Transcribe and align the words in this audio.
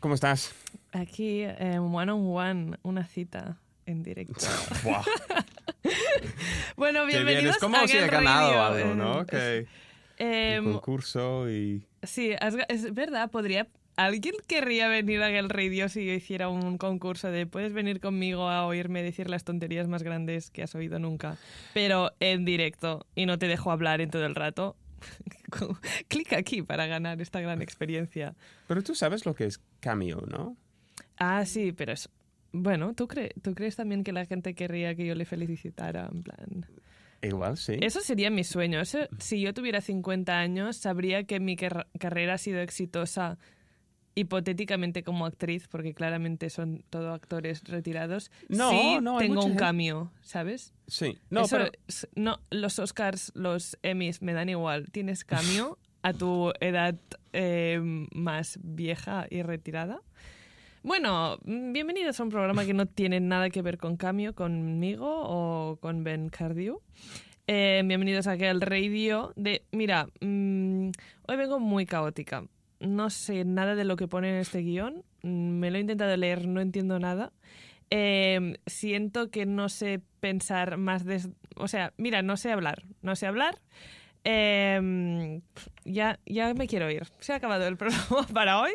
¿cómo 0.00 0.14
estás? 0.14 0.54
Aquí, 0.92 1.42
eh, 1.42 1.78
one 1.78 2.12
on 2.12 2.36
one, 2.36 2.76
una 2.82 3.06
cita 3.06 3.58
en 3.86 4.02
directo. 4.02 4.34
Bueno, 6.76 7.00
qué 7.00 7.06
bien. 7.06 7.26
bienvenidos 7.26 7.56
Es 7.56 7.60
como 7.62 7.76
a 7.76 7.86
si 7.86 7.96
he 7.96 8.06
ganado 8.06 8.48
Radio. 8.52 8.62
algo, 8.62 8.92
Eh, 8.92 8.94
¿no? 8.94 9.66
Eh, 10.18 10.60
un 10.64 10.72
concurso 10.74 11.50
y... 11.50 11.86
sí, 12.02 12.32
es 12.68 12.94
verdad, 12.94 13.30
podría... 13.30 13.68
¿Alguien 13.96 14.34
querría 14.48 14.88
venir 14.88 15.22
a 15.22 15.28
Get 15.28 15.46
Radio 15.50 15.88
si 15.88 16.04
yo 16.04 16.12
hiciera 16.12 16.48
un 16.48 16.78
concurso 16.78 17.30
de 17.30 17.46
puedes 17.46 17.72
venir 17.72 18.00
conmigo 18.00 18.48
a 18.48 18.66
oírme 18.66 19.04
decir 19.04 19.30
las 19.30 19.44
tonterías 19.44 19.86
más 19.86 20.02
grandes 20.02 20.50
que 20.50 20.64
has 20.64 20.74
oído 20.74 20.98
nunca, 20.98 21.36
pero 21.74 22.10
en 22.18 22.44
directo 22.44 23.06
y 23.14 23.26
no 23.26 23.38
te 23.38 23.46
dejo 23.46 23.70
hablar 23.70 24.00
en 24.00 24.10
todo 24.10 24.26
el 24.26 24.34
rato? 24.34 24.74
Clica 26.08 26.36
aquí 26.38 26.62
para 26.62 26.86
ganar 26.86 27.20
esta 27.20 27.40
gran 27.40 27.62
experiencia. 27.62 28.34
Pero 28.66 28.82
tú 28.82 28.94
sabes 28.94 29.24
lo 29.26 29.34
que 29.34 29.44
es 29.46 29.60
Cameo, 29.80 30.22
¿no? 30.28 30.56
Ah, 31.18 31.44
sí, 31.46 31.72
pero 31.72 31.92
es... 31.92 32.08
Bueno, 32.52 32.94
¿tú, 32.94 33.08
cre- 33.08 33.32
¿tú 33.42 33.54
crees 33.54 33.76
también 33.76 34.04
que 34.04 34.12
la 34.12 34.26
gente 34.26 34.54
querría 34.54 34.94
que 34.94 35.06
yo 35.06 35.14
le 35.14 35.24
felicitara? 35.24 36.08
En 36.12 36.22
plan... 36.22 36.66
Igual, 37.22 37.56
sí. 37.56 37.78
Eso 37.80 38.00
sería 38.00 38.30
mi 38.30 38.44
sueño. 38.44 38.80
Eso, 38.80 38.98
si 39.18 39.40
yo 39.40 39.54
tuviera 39.54 39.80
50 39.80 40.38
años, 40.38 40.76
sabría 40.76 41.24
que 41.24 41.40
mi 41.40 41.56
carrera 41.56 42.34
ha 42.34 42.38
sido 42.38 42.60
exitosa 42.60 43.38
hipotéticamente 44.14 45.02
como 45.02 45.26
actriz, 45.26 45.66
porque 45.68 45.94
claramente 45.94 46.50
son 46.50 46.84
todo 46.90 47.12
actores 47.12 47.64
retirados. 47.64 48.30
No, 48.48 48.70
sí 48.70 48.98
no, 49.00 49.18
tengo 49.18 49.40
un 49.40 49.48
gente- 49.48 49.58
cambio, 49.58 50.12
¿sabes? 50.22 50.72
Sí. 50.86 51.18
No, 51.30 51.42
Eso 51.42 51.58
pero... 51.58 51.70
no, 52.14 52.40
los 52.50 52.78
Oscars, 52.78 53.32
los 53.34 53.76
Emmys 53.82 54.22
me 54.22 54.32
dan 54.32 54.48
igual. 54.48 54.90
Tienes 54.90 55.24
cambio 55.24 55.78
a 56.02 56.12
tu 56.12 56.52
edad 56.60 56.94
eh, 57.32 57.80
más 58.12 58.58
vieja 58.62 59.26
y 59.30 59.42
retirada. 59.42 60.00
Bueno, 60.82 61.38
bienvenidos 61.44 62.20
a 62.20 62.24
un 62.24 62.28
programa 62.28 62.66
que 62.66 62.74
no 62.74 62.84
tiene 62.84 63.18
nada 63.18 63.48
que 63.48 63.62
ver 63.62 63.78
con 63.78 63.96
cambio 63.96 64.34
conmigo 64.34 65.06
o 65.08 65.76
con 65.80 66.04
Ben 66.04 66.28
Cardew. 66.28 66.82
Eh, 67.46 67.82
bienvenidos 67.86 68.26
aquí 68.26 68.44
al 68.44 68.60
radio 68.60 69.32
de... 69.36 69.64
Mira, 69.72 70.08
mm, 70.20 70.88
hoy 71.26 71.36
vengo 71.36 71.58
muy 71.58 71.86
caótica. 71.86 72.44
No 72.80 73.10
sé 73.10 73.44
nada 73.44 73.74
de 73.74 73.84
lo 73.84 73.96
que 73.96 74.08
pone 74.08 74.28
en 74.30 74.36
este 74.36 74.58
guion. 74.60 75.04
Mm, 75.22 75.58
Me 75.58 75.70
lo 75.70 75.78
he 75.78 75.80
intentado 75.80 76.16
leer, 76.16 76.46
no 76.46 76.60
entiendo 76.60 76.98
nada. 76.98 77.32
Eh, 77.90 78.58
siento 78.66 79.30
que 79.30 79.46
no 79.46 79.68
sé 79.68 80.00
pensar 80.20 80.76
más 80.78 81.04
de... 81.04 81.20
O 81.56 81.68
sea, 81.68 81.92
mira, 81.96 82.22
no 82.22 82.36
sé 82.36 82.50
hablar. 82.50 82.84
No 83.02 83.14
sé 83.16 83.26
hablar. 83.26 83.60
Eh, 84.24 85.40
ya, 85.84 86.18
ya 86.26 86.54
me 86.54 86.66
quiero 86.66 86.90
ir. 86.90 87.06
Se 87.20 87.32
ha 87.32 87.36
acabado 87.36 87.66
el 87.66 87.76
programa 87.78 88.26
para 88.32 88.60
hoy. 88.60 88.72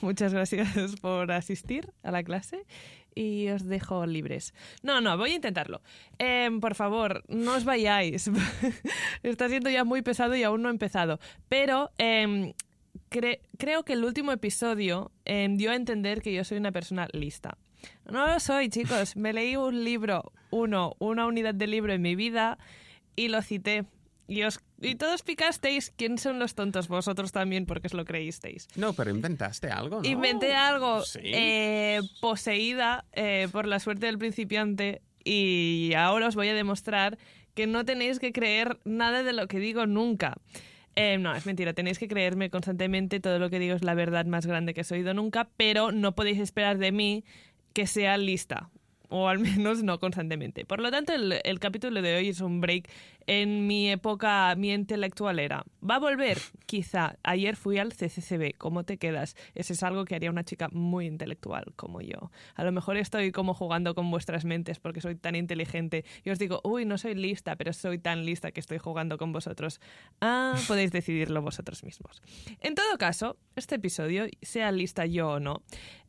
Muchas 0.00 0.32
gracias 0.32 0.96
por 1.00 1.30
asistir 1.32 1.92
a 2.02 2.10
la 2.10 2.22
clase 2.24 2.64
y 3.14 3.48
os 3.48 3.66
dejo 3.66 4.04
libres. 4.06 4.54
No, 4.82 5.00
no, 5.00 5.16
voy 5.16 5.32
a 5.32 5.36
intentarlo. 5.36 5.82
Eh, 6.18 6.50
por 6.60 6.74
favor, 6.74 7.24
no 7.28 7.54
os 7.54 7.64
vayáis. 7.64 8.30
Está 9.22 9.48
siendo 9.48 9.70
ya 9.70 9.84
muy 9.84 10.02
pesado 10.02 10.34
y 10.34 10.42
aún 10.42 10.62
no 10.62 10.68
he 10.68 10.72
empezado. 10.72 11.20
Pero 11.48 11.90
cre- 13.10 13.40
creo 13.58 13.84
que 13.84 13.94
el 13.94 14.04
último 14.04 14.32
episodio 14.32 15.10
eh, 15.24 15.46
dio 15.50 15.70
a 15.70 15.74
entender 15.76 16.22
que 16.22 16.32
yo 16.32 16.44
soy 16.44 16.58
una 16.58 16.72
persona 16.72 17.08
lista. 17.12 17.56
No 18.10 18.26
lo 18.26 18.40
soy, 18.40 18.68
chicos. 18.68 19.16
Me 19.16 19.32
leí 19.32 19.56
un 19.56 19.84
libro, 19.84 20.32
uno, 20.50 20.94
una 20.98 21.26
unidad 21.26 21.54
de 21.54 21.66
libro 21.66 21.92
en 21.92 22.02
mi 22.02 22.14
vida 22.16 22.58
y 23.14 23.28
lo 23.28 23.42
cité. 23.42 23.84
Y, 24.28 24.42
os, 24.42 24.58
y 24.80 24.96
todos 24.96 25.22
picasteis 25.22 25.92
quién 25.96 26.18
son 26.18 26.40
los 26.40 26.56
tontos, 26.56 26.88
vosotros 26.88 27.30
también, 27.30 27.64
porque 27.64 27.86
os 27.86 27.94
lo 27.94 28.04
creísteis. 28.04 28.66
No, 28.74 28.92
pero 28.92 29.10
inventaste 29.10 29.68
algo, 29.70 30.02
¿no? 30.02 30.08
Inventé 30.08 30.54
algo 30.54 31.02
Sí. 31.04 31.20
eh, 31.22 32.00
poseída 32.20 33.04
eh, 33.12 33.46
por 33.52 33.66
la 33.68 33.78
suerte 33.78 34.06
del 34.06 34.18
principiante 34.18 35.00
y 35.22 35.92
ahora 35.96 36.26
os 36.26 36.34
voy 36.34 36.48
a 36.48 36.54
demostrar 36.54 37.18
que 37.54 37.68
no 37.68 37.84
tenéis 37.84 38.18
que 38.18 38.32
creer 38.32 38.78
nada 38.84 39.22
de 39.22 39.32
lo 39.32 39.46
que 39.46 39.60
digo 39.60 39.86
nunca. 39.86 40.34
Eh, 40.98 41.18
no, 41.18 41.34
es 41.34 41.44
mentira, 41.44 41.74
tenéis 41.74 41.98
que 41.98 42.08
creerme 42.08 42.48
constantemente, 42.48 43.20
todo 43.20 43.38
lo 43.38 43.50
que 43.50 43.58
digo 43.58 43.76
es 43.76 43.84
la 43.84 43.92
verdad 43.92 44.24
más 44.24 44.46
grande 44.46 44.72
que 44.72 44.80
he 44.80 44.94
oído 44.94 45.12
nunca, 45.12 45.48
pero 45.58 45.92
no 45.92 46.14
podéis 46.14 46.38
esperar 46.38 46.78
de 46.78 46.90
mí 46.90 47.24
que 47.74 47.86
sea 47.86 48.16
lista. 48.16 48.70
O 49.08 49.28
al 49.28 49.38
menos 49.38 49.82
no 49.82 50.00
constantemente. 50.00 50.64
Por 50.64 50.80
lo 50.80 50.90
tanto, 50.90 51.12
el, 51.12 51.40
el 51.44 51.60
capítulo 51.60 52.02
de 52.02 52.16
hoy 52.16 52.28
es 52.30 52.40
un 52.40 52.60
break 52.60 52.88
en 53.26 53.66
mi 53.66 53.90
época, 53.90 54.54
mi 54.56 54.72
intelectual 54.72 55.38
era. 55.38 55.64
¿Va 55.88 55.96
a 55.96 55.98
volver? 55.98 56.38
Quizá. 56.66 57.16
Ayer 57.22 57.56
fui 57.56 57.78
al 57.78 57.92
CCCB. 57.92 58.56
¿Cómo 58.56 58.84
te 58.84 58.98
quedas? 58.98 59.36
Eso 59.54 59.72
es 59.72 59.82
algo 59.82 60.04
que 60.04 60.14
haría 60.14 60.30
una 60.30 60.44
chica 60.44 60.68
muy 60.72 61.06
intelectual 61.06 61.72
como 61.76 62.00
yo. 62.00 62.30
A 62.54 62.64
lo 62.64 62.72
mejor 62.72 62.96
estoy 62.96 63.32
como 63.32 63.54
jugando 63.54 63.94
con 63.94 64.10
vuestras 64.10 64.44
mentes 64.44 64.78
porque 64.78 65.00
soy 65.00 65.16
tan 65.16 65.34
inteligente. 65.34 66.04
Y 66.24 66.30
os 66.30 66.38
digo, 66.38 66.60
uy, 66.64 66.84
no 66.84 66.98
soy 66.98 67.14
lista, 67.14 67.56
pero 67.56 67.72
soy 67.72 67.98
tan 67.98 68.24
lista 68.24 68.52
que 68.52 68.60
estoy 68.60 68.78
jugando 68.78 69.18
con 69.18 69.32
vosotros. 69.32 69.80
Ah, 70.20 70.56
podéis 70.68 70.92
decidirlo 70.92 71.42
vosotros 71.42 71.82
mismos. 71.84 72.22
En 72.60 72.74
todo 72.74 72.96
caso, 72.98 73.36
este 73.56 73.76
episodio, 73.76 74.26
sea 74.42 74.70
lista 74.72 75.06
yo 75.06 75.30
o 75.30 75.40
no, 75.40 75.62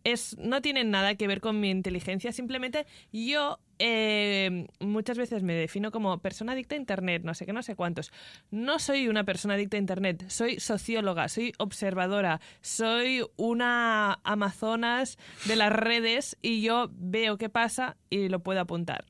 es, 0.03 0.37
no 0.37 0.61
tiene 0.61 0.83
nada 0.83 1.15
que 1.15 1.27
ver 1.27 1.41
con 1.41 1.59
mi 1.59 1.69
inteligencia, 1.69 2.31
simplemente 2.31 2.85
yo 3.11 3.59
eh, 3.79 4.67
muchas 4.79 5.17
veces 5.17 5.43
me 5.43 5.53
defino 5.53 5.91
como 5.91 6.17
persona 6.19 6.53
adicta 6.53 6.75
a 6.75 6.77
Internet, 6.77 7.23
no 7.23 7.33
sé 7.33 7.45
qué, 7.45 7.53
no 7.53 7.63
sé 7.63 7.75
cuántos. 7.75 8.11
No 8.51 8.79
soy 8.79 9.07
una 9.07 9.23
persona 9.23 9.55
adicta 9.55 9.77
a 9.77 9.79
Internet, 9.79 10.25
soy 10.27 10.59
socióloga, 10.59 11.27
soy 11.27 11.53
observadora, 11.57 12.41
soy 12.61 13.23
una 13.35 14.19
amazonas 14.23 15.17
de 15.45 15.55
las 15.55 15.71
redes 15.71 16.37
y 16.41 16.61
yo 16.61 16.89
veo 16.91 17.37
qué 17.37 17.49
pasa 17.49 17.97
y 18.09 18.29
lo 18.29 18.39
puedo 18.39 18.59
apuntar. 18.59 19.05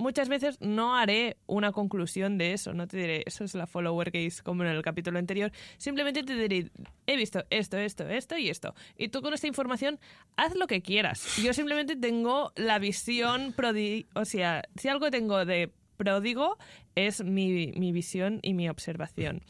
Muchas 0.00 0.30
veces 0.30 0.56
no 0.62 0.96
haré 0.96 1.36
una 1.46 1.72
conclusión 1.72 2.38
de 2.38 2.54
eso, 2.54 2.72
no 2.72 2.88
te 2.88 2.96
diré, 2.96 3.22
eso 3.26 3.44
es 3.44 3.54
la 3.54 3.66
follower 3.66 4.10
gaze 4.10 4.42
como 4.42 4.64
en 4.64 4.70
el 4.70 4.80
capítulo 4.80 5.18
anterior, 5.18 5.52
simplemente 5.76 6.22
te 6.22 6.34
diré, 6.34 6.70
he 7.06 7.16
visto 7.18 7.44
esto, 7.50 7.76
esto, 7.76 8.08
esto 8.08 8.38
y 8.38 8.48
esto. 8.48 8.74
Y 8.96 9.08
tú 9.08 9.20
con 9.20 9.34
esta 9.34 9.46
información 9.46 10.00
haz 10.36 10.56
lo 10.56 10.66
que 10.66 10.80
quieras. 10.80 11.36
Yo 11.36 11.52
simplemente 11.52 11.96
tengo 11.96 12.50
la 12.56 12.78
visión 12.78 13.52
prodi 13.52 14.06
o 14.14 14.24
sea, 14.24 14.62
si 14.76 14.88
algo 14.88 15.10
tengo 15.10 15.44
de 15.44 15.70
pródigo 15.98 16.56
es 16.94 17.22
mi, 17.22 17.72
mi 17.76 17.92
visión 17.92 18.40
y 18.40 18.54
mi 18.54 18.70
observación. 18.70 19.42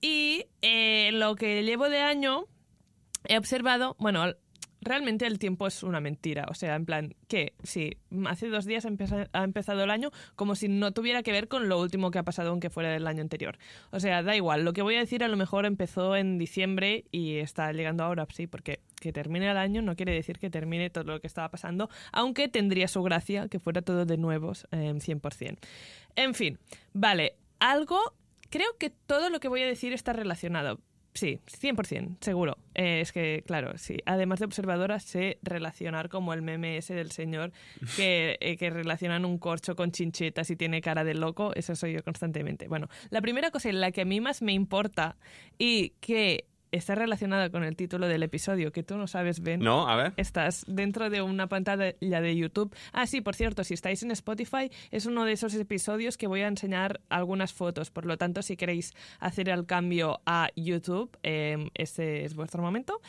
Y 0.00 0.46
eh, 0.62 1.10
lo 1.12 1.36
que 1.36 1.62
llevo 1.62 1.90
de 1.90 2.00
año 2.00 2.46
he 3.28 3.36
observado, 3.36 3.96
bueno, 3.98 4.34
realmente 4.80 5.26
el 5.26 5.38
tiempo 5.38 5.66
es 5.66 5.82
una 5.82 6.00
mentira. 6.00 6.46
O 6.48 6.54
sea, 6.54 6.74
en 6.74 6.86
plan, 6.86 7.14
que 7.28 7.54
sí, 7.62 7.98
hace 8.26 8.48
dos 8.48 8.64
días 8.64 8.86
ha 8.86 9.44
empezado 9.44 9.84
el 9.84 9.90
año 9.90 10.10
como 10.36 10.54
si 10.54 10.68
no 10.68 10.92
tuviera 10.92 11.22
que 11.22 11.32
ver 11.32 11.48
con 11.48 11.68
lo 11.68 11.80
último 11.80 12.10
que 12.10 12.18
ha 12.18 12.22
pasado 12.22 12.50
aunque 12.50 12.70
fuera 12.70 12.90
del 12.90 13.06
año 13.06 13.22
anterior. 13.22 13.58
O 13.90 14.00
sea, 14.00 14.22
da 14.22 14.36
igual. 14.36 14.64
Lo 14.64 14.72
que 14.72 14.82
voy 14.82 14.96
a 14.96 15.00
decir 15.00 15.24
a 15.24 15.28
lo 15.28 15.36
mejor 15.36 15.66
empezó 15.66 16.16
en 16.16 16.38
diciembre 16.38 17.04
y 17.10 17.36
está 17.36 17.72
llegando 17.72 18.04
ahora, 18.04 18.26
sí, 18.32 18.46
porque 18.46 18.80
que 19.00 19.12
termine 19.12 19.50
el 19.50 19.56
año 19.56 19.82
no 19.82 19.96
quiere 19.96 20.12
decir 20.12 20.38
que 20.38 20.50
termine 20.50 20.90
todo 20.90 21.04
lo 21.04 21.20
que 21.20 21.26
estaba 21.26 21.50
pasando, 21.50 21.88
aunque 22.12 22.48
tendría 22.48 22.88
su 22.88 23.02
gracia 23.02 23.48
que 23.48 23.58
fuera 23.58 23.82
todo 23.82 24.04
de 24.04 24.16
nuevos, 24.16 24.66
eh, 24.72 24.92
100%. 24.94 25.58
En 26.16 26.34
fin, 26.34 26.58
vale, 26.92 27.36
algo... 27.58 27.98
Creo 28.52 28.76
que 28.78 28.90
todo 28.90 29.30
lo 29.30 29.38
que 29.38 29.46
voy 29.46 29.62
a 29.62 29.66
decir 29.66 29.92
está 29.92 30.12
relacionado. 30.12 30.80
Sí, 31.12 31.40
100%, 31.46 32.18
seguro. 32.20 32.56
Eh, 32.74 33.00
es 33.00 33.10
que, 33.12 33.42
claro, 33.44 33.76
sí. 33.76 33.98
Además 34.06 34.38
de 34.38 34.44
observadora, 34.44 35.00
sé 35.00 35.38
relacionar 35.42 36.08
como 36.08 36.32
el 36.32 36.40
meme 36.40 36.76
ese 36.76 36.94
del 36.94 37.10
señor 37.10 37.52
que, 37.96 38.38
eh, 38.40 38.56
que 38.56 38.70
relacionan 38.70 39.24
un 39.24 39.38
corcho 39.38 39.74
con 39.74 39.90
chinchetas 39.90 40.50
y 40.50 40.56
tiene 40.56 40.80
cara 40.80 41.02
de 41.02 41.14
loco. 41.14 41.52
Eso 41.54 41.74
soy 41.74 41.94
yo 41.94 42.04
constantemente. 42.04 42.68
Bueno, 42.68 42.88
la 43.10 43.20
primera 43.20 43.50
cosa 43.50 43.68
en 43.68 43.80
la 43.80 43.90
que 43.90 44.02
a 44.02 44.04
mí 44.04 44.20
más 44.20 44.40
me 44.40 44.52
importa 44.52 45.16
y 45.58 45.90
que 46.00 46.46
está 46.72 46.94
relacionada 46.94 47.50
con 47.50 47.64
el 47.64 47.76
título 47.76 48.08
del 48.08 48.22
episodio, 48.22 48.72
que 48.72 48.82
tú 48.82 48.96
no 48.96 49.06
sabes, 49.06 49.40
Ben. 49.40 49.60
No, 49.60 49.88
a 49.88 49.96
ver. 49.96 50.12
Estás 50.16 50.64
dentro 50.66 51.10
de 51.10 51.22
una 51.22 51.48
pantalla 51.48 51.94
de 52.00 52.36
YouTube. 52.36 52.74
Ah, 52.92 53.06
sí, 53.06 53.20
por 53.20 53.34
cierto, 53.34 53.64
si 53.64 53.74
estáis 53.74 54.02
en 54.02 54.10
Spotify, 54.10 54.70
es 54.90 55.06
uno 55.06 55.24
de 55.24 55.32
esos 55.32 55.54
episodios 55.54 56.16
que 56.16 56.26
voy 56.26 56.42
a 56.42 56.48
enseñar 56.48 57.00
algunas 57.08 57.52
fotos. 57.52 57.90
Por 57.90 58.06
lo 58.06 58.16
tanto, 58.16 58.42
si 58.42 58.56
queréis 58.56 58.94
hacer 59.18 59.48
el 59.48 59.66
cambio 59.66 60.20
a 60.26 60.50
YouTube, 60.56 61.16
eh, 61.22 61.70
ese 61.74 62.24
es 62.24 62.34
vuestro 62.34 62.62
momento. 62.62 63.00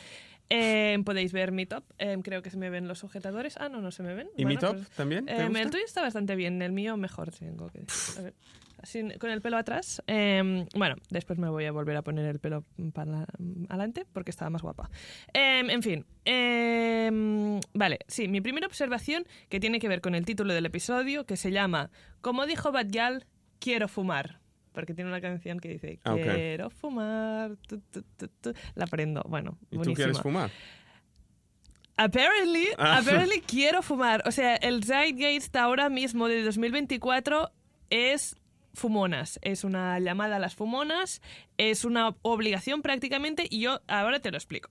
Eh, 0.54 0.98
podéis 1.04 1.32
ver 1.32 1.50
mi 1.50 1.64
top. 1.64 1.84
Eh, 1.98 2.18
creo 2.22 2.42
que 2.42 2.50
se 2.50 2.58
me 2.58 2.68
ven 2.68 2.86
los 2.86 2.98
sujetadores. 2.98 3.56
Ah, 3.58 3.68
no, 3.70 3.80
no 3.80 3.90
se 3.90 4.02
me 4.02 4.14
ven. 4.14 4.28
¿Y 4.36 4.44
mi 4.44 4.54
Bueno, 4.54 4.60
top 4.60 4.76
pues, 4.76 4.90
también? 4.90 5.24
¿Te 5.24 5.32
eh, 5.32 5.44
gusta? 5.46 5.62
el 5.62 5.70
tuyo 5.70 5.84
está 5.84 6.02
bastante 6.02 6.36
bien, 6.36 6.60
el 6.60 6.72
mío 6.72 6.96
mejor, 6.98 7.30
tengo 7.30 7.70
que 7.70 7.80
decir. 7.80 8.18
A 8.18 8.22
ver, 8.22 8.34
así, 8.82 9.02
con 9.18 9.30
el 9.30 9.40
pelo 9.40 9.56
atrás. 9.56 10.02
Bueno, 10.06 10.96
después 11.08 11.38
me 11.38 11.48
voy 11.48 11.64
a 11.64 11.72
volver 11.72 11.96
a 11.96 12.02
poner 12.02 12.26
el 12.26 12.38
pelo 12.38 12.64
para 12.92 13.26
adelante 13.70 14.04
porque 14.12 14.30
estaba 14.30 14.50
más 14.50 14.60
guapa. 14.62 14.90
En 15.32 15.82
fin, 15.82 16.04
vale, 17.72 17.98
sí, 18.08 18.28
mi 18.28 18.40
primera 18.42 18.66
observación 18.66 19.24
que 19.48 19.58
tiene 19.58 19.78
que 19.78 19.88
ver 19.88 20.02
con 20.02 20.14
el 20.14 20.26
título 20.26 20.52
del 20.52 20.66
episodio 20.66 21.24
que 21.24 21.36
se 21.38 21.50
llama 21.50 21.90
Como 22.20 22.44
dijo 22.44 22.72
Batgal, 22.72 23.24
quiero 23.58 23.88
fumar. 23.88 24.41
Porque 24.72 24.94
tiene 24.94 25.10
una 25.10 25.20
canción 25.20 25.60
que 25.60 25.68
dice 25.68 25.98
Ah. 26.04 26.14
Quiero 26.14 26.70
fumar. 26.70 27.56
tu, 27.68 27.78
tu, 27.80 28.02
tu, 28.02 28.28
tu. 28.28 28.54
La 28.74 28.84
aprendo. 28.84 29.22
Bueno, 29.28 29.58
¿Y 29.70 29.78
tú 29.78 29.92
quieres 29.92 30.20
fumar? 30.20 30.50
Apparently, 31.96 32.68
Ah. 32.78 32.98
apparently 32.98 33.40
quiero 33.46 33.82
fumar. 33.82 34.22
O 34.26 34.32
sea, 34.32 34.56
el 34.56 34.82
Zeitgeist 34.84 35.54
ahora 35.56 35.88
mismo 35.90 36.26
de 36.28 36.42
2024 36.42 37.52
es 37.90 38.36
fumonas. 38.74 39.38
Es 39.42 39.64
una 39.64 39.98
llamada 40.00 40.36
a 40.36 40.38
las 40.38 40.54
fumonas, 40.54 41.20
es 41.58 41.84
una 41.84 42.16
obligación 42.22 42.80
prácticamente 42.80 43.46
y 43.48 43.60
yo 43.60 43.80
ahora 43.86 44.20
te 44.20 44.30
lo 44.30 44.38
explico. 44.38 44.70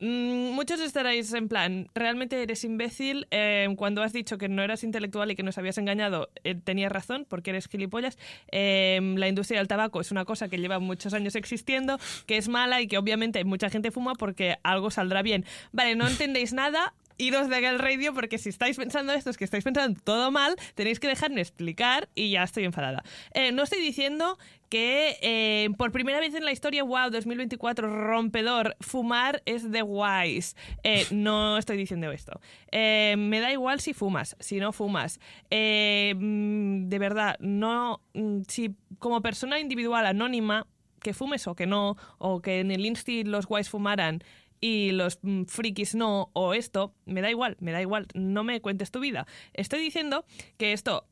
Mm, 0.00 0.52
Muchos 0.52 0.80
estaréis 0.80 1.32
en 1.34 1.48
plan, 1.48 1.88
realmente 1.94 2.40
eres 2.42 2.64
imbécil. 2.64 3.26
eh, 3.30 3.68
cuando 3.76 4.02
has 4.02 4.12
dicho 4.12 4.38
que 4.38 4.48
no 4.48 4.62
eras 4.62 4.84
intelectual 4.84 5.30
y 5.30 5.36
que 5.36 5.42
nos 5.42 5.58
habías 5.58 5.78
engañado, 5.78 6.30
eh, 6.44 6.54
tenías 6.54 6.90
razón, 6.92 7.26
porque 7.28 7.50
eres 7.50 7.68
gilipollas. 7.68 8.18
Eh, 8.52 9.00
la 9.16 9.28
industria 9.28 9.58
del 9.60 9.68
tabaco 9.68 10.00
es 10.00 10.10
una 10.10 10.24
cosa 10.24 10.48
que 10.48 10.58
lleva 10.58 10.78
muchos 10.78 11.14
años 11.14 11.34
existiendo, 11.36 11.98
que 12.26 12.36
es 12.36 12.48
mala 12.48 12.80
y 12.80 12.86
que 12.88 12.98
obviamente 12.98 13.44
mucha 13.44 13.70
gente 13.70 13.90
fuma 13.90 14.14
porque 14.14 14.56
algo 14.62 14.90
saldrá 14.90 15.22
bien. 15.22 15.44
Vale, 15.72 15.94
no 15.96 16.06
entendéis 16.06 16.52
nada. 16.52 16.94
Iros 17.18 17.48
de 17.48 17.56
aquel 17.56 17.78
radio 17.78 18.14
porque 18.14 18.38
si 18.38 18.48
estáis 18.48 18.76
pensando 18.76 19.12
esto 19.12 19.30
es 19.30 19.36
que 19.36 19.44
estáis 19.44 19.64
pensando 19.64 20.00
todo 20.02 20.30
mal, 20.30 20.54
tenéis 20.74 21.00
que 21.00 21.08
dejarme 21.08 21.40
explicar 21.40 22.08
y 22.14 22.30
ya 22.30 22.44
estoy 22.44 22.64
enfadada. 22.64 23.02
Eh, 23.34 23.52
no 23.52 23.64
estoy 23.64 23.80
diciendo 23.80 24.38
que 24.68 25.16
eh, 25.22 25.68
por 25.78 25.90
primera 25.92 26.20
vez 26.20 26.34
en 26.34 26.44
la 26.44 26.52
historia, 26.52 26.82
wow, 26.84 27.10
2024, 27.10 27.88
rompedor, 28.06 28.76
fumar 28.80 29.42
es 29.46 29.70
de 29.70 29.82
guays. 29.82 30.56
Eh, 30.84 31.06
no 31.10 31.58
estoy 31.58 31.76
diciendo 31.76 32.10
esto. 32.12 32.40
Me 32.72 33.40
da 33.40 33.50
igual 33.50 33.80
si 33.80 33.94
fumas, 33.94 34.36
si 34.40 34.60
no 34.60 34.72
fumas. 34.72 35.18
Mm, 35.50 36.88
de 36.88 36.98
verdad, 36.98 37.36
no. 37.40 38.00
mm, 38.14 38.42
Si 38.48 38.74
como 38.98 39.22
persona 39.22 39.58
individual 39.58 40.06
anónima, 40.06 40.66
que 41.00 41.14
fumes 41.14 41.46
o 41.46 41.54
que 41.54 41.66
no, 41.66 41.96
o 42.18 42.40
que 42.42 42.60
en 42.60 42.70
el 42.70 42.84
Insti 42.84 43.24
los 43.24 43.46
guays 43.46 43.68
fumaran 43.70 44.22
y 44.60 44.92
los 44.92 45.18
mm, 45.22 45.44
frikis 45.44 45.94
no, 45.94 46.30
o 46.32 46.54
esto, 46.54 46.94
me 47.04 47.20
da 47.20 47.30
igual, 47.30 47.56
me 47.60 47.72
da 47.72 47.80
igual, 47.80 48.06
no 48.14 48.44
me 48.44 48.60
cuentes 48.60 48.90
tu 48.90 49.00
vida. 49.00 49.26
Estoy 49.54 49.80
diciendo 49.80 50.24
que 50.56 50.72
esto 50.72 51.06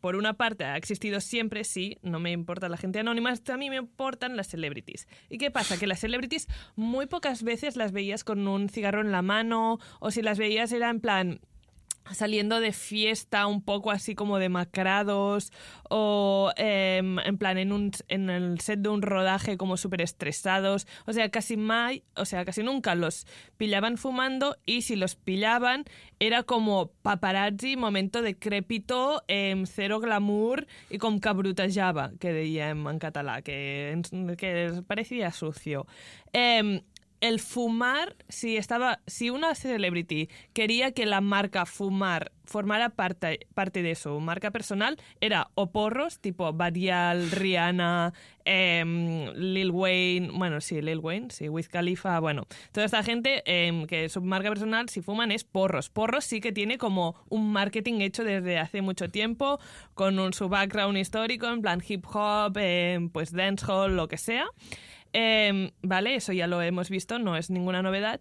por 0.00 0.16
una 0.16 0.34
parte 0.34 0.64
ha 0.64 0.76
existido 0.76 1.20
siempre, 1.20 1.64
sí, 1.64 1.98
no 2.02 2.20
me 2.20 2.30
importa 2.30 2.68
la 2.68 2.76
gente 2.76 2.98
anónima, 2.98 3.32
a 3.32 3.56
mí 3.56 3.70
me 3.70 3.76
importan 3.76 4.36
las 4.36 4.48
celebrities. 4.48 5.08
¿Y 5.28 5.38
qué 5.38 5.50
pasa? 5.50 5.78
Que 5.78 5.86
las 5.86 6.00
celebrities 6.00 6.46
muy 6.76 7.06
pocas 7.06 7.42
veces 7.42 7.76
las 7.76 7.92
veías 7.92 8.24
con 8.24 8.46
un 8.46 8.68
cigarro 8.68 9.00
en 9.00 9.12
la 9.12 9.22
mano 9.22 9.78
o 10.00 10.10
si 10.10 10.22
las 10.22 10.38
veías 10.38 10.72
era 10.72 10.90
en 10.90 11.00
plan 11.00 11.40
saliendo 12.12 12.60
de 12.60 12.72
fiesta 12.72 13.46
un 13.46 13.62
poco 13.62 13.90
así 13.90 14.14
como 14.14 14.38
demacrados 14.38 15.52
o 15.88 16.52
em, 16.56 17.18
en 17.20 17.38
plan 17.38 17.58
en, 17.58 17.72
un, 17.72 17.92
en 18.08 18.30
el 18.30 18.60
set 18.60 18.80
de 18.80 18.88
un 18.88 19.02
rodaje 19.02 19.56
como 19.56 19.76
súper 19.76 20.02
estresados 20.02 20.86
o 21.06 21.12
sea 21.12 21.30
casi 21.30 21.56
mai, 21.56 22.04
o 22.16 22.24
sea 22.24 22.44
casi 22.44 22.62
nunca 22.62 22.94
los 22.94 23.26
pillaban 23.56 23.96
fumando 23.96 24.56
y 24.66 24.82
si 24.82 24.96
los 24.96 25.16
pillaban 25.16 25.84
era 26.18 26.42
como 26.42 26.92
paparazzi 27.02 27.76
momento 27.76 28.22
decrépito 28.22 29.22
em, 29.28 29.66
cero 29.66 30.00
glamour 30.00 30.66
i 30.90 30.98
com 30.98 31.20
que 31.20 31.28
que 32.18 32.32
dèiem 32.32 32.86
en 32.88 32.98
català 32.98 33.42
que, 33.42 34.00
que 34.36 34.82
parecía 34.86 35.32
sucio. 35.32 35.86
Em, 36.32 36.80
el 37.20 37.40
fumar, 37.40 38.16
si 38.28 38.56
estaba, 38.56 39.00
si 39.06 39.30
una 39.30 39.54
celebrity 39.54 40.28
quería 40.52 40.92
que 40.92 41.06
la 41.06 41.20
marca 41.20 41.66
fumar 41.66 42.32
formara 42.48 42.88
parte, 42.90 43.46
parte 43.54 43.82
de 43.82 43.94
su 43.94 44.20
marca 44.20 44.50
personal, 44.50 44.96
era 45.20 45.50
o 45.54 45.70
porros, 45.70 46.18
tipo 46.18 46.52
Badial, 46.52 47.30
Rihanna, 47.30 48.14
em, 48.44 49.30
Lil 49.34 49.70
Wayne, 49.70 50.30
bueno, 50.32 50.60
sí, 50.60 50.80
Lil 50.80 50.98
Wayne, 50.98 51.28
sí, 51.30 51.48
Wiz 51.48 51.68
Khalifa, 51.68 52.18
bueno, 52.20 52.46
toda 52.72 52.86
esta 52.86 53.02
gente 53.02 53.42
em, 53.44 53.86
que 53.86 54.08
su 54.08 54.22
marca 54.22 54.48
personal, 54.48 54.88
si 54.88 55.02
fuman, 55.02 55.30
es 55.30 55.44
porros. 55.44 55.90
Porros 55.90 56.24
sí 56.24 56.40
que 56.40 56.52
tiene 56.52 56.78
como 56.78 57.14
un 57.28 57.52
marketing 57.52 58.00
hecho 58.00 58.24
desde 58.24 58.58
hace 58.58 58.80
mucho 58.80 59.10
tiempo, 59.10 59.60
con 59.94 60.18
un, 60.18 60.32
su 60.32 60.48
background 60.48 60.96
histórico, 60.96 61.48
en 61.48 61.60
plan 61.60 61.82
hip 61.86 62.06
hop, 62.12 62.56
em, 62.56 63.10
pues 63.10 63.32
dancehall, 63.32 63.94
lo 63.94 64.08
que 64.08 64.16
sea. 64.16 64.46
Em, 65.12 65.70
vale, 65.82 66.14
eso 66.14 66.32
ya 66.32 66.46
lo 66.46 66.60
hemos 66.62 66.90
visto, 66.90 67.18
no 67.18 67.36
es 67.36 67.50
ninguna 67.50 67.82
novedad. 67.82 68.20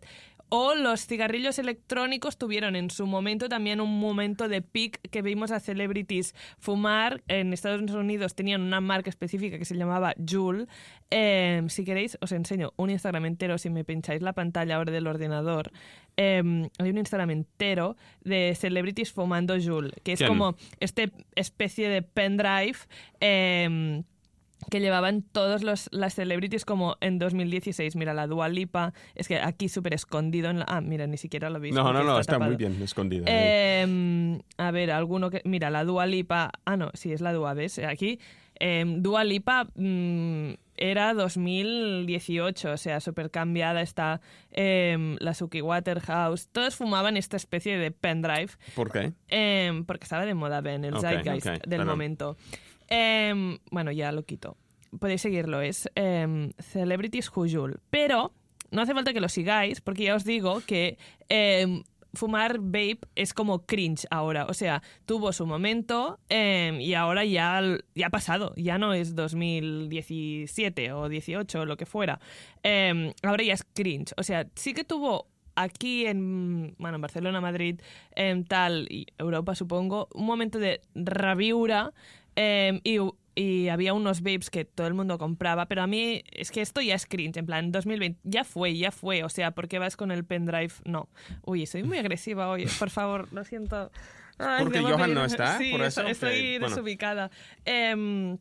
O 0.50 0.76
los 0.76 1.06
cigarrillos 1.06 1.60
electrónicos 1.60 2.38
tuvieron 2.38 2.78
en 2.78 2.90
su 2.90 3.06
momento 3.06 3.50
también 3.50 3.82
un 3.82 4.00
momento 4.00 4.48
de 4.48 4.62
peak 4.62 5.02
que 5.10 5.22
vimos 5.22 5.52
a 5.52 5.60
celebrities 5.60 6.34
fumar. 6.58 7.22
En 7.28 7.52
Estados 7.52 7.92
Unidos 7.92 8.34
tenían 8.34 8.62
una 8.62 8.80
marca 8.80 9.10
específica 9.10 9.58
que 9.58 9.66
se 9.66 9.76
llamaba 9.76 10.14
Juul. 10.26 10.70
Em, 11.10 11.68
si 11.68 11.84
queréis, 11.84 12.18
os 12.22 12.32
enseño 12.32 12.72
un 12.78 12.90
Instagram 12.90 13.26
entero. 13.26 13.58
Si 13.58 13.70
me 13.70 13.84
pincháis 13.84 14.22
la 14.22 14.32
pantalla 14.32 14.78
ahora 14.78 14.94
del 14.94 15.08
ordenador, 15.08 15.70
em, 16.16 16.70
hay 16.80 16.90
un 16.92 16.98
Instagram 16.98 17.32
entero 17.32 17.98
de 18.22 18.56
celebrities 18.56 19.12
fumando 19.12 19.54
Juul, 19.62 19.92
que 20.06 20.14
es 20.14 20.20
¿Quién? 20.20 20.30
como 20.30 20.56
este 20.80 21.12
especie 21.36 21.90
de 21.90 22.04
pendrive. 22.04 22.78
Que 24.70 24.80
llevaban 24.80 25.22
todos 25.22 25.64
los, 25.64 25.90
las 25.92 26.14
celebrities 26.14 26.66
como 26.66 26.98
en 27.00 27.20
2016. 27.20 27.96
Mira, 27.96 28.14
la 28.14 28.28
Dua 28.28 28.50
Lipa, 28.50 28.94
es 29.16 29.28
que 29.28 29.40
aquí 29.40 29.70
súper 29.70 29.94
escondido 29.94 30.50
en 30.50 30.60
la... 30.60 30.66
Ah, 30.68 30.82
mira, 30.82 31.08
ni 31.08 31.18
siquiera 31.18 31.50
lo 31.50 31.60
veis. 31.60 31.74
No, 31.74 31.94
no, 31.94 32.04
no, 32.04 32.20
está 32.20 32.40
muy 32.40 32.56
bien 32.56 32.82
escondida. 32.82 33.26
Eh, 33.28 34.40
a 34.58 34.72
ver, 34.72 34.92
alguno 34.92 35.30
que... 35.30 35.42
Mira, 35.46 35.70
la 35.70 35.84
Dua 35.84 36.06
Lipa... 36.06 36.52
Ah, 36.66 36.78
no, 36.78 36.90
sí, 36.94 37.14
es 37.14 37.22
la 37.22 37.34
Dua, 37.34 37.54
¿ves? 37.54 37.80
Aquí, 37.80 38.20
eh, 38.60 38.84
Dua 38.86 39.24
Lipa 39.24 39.68
mm, 39.76 40.54
era 40.78 41.14
2018, 41.14 42.72
o 42.72 42.78
sea, 42.78 43.00
súper 43.00 43.32
cambiada 43.32 43.82
está 43.82 44.22
eh, 44.52 45.16
la 45.20 45.34
Suki 45.34 45.62
Waterhouse. 45.62 46.50
Todos 46.52 46.76
fumaban 46.76 47.18
esta 47.18 47.38
especie 47.38 47.78
de 47.78 47.92
pendrive 47.92 48.50
¿Por 48.76 48.92
qué? 48.92 49.14
Em, 49.30 49.86
porque 49.86 50.04
estaba 50.04 50.26
de 50.26 50.34
moda 50.34 50.60
en 50.72 50.86
el 50.86 50.96
Ok, 50.96 51.02
zeitgeist 51.02 51.66
del 51.66 51.86
momento. 51.86 52.38
Em, 52.88 53.60
bueno, 53.72 53.92
ya 53.92 54.12
lo 54.12 54.24
quito. 54.24 54.58
Podéis 55.00 55.22
seguirlo, 55.22 55.62
es 55.62 55.90
em, 55.96 56.52
Celebrities 56.60 57.30
Jule. 57.30 57.78
Pero 57.90 58.34
no 58.72 58.82
hace 58.82 58.94
falta 58.94 59.14
que 59.14 59.22
lo 59.22 59.30
sigáis, 59.30 59.82
porque 59.82 60.06
ya 60.06 60.16
os 60.16 60.24
digo 60.24 60.62
que 60.66 60.98
em, 61.30 61.84
fumar 62.14 62.60
vape 62.60 63.00
es 63.16 63.34
como 63.34 63.66
cringe 63.66 64.08
ahora. 64.10 64.46
O 64.46 64.54
sea, 64.54 64.82
tuvo 65.06 65.34
su 65.34 65.46
momento 65.46 66.20
y 66.30 66.94
ahora 66.94 67.26
ya, 67.26 67.62
ya 67.96 68.08
ha 68.08 68.10
pasado. 68.10 68.54
Ya 68.56 68.78
no 68.78 68.94
es 68.94 69.16
2017 69.16 70.94
o 70.94 71.10
18 71.10 71.60
o 71.60 71.66
lo 71.66 71.78
que 71.78 71.86
fuera. 71.86 72.20
Ahora 73.24 73.44
ya 73.44 73.54
es 73.54 73.64
cringe. 73.64 74.14
O 74.18 74.24
sea, 74.24 74.48
sí 74.56 74.74
que 74.74 74.84
tuvo 74.84 75.28
aquí 75.58 76.06
en, 76.06 76.76
bueno, 76.78 76.96
en 76.96 77.02
Barcelona, 77.02 77.42
Madrid, 77.42 77.82
en 78.16 78.46
tal, 78.46 78.88
y 78.90 79.08
Europa 79.18 79.56
supongo, 79.56 80.08
un 80.14 80.26
momento 80.26 80.60
de 80.60 80.82
rabiura 80.96 81.94
em, 82.38 82.80
y, 82.84 82.98
y 83.36 83.68
había 83.70 83.94
unos 83.94 84.22
vapes 84.22 84.50
que 84.50 84.64
todo 84.64 84.86
el 84.88 84.94
mundo 84.94 85.18
compraba, 85.18 85.66
pero 85.66 85.82
a 85.82 85.88
mí 85.88 86.24
es 86.32 86.52
que 86.52 86.62
esto 86.62 86.82
ya 86.82 86.96
es 86.96 87.06
cringe, 87.06 87.38
en 87.38 87.46
plan, 87.46 87.72
2020, 87.72 88.20
ya 88.24 88.44
fue, 88.44 88.78
ya 88.78 88.92
fue, 88.92 89.24
o 89.24 89.30
sea, 89.30 89.52
¿por 89.52 89.68
qué 89.68 89.80
vas 89.80 89.98
con 89.98 90.12
el 90.12 90.24
pendrive? 90.24 90.74
No. 90.86 91.10
Uy, 91.46 91.66
soy 91.66 91.84
muy 91.84 91.98
agresiva 91.98 92.48
hoy, 92.50 92.68
por 92.80 92.90
favor, 92.90 93.28
lo 93.34 93.44
siento. 93.44 93.92
Ay, 94.38 94.64
Porque 94.64 94.80
Johan 94.82 95.14
no 95.16 95.26
está, 95.26 95.58
Sí, 95.58 95.72
por 95.72 95.82
eso 95.82 96.02
estoy- 96.08 96.32
que- 96.32 96.60
bueno. 96.60 96.76
desubicada. 96.76 97.32
Em, 97.66 98.38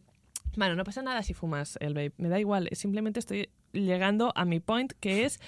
bueno, 0.57 0.75
no 0.77 0.85
pasa 0.85 1.03
nada 1.03 1.23
si 1.23 1.33
fumas 1.35 1.79
el 1.81 1.95
vape, 1.95 2.13
me 2.19 2.29
da 2.29 2.39
igual, 2.39 2.69
simplemente 2.73 3.19
estoy 3.21 3.49
llegando 3.73 4.33
a 4.37 4.45
mi 4.45 4.61
point, 4.61 4.93
que 5.01 5.25
es 5.25 5.41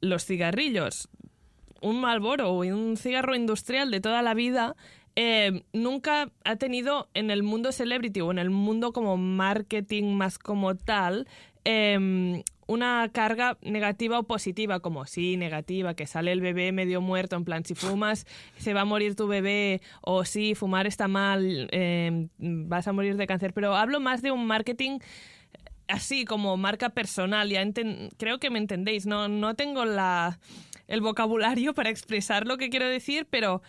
los 0.00 0.24
cigarrillos. 0.24 1.08
Un 1.80 2.00
Marlboro 2.00 2.50
o 2.50 2.60
un 2.60 2.96
cigarro 2.96 3.34
industrial 3.34 3.90
de 3.90 4.00
toda 4.00 4.22
la 4.22 4.34
vida 4.34 4.76
eh, 5.16 5.62
nunca 5.72 6.30
ha 6.44 6.56
tenido 6.56 7.08
en 7.14 7.30
el 7.30 7.42
mundo 7.42 7.72
celebrity 7.72 8.20
o 8.20 8.30
en 8.30 8.38
el 8.38 8.50
mundo 8.50 8.92
como 8.92 9.16
marketing 9.16 10.14
más 10.14 10.38
como 10.38 10.74
tal 10.76 11.26
eh, 11.64 12.42
una 12.66 13.10
carga 13.12 13.58
negativa 13.62 14.18
o 14.18 14.22
positiva, 14.24 14.80
como 14.80 15.04
sí, 15.06 15.36
negativa, 15.36 15.94
que 15.94 16.06
sale 16.06 16.32
el 16.32 16.40
bebé 16.40 16.72
medio 16.72 17.00
muerto, 17.00 17.36
en 17.36 17.44
plan, 17.44 17.64
si 17.64 17.74
fumas 17.74 18.26
se 18.56 18.72
va 18.72 18.82
a 18.82 18.84
morir 18.84 19.14
tu 19.14 19.26
bebé, 19.26 19.80
o 20.00 20.24
sí, 20.24 20.54
fumar 20.54 20.86
está 20.86 21.08
mal, 21.08 21.68
eh, 21.70 22.28
vas 22.38 22.88
a 22.88 22.92
morir 22.92 23.16
de 23.16 23.26
cáncer, 23.26 23.52
pero 23.52 23.76
hablo 23.76 24.00
más 24.00 24.22
de 24.22 24.30
un 24.30 24.46
marketing 24.46 25.00
así 25.88 26.24
como 26.24 26.56
marca 26.56 26.90
personal, 26.90 27.50
ya 27.50 27.62
creo 28.16 28.38
que 28.38 28.50
me 28.50 28.58
entendéis, 28.58 29.06
no, 29.06 29.28
no 29.28 29.54
tengo 29.54 29.84
la, 29.84 30.38
el 30.88 31.00
vocabulario 31.00 31.74
para 31.74 31.90
expresar 31.90 32.46
lo 32.46 32.56
que 32.56 32.70
quiero 32.70 32.88
decir, 32.88 33.26
pero 33.28 33.62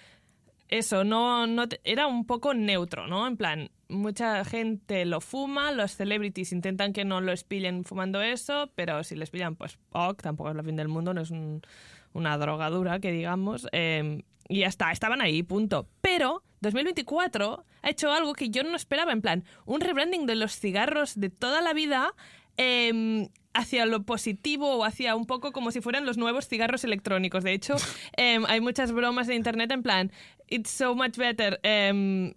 eso, 0.78 1.04
no, 1.04 1.48
no 1.48 1.68
te- 1.70 1.80
era 1.84 2.08
un 2.08 2.26
poco 2.26 2.54
neutro, 2.54 3.08
¿no? 3.08 3.28
En 3.28 3.38
plan, 3.38 3.70
mucha 3.90 4.44
gente 4.46 5.06
lo 5.06 5.22
fuma, 5.22 5.72
los 5.72 5.92
celebrities 5.92 6.52
intentan 6.52 6.94
que 6.94 7.06
no 7.06 7.22
los 7.22 7.44
pillen 7.44 7.84
fumando 7.84 8.22
eso, 8.22 8.72
pero 8.76 9.04
si 9.04 9.16
les 9.16 9.30
pillan, 9.30 9.56
pues 9.56 9.78
ok, 9.92 10.22
tampoco 10.22 10.50
es 10.50 10.56
la 10.56 10.64
fin 10.64 10.76
del 10.76 10.88
mundo, 10.88 11.14
no 11.14 11.22
es 11.22 11.32
un- 11.32 11.62
una 12.14 12.38
drogadura, 12.38 13.00
que 13.00 13.12
digamos. 13.12 13.68
eh, 13.72 14.24
y 14.50 14.60
ya 14.60 14.68
está, 14.68 14.92
estaban 14.92 15.22
ahí, 15.22 15.42
punto. 15.42 15.88
Pero 16.02 16.44
2024 16.60 17.64
ha 17.82 17.90
hecho 17.90 18.12
algo 18.12 18.34
que 18.34 18.50
yo 18.50 18.64
no 18.64 18.76
esperaba, 18.76 19.12
en 19.14 19.22
plan, 19.22 19.44
un 19.66 19.80
rebranding 19.82 20.26
de 20.26 20.36
los 20.36 20.58
cigarros 20.60 21.20
de 21.20 21.30
toda 21.30 21.62
la 21.62 21.74
vida. 21.74 22.14
eh, 22.58 23.30
hacia 23.56 23.86
lo 23.88 24.04
positivo 24.04 24.78
o 24.78 24.84
hacia 24.84 25.16
un 25.16 25.26
poco 25.26 25.52
como 25.52 25.70
si 25.72 25.80
fueran 25.82 26.06
los 26.06 26.18
nuevos 26.18 26.48
cigarros 26.48 26.84
electrónicos. 26.84 27.44
De 27.44 27.54
hecho, 27.54 27.76
em, 28.18 28.46
hay 28.48 28.62
muchas 28.62 28.92
bromas 28.92 29.26
de 29.28 29.34
internet 29.36 29.72
en 29.72 29.82
plan, 29.84 30.12
it's 30.54 30.70
so 30.72 30.94
much 30.94 31.18
better. 31.18 31.58
em, 31.64 32.36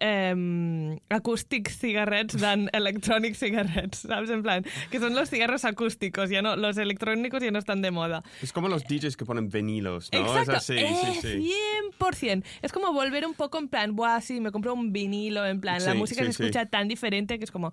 em, 0.00 0.98
acoustic 1.08 1.68
cigarettes 1.70 2.40
than 2.40 2.68
electronic 2.72 3.34
cigarettes, 3.34 3.98
¿sabes? 4.08 4.30
En 4.30 4.42
plan, 4.42 4.64
que 4.90 4.98
son 4.98 5.14
los 5.14 5.30
cigarros 5.30 5.64
acústicos, 5.64 6.30
ya 6.30 6.42
no, 6.42 6.56
los 6.56 6.76
electrónicos 6.78 7.42
ya 7.42 7.50
no 7.50 7.58
están 7.58 7.82
de 7.82 7.90
moda. 7.90 8.22
Es 8.42 8.52
como 8.52 8.68
los 8.68 8.84
DJs 8.84 9.16
que 9.16 9.24
ponen 9.24 9.48
vinilos, 9.48 10.10
¿no? 10.12 10.18
Exacto, 10.20 10.52
Es 10.52 10.58
así, 10.58 10.78
sí, 10.78 11.08
es 11.08 11.20
sí. 11.20 11.52
100%. 11.98 12.44
Es 12.62 12.72
como 12.72 12.92
volver 12.92 13.26
un 13.26 13.34
poco 13.34 13.58
en 13.58 13.68
plan, 13.68 13.94
buah, 13.96 14.20
sí, 14.20 14.40
me 14.40 14.50
compro 14.50 14.74
un 14.74 14.92
vinilo, 14.92 15.46
en 15.46 15.60
plan, 15.60 15.82
la 15.84 15.92
Sí, 15.92 15.98
música 15.98 16.20
sí, 16.22 16.26
se 16.28 16.32
sí. 16.32 16.42
escucha 16.42 16.66
tan 16.66 16.88
diferente 16.88 17.38
que 17.38 17.44
es 17.44 17.50
como, 17.50 17.72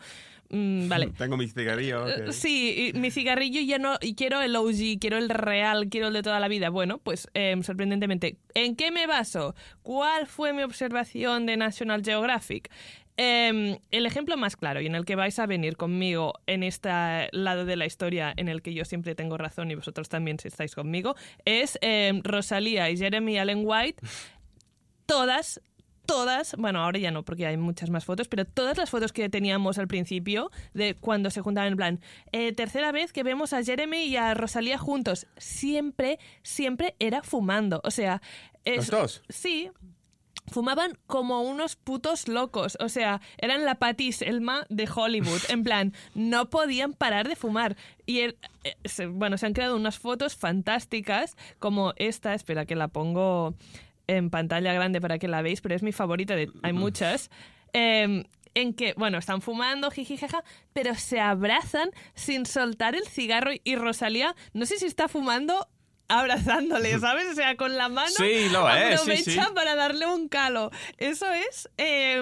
mm, 0.49 0.87
vale. 0.89 1.07
Tengo 1.17 1.37
mi 1.37 1.47
cigarrillo. 1.47 2.07
Eh, 2.07 2.23
que- 2.25 2.33
Sí, 2.33 2.91
y 2.95 2.99
mi 2.99 3.11
cigarrillo 3.11 3.61
ya 3.61 3.79
no. 3.79 3.97
Y 4.01 4.15
quiero 4.15 4.41
el 4.41 4.55
OG, 4.55 4.99
quiero 4.99 5.17
el 5.17 5.29
real, 5.29 5.87
quiero 5.89 6.07
el 6.07 6.13
de 6.13 6.21
toda 6.23 6.39
la 6.39 6.47
vida. 6.47 6.69
Bueno, 6.69 6.99
pues 6.99 7.27
em, 7.33 7.63
sorprendentemente, 7.63 8.37
¿en 8.53 8.75
qué 8.75 8.91
me 8.91 9.07
baso? 9.07 9.55
¿Cuál 9.81 10.27
fue 10.27 10.53
mi 10.53 10.63
observación 10.63 11.45
de 11.45 11.57
National 11.57 12.01
Geographic? 12.09 12.71
Em, 13.17 13.77
el 13.91 14.05
ejemplo 14.05 14.37
más 14.37 14.55
claro 14.55 14.79
y 14.79 14.85
en 14.85 14.95
el 14.95 15.03
que 15.03 15.15
vais 15.15 15.37
a 15.39 15.45
venir 15.45 15.75
conmigo 15.75 16.33
en 16.47 16.63
este 16.63 16.89
lado 17.33 17.65
de 17.65 17.75
la 17.75 17.85
historia 17.85 18.33
en 18.37 18.47
el 18.47 18.61
que 18.61 18.73
yo 18.73 18.85
siempre 18.85 19.13
tengo 19.13 19.37
razón 19.37 19.69
y 19.71 19.75
vosotros 19.75 20.07
también 20.07 20.39
si 20.39 20.47
estáis 20.47 20.73
conmigo 20.73 21.15
es 21.43 21.77
em, 21.81 22.21
Rosalía 22.23 22.89
y 22.89 22.95
Jeremy 22.95 23.37
Allen 23.37 23.63
White 23.65 24.01
todas, 25.05 25.59
todas, 26.05 26.55
bueno, 26.55 26.83
ahora 26.83 26.99
ya 26.99 27.11
no, 27.11 27.25
porque 27.25 27.45
hay 27.47 27.57
muchas 27.57 27.89
más 27.89 28.05
fotos, 28.05 28.27
pero 28.27 28.45
todas 28.45 28.77
las 28.77 28.89
fotos 28.89 29.11
que 29.11 29.27
teníamos 29.27 29.79
al 29.79 29.87
principio, 29.87 30.51
de 30.73 30.93
cuando 30.93 31.31
se 31.31 31.41
juntaban 31.41 31.71
en 31.71 31.77
plan, 31.77 31.99
eh, 32.31 32.53
tercera 32.53 32.91
vez 32.91 33.11
que 33.11 33.23
vemos 33.23 33.51
a 33.53 33.63
Jeremy 33.63 34.03
y 34.03 34.17
a 34.17 34.33
Rosalía 34.35 34.77
juntos, 34.77 35.25
siempre, 35.37 36.19
siempre 36.43 36.95
era 36.99 37.23
fumando. 37.23 37.81
O 37.83 37.91
sea, 37.91 38.21
¿Los 38.65 38.91
dos? 38.91 39.23
Sí. 39.29 39.71
Fumaban 40.51 40.97
como 41.07 41.41
unos 41.41 41.75
putos 41.75 42.27
locos. 42.27 42.77
O 42.79 42.89
sea, 42.89 43.21
eran 43.37 43.65
la 43.65 43.75
Patty 43.75 44.11
Selma 44.11 44.65
de 44.69 44.89
Hollywood. 44.93 45.41
En 45.49 45.63
plan, 45.63 45.93
no 46.15 46.49
podían 46.49 46.93
parar 46.93 47.27
de 47.29 47.35
fumar. 47.35 47.75
Y 48.05 48.19
el- 48.21 48.37
eh, 48.63 48.75
se- 48.85 49.07
bueno, 49.07 49.37
se 49.37 49.45
han 49.45 49.53
creado 49.53 49.75
unas 49.75 49.99
fotos 49.99 50.35
fantásticas 50.35 51.35
como 51.59 51.93
esta. 51.97 52.33
Espera 52.33 52.65
que 52.65 52.75
la 52.75 52.87
pongo 52.87 53.53
en 54.07 54.29
pantalla 54.29 54.73
grande 54.73 55.01
para 55.01 55.19
que 55.19 55.27
la 55.27 55.41
veáis, 55.41 55.61
pero 55.61 55.75
es 55.75 55.83
mi 55.83 55.91
favorita. 55.91 56.35
De, 56.35 56.49
hay 56.63 56.73
muchas. 56.73 57.29
em, 57.73 58.23
en 58.55 58.73
que, 58.73 58.95
bueno, 58.97 59.19
están 59.19 59.41
fumando, 59.43 59.91
jiji, 59.91 60.17
jaja, 60.17 60.43
pero 60.73 60.95
se 60.95 61.19
abrazan 61.19 61.91
sin 62.15 62.47
soltar 62.47 62.95
el 62.95 63.05
cigarro 63.07 63.51
y 63.63 63.75
Rosalía, 63.75 64.35
no 64.53 64.65
sé 64.65 64.77
si 64.79 64.87
está 64.87 65.07
fumando 65.07 65.67
abrazándole, 66.09 66.99
¿sabes? 66.99 67.27
O 67.31 67.33
sea, 67.35 67.55
con 67.55 67.77
la 67.77 67.87
mano 67.87 68.09
Sí, 68.09 68.49
lo 68.51 68.69
es, 68.69 68.99
aprovecha 68.99 69.45
sí. 69.45 69.51
para 69.55 69.75
darle 69.75 70.05
un 70.05 70.27
calo. 70.27 70.71
Eso 70.97 71.25
es 71.31 71.69
eh, 71.77 72.17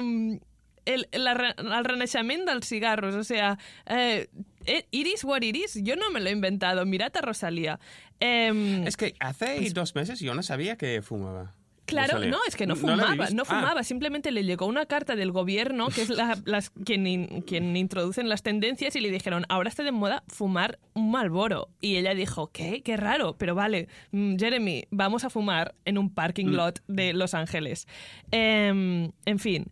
el, 0.85 1.07
el, 1.11 1.27
el 1.27 1.83
reneixement 1.85 2.45
dels 2.45 2.67
cigarros. 2.67 3.15
O 3.15 3.23
sea, 3.23 3.57
eh, 3.87 4.27
eh, 4.65 4.85
it 4.91 5.07
is 5.07 5.23
what 5.23 5.41
it 5.41 5.55
is. 5.55 5.79
Yo 5.83 5.95
no 5.95 6.11
me 6.11 6.19
lo 6.19 6.29
he 6.29 6.31
inventado. 6.33 6.85
Mirad 6.85 7.15
a 7.17 7.21
Rosalía. 7.21 7.79
Em, 8.19 8.85
Es 8.87 8.97
que 8.97 9.15
hace 9.19 9.59
dos 9.73 9.95
meses 9.95 10.19
yo 10.19 10.33
no 10.33 10.43
sabía 10.43 10.75
que 10.77 11.01
fumaba. 11.01 11.53
Claro, 11.87 12.19
no, 12.19 12.37
es 12.47 12.55
que 12.55 12.67
no 12.67 12.75
fumaba, 12.75 13.29
no 13.31 13.43
Ah, 13.43 13.45
fumaba, 13.45 13.83
simplemente 13.83 14.31
le 14.31 14.43
llegó 14.43 14.65
una 14.67 14.85
carta 14.85 15.15
del 15.15 15.31
gobierno, 15.31 15.87
que 15.87 16.01
es 16.03 16.09
la- 16.09 16.37
las, 16.45 16.69
quien, 16.69 17.07
in- 17.07 17.41
quien 17.41 17.75
introducen 17.75 18.29
las 18.29 18.43
tendencias, 18.43 18.95
y 18.95 18.99
le 18.99 19.09
dijeron, 19.09 19.45
ahora 19.49 19.69
está 19.69 19.83
de 19.83 19.91
moda 19.91 20.23
fumar 20.27 20.79
un 20.93 21.11
Malboro. 21.11 21.69
Y 21.81 21.95
ella 21.95 22.13
dijo, 22.13 22.51
¿qué? 22.51 22.81
Qué 22.83 22.97
raro, 22.97 23.37
pero 23.37 23.55
vale, 23.55 23.87
mm, 24.11 24.35
Jeremy, 24.37 24.85
vamos 24.91 25.23
a 25.23 25.29
fumar 25.29 25.75
en 25.85 25.97
un 25.97 26.13
parking 26.13 26.47
lot 26.47 26.81
de 26.87 27.13
Los 27.13 27.33
Ángeles. 27.33 27.87
Em, 28.31 29.11
en 29.25 29.39
fin, 29.39 29.65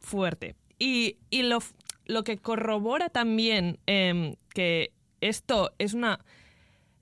fuerte. 0.00 0.54
Y, 0.78 1.16
y 1.30 1.42
lo, 1.42 1.58
lo 2.06 2.24
que 2.24 2.38
corrobora 2.38 3.08
también 3.10 3.78
em, 3.86 4.34
que 4.54 4.92
esto 5.20 5.72
es 5.78 5.94
una... 5.94 6.20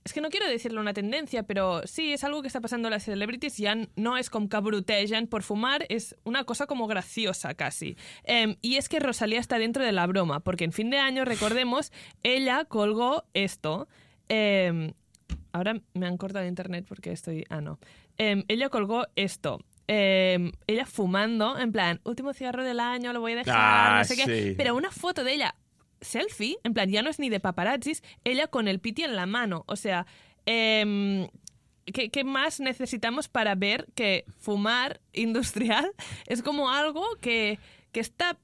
Es 0.06 0.12
que 0.12 0.20
no 0.20 0.30
quiero 0.30 0.46
decirle 0.48 0.78
una 0.78 0.94
tendencia, 0.94 1.42
pero 1.42 1.84
sí, 1.84 2.12
es 2.12 2.22
algo 2.22 2.40
que 2.40 2.46
está 2.46 2.60
pasando 2.60 2.86
en 2.86 2.92
las 2.92 3.02
celebrities. 3.02 3.56
Ya 3.56 3.74
no 3.96 4.16
es 4.16 4.30
como 4.30 4.48
que 4.48 5.26
por 5.28 5.42
fumar, 5.42 5.84
es 5.88 6.14
una 6.22 6.44
cosa 6.44 6.66
como 6.68 6.86
graciosa 6.86 7.54
casi. 7.54 7.96
Em, 8.22 8.54
y 8.62 8.76
es 8.76 8.88
que 8.88 9.00
Rosalía 9.00 9.40
está 9.40 9.58
dentro 9.58 9.82
de 9.84 9.90
la 9.90 10.06
broma, 10.06 10.38
porque 10.38 10.62
en 10.62 10.70
fin 10.70 10.90
de 10.90 10.98
año, 10.98 11.24
recordemos, 11.24 11.90
ella 12.22 12.66
colgó 12.66 13.24
esto. 13.34 13.88
Em, 14.28 14.92
ahora 15.50 15.74
me 15.94 16.06
han 16.06 16.18
cortado 16.18 16.46
internet 16.46 16.84
porque 16.88 17.10
estoy... 17.10 17.44
Ah, 17.48 17.60
no. 17.60 17.80
Em, 18.16 18.44
ella 18.46 18.68
colgó 18.68 19.08
esto. 19.16 19.58
Ella 19.88 20.86
fumando, 20.86 21.58
en 21.58 21.72
plan, 21.72 22.00
último 22.04 22.32
cigarro 22.32 22.62
del 22.62 22.78
año, 22.78 23.12
lo 23.12 23.20
voy 23.20 23.32
a 23.32 23.36
dejar, 23.36 23.56
Ah, 23.56 23.98
no 23.98 24.04
sé 24.04 24.14
qué. 24.14 24.54
Pero 24.56 24.76
una 24.76 24.92
foto 24.92 25.24
de 25.24 25.34
ella 25.34 25.56
selfie, 26.00 26.56
en 26.64 26.74
plan, 26.74 26.90
ya 26.90 27.02
no 27.02 27.10
es 27.10 27.18
ni 27.18 27.28
de 27.30 27.40
paparazzis, 27.40 28.02
ella 28.24 28.46
con 28.46 28.68
el 28.68 28.80
piti 28.80 29.02
en 29.04 29.16
la 29.16 29.26
mano. 29.26 29.64
O 29.66 29.76
sea, 29.76 30.06
em, 30.46 31.28
¿qué, 31.86 32.10
qué 32.10 32.24
más 32.24 32.60
necesitamos 32.60 33.28
para 33.28 33.54
ver 33.54 33.86
que 33.94 34.24
fumar 34.38 35.00
industrial 35.12 35.90
es 36.26 36.42
como 36.42 36.70
algo 36.70 37.04
que, 37.20 37.58
que 37.92 38.00
está... 38.00 38.38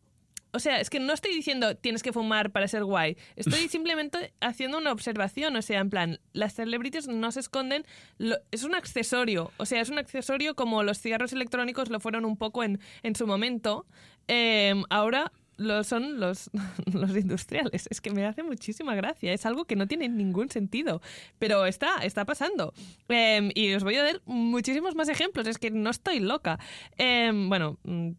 O 0.54 0.58
sea, 0.58 0.80
es 0.80 0.90
que 0.90 1.00
no 1.00 1.14
estoy 1.14 1.34
diciendo 1.34 1.76
tienes 1.78 2.02
que 2.02 2.12
fumar 2.12 2.50
para 2.52 2.68
ser 2.68 2.84
guay. 2.84 3.16
Estoy 3.36 3.68
simplemente 3.70 4.34
haciendo 4.42 4.76
una 4.76 4.92
observación. 4.92 5.56
O 5.56 5.62
sea, 5.62 5.80
en 5.80 5.88
plan, 5.88 6.20
las 6.34 6.52
celebrities 6.54 7.08
no 7.08 7.32
se 7.32 7.40
esconden. 7.40 7.86
lo- 8.18 8.36
es 8.50 8.62
un 8.62 8.74
accesorio. 8.74 9.50
O 9.56 9.64
sea, 9.64 9.80
es 9.80 9.88
un 9.88 9.98
accesorio 9.98 10.54
como 10.54 10.82
los 10.82 11.00
cigarros 11.00 11.32
electrónicos 11.32 11.88
lo 11.88 12.00
fueron 12.00 12.26
un 12.26 12.36
poco 12.36 12.64
en, 12.64 12.80
en 13.02 13.16
su 13.16 13.26
momento. 13.26 13.86
Em, 14.28 14.84
ahora 14.90 15.32
lo 15.56 15.84
son 15.84 16.20
los, 16.20 16.50
los 16.92 17.16
industriales. 17.16 17.86
Es 17.90 18.00
que 18.00 18.10
me 18.10 18.26
hace 18.26 18.42
muchísima 18.42 18.94
gracia. 18.94 19.32
Es 19.32 19.46
algo 19.46 19.64
que 19.64 19.76
no 19.76 19.86
tiene 19.86 20.08
ningún 20.08 20.50
sentido. 20.50 21.00
Pero 21.38 21.66
está, 21.66 21.98
está 22.02 22.24
pasando. 22.24 22.74
Em, 23.08 23.50
y 23.54 23.74
os 23.74 23.84
voy 23.84 23.96
a 23.96 24.04
dar 24.04 24.22
muchísimos 24.26 24.94
más 24.94 25.08
ejemplos. 25.08 25.46
Es 25.46 25.58
que 25.58 25.70
no 25.70 25.90
estoy 25.90 26.20
loca. 26.20 26.58
Em, 26.96 27.48
bueno, 27.48 27.78
mm, 27.84 28.10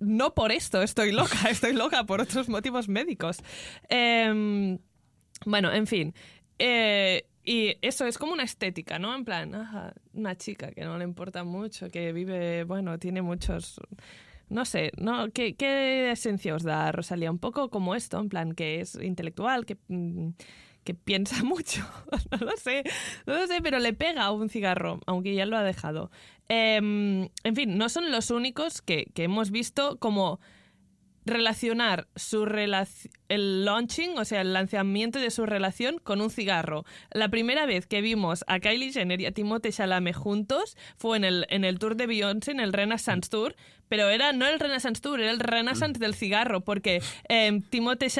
no 0.00 0.34
por 0.34 0.52
esto 0.52 0.82
estoy 0.82 1.12
loca. 1.12 1.34
Estoy 1.50 1.72
loca 1.72 2.04
por 2.04 2.20
otros 2.20 2.48
motivos 2.48 2.88
médicos. 2.88 3.38
Em, 3.88 4.78
bueno, 5.46 5.72
en 5.72 5.86
fin. 5.86 6.14
Eh, 6.58 7.26
y 7.44 7.76
eso 7.82 8.06
es 8.06 8.16
como 8.16 8.32
una 8.32 8.42
estética, 8.42 8.98
¿no? 8.98 9.14
En 9.14 9.24
plan, 9.24 9.94
una 10.14 10.36
chica 10.36 10.70
que 10.72 10.82
no 10.82 10.96
le 10.96 11.04
importa 11.04 11.44
mucho, 11.44 11.90
que 11.90 12.12
vive, 12.12 12.64
bueno, 12.64 12.98
tiene 12.98 13.20
muchos... 13.20 13.80
No 14.54 14.64
sé, 14.64 14.92
¿no? 14.98 15.32
¿Qué, 15.32 16.12
esencia 16.12 16.54
os 16.54 16.62
da 16.62 16.92
Rosalía? 16.92 17.28
Un 17.28 17.40
poco 17.40 17.70
como 17.70 17.96
esto, 17.96 18.20
en 18.20 18.28
plan, 18.28 18.52
que 18.52 18.80
es 18.80 18.94
intelectual, 18.94 19.66
que, 19.66 19.76
mm, 19.88 20.28
que 20.84 20.94
piensa 20.94 21.34
mucho. 21.42 21.84
no 22.30 22.46
lo 22.46 22.56
sé, 22.56 22.84
no 23.26 23.34
lo 23.34 23.48
sé, 23.48 23.60
pero 23.62 23.80
le 23.80 23.94
pega 23.94 24.30
un 24.30 24.48
cigarro, 24.48 25.00
aunque 25.06 25.34
ya 25.34 25.44
lo 25.44 25.56
ha 25.56 25.64
dejado. 25.64 26.12
Em, 26.48 27.30
en 27.42 27.56
fin, 27.56 27.76
no 27.76 27.88
son 27.88 28.12
los 28.12 28.30
únicos 28.30 28.80
que, 28.80 29.06
que 29.12 29.24
hemos 29.24 29.50
visto 29.50 29.98
como 29.98 30.38
relacionar 31.26 32.06
su 32.16 32.44
relac- 32.46 33.10
el 33.28 33.64
launching, 33.64 34.18
o 34.18 34.24
sea, 34.24 34.42
el 34.42 34.52
lanzamiento 34.52 35.18
de 35.18 35.30
su 35.30 35.46
relación 35.46 35.98
con 35.98 36.20
un 36.20 36.30
cigarro. 36.30 36.84
La 37.10 37.28
primera 37.28 37.66
vez 37.66 37.86
que 37.86 38.00
vimos 38.00 38.44
a 38.46 38.60
Kylie 38.60 38.92
Jenner 38.92 39.20
y 39.20 39.26
a 39.26 39.32
Timothée 39.32 39.72
Chalamet 39.72 40.14
juntos 40.14 40.76
fue 40.96 41.16
en 41.16 41.24
el, 41.24 41.46
en 41.48 41.64
el 41.64 41.78
tour 41.78 41.96
de 41.96 42.06
Beyoncé, 42.06 42.50
en 42.50 42.60
el 42.60 42.72
Renaissance 42.72 43.30
Tour, 43.30 43.56
pero 43.88 44.08
era 44.08 44.32
no 44.32 44.46
el 44.46 44.60
Renaissance 44.60 45.00
Tour, 45.00 45.20
era 45.20 45.30
el 45.30 45.40
Renaissance 45.40 45.98
del 45.98 46.14
cigarro, 46.14 46.62
porque 46.62 47.02
eh, 47.28 47.60
Timothée 47.70 48.10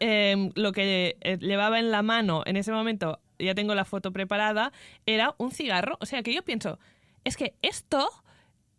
eh, 0.00 0.50
lo 0.54 0.72
que 0.72 1.16
eh, 1.20 1.38
llevaba 1.40 1.78
en 1.78 1.90
la 1.90 2.02
mano 2.02 2.42
en 2.46 2.56
ese 2.56 2.72
momento, 2.72 3.20
ya 3.38 3.54
tengo 3.54 3.74
la 3.74 3.84
foto 3.84 4.12
preparada, 4.12 4.72
era 5.06 5.34
un 5.38 5.50
cigarro. 5.50 5.96
O 6.00 6.06
sea, 6.06 6.22
que 6.22 6.32
yo 6.32 6.42
pienso, 6.42 6.78
es 7.24 7.36
que 7.36 7.54
esto 7.62 8.08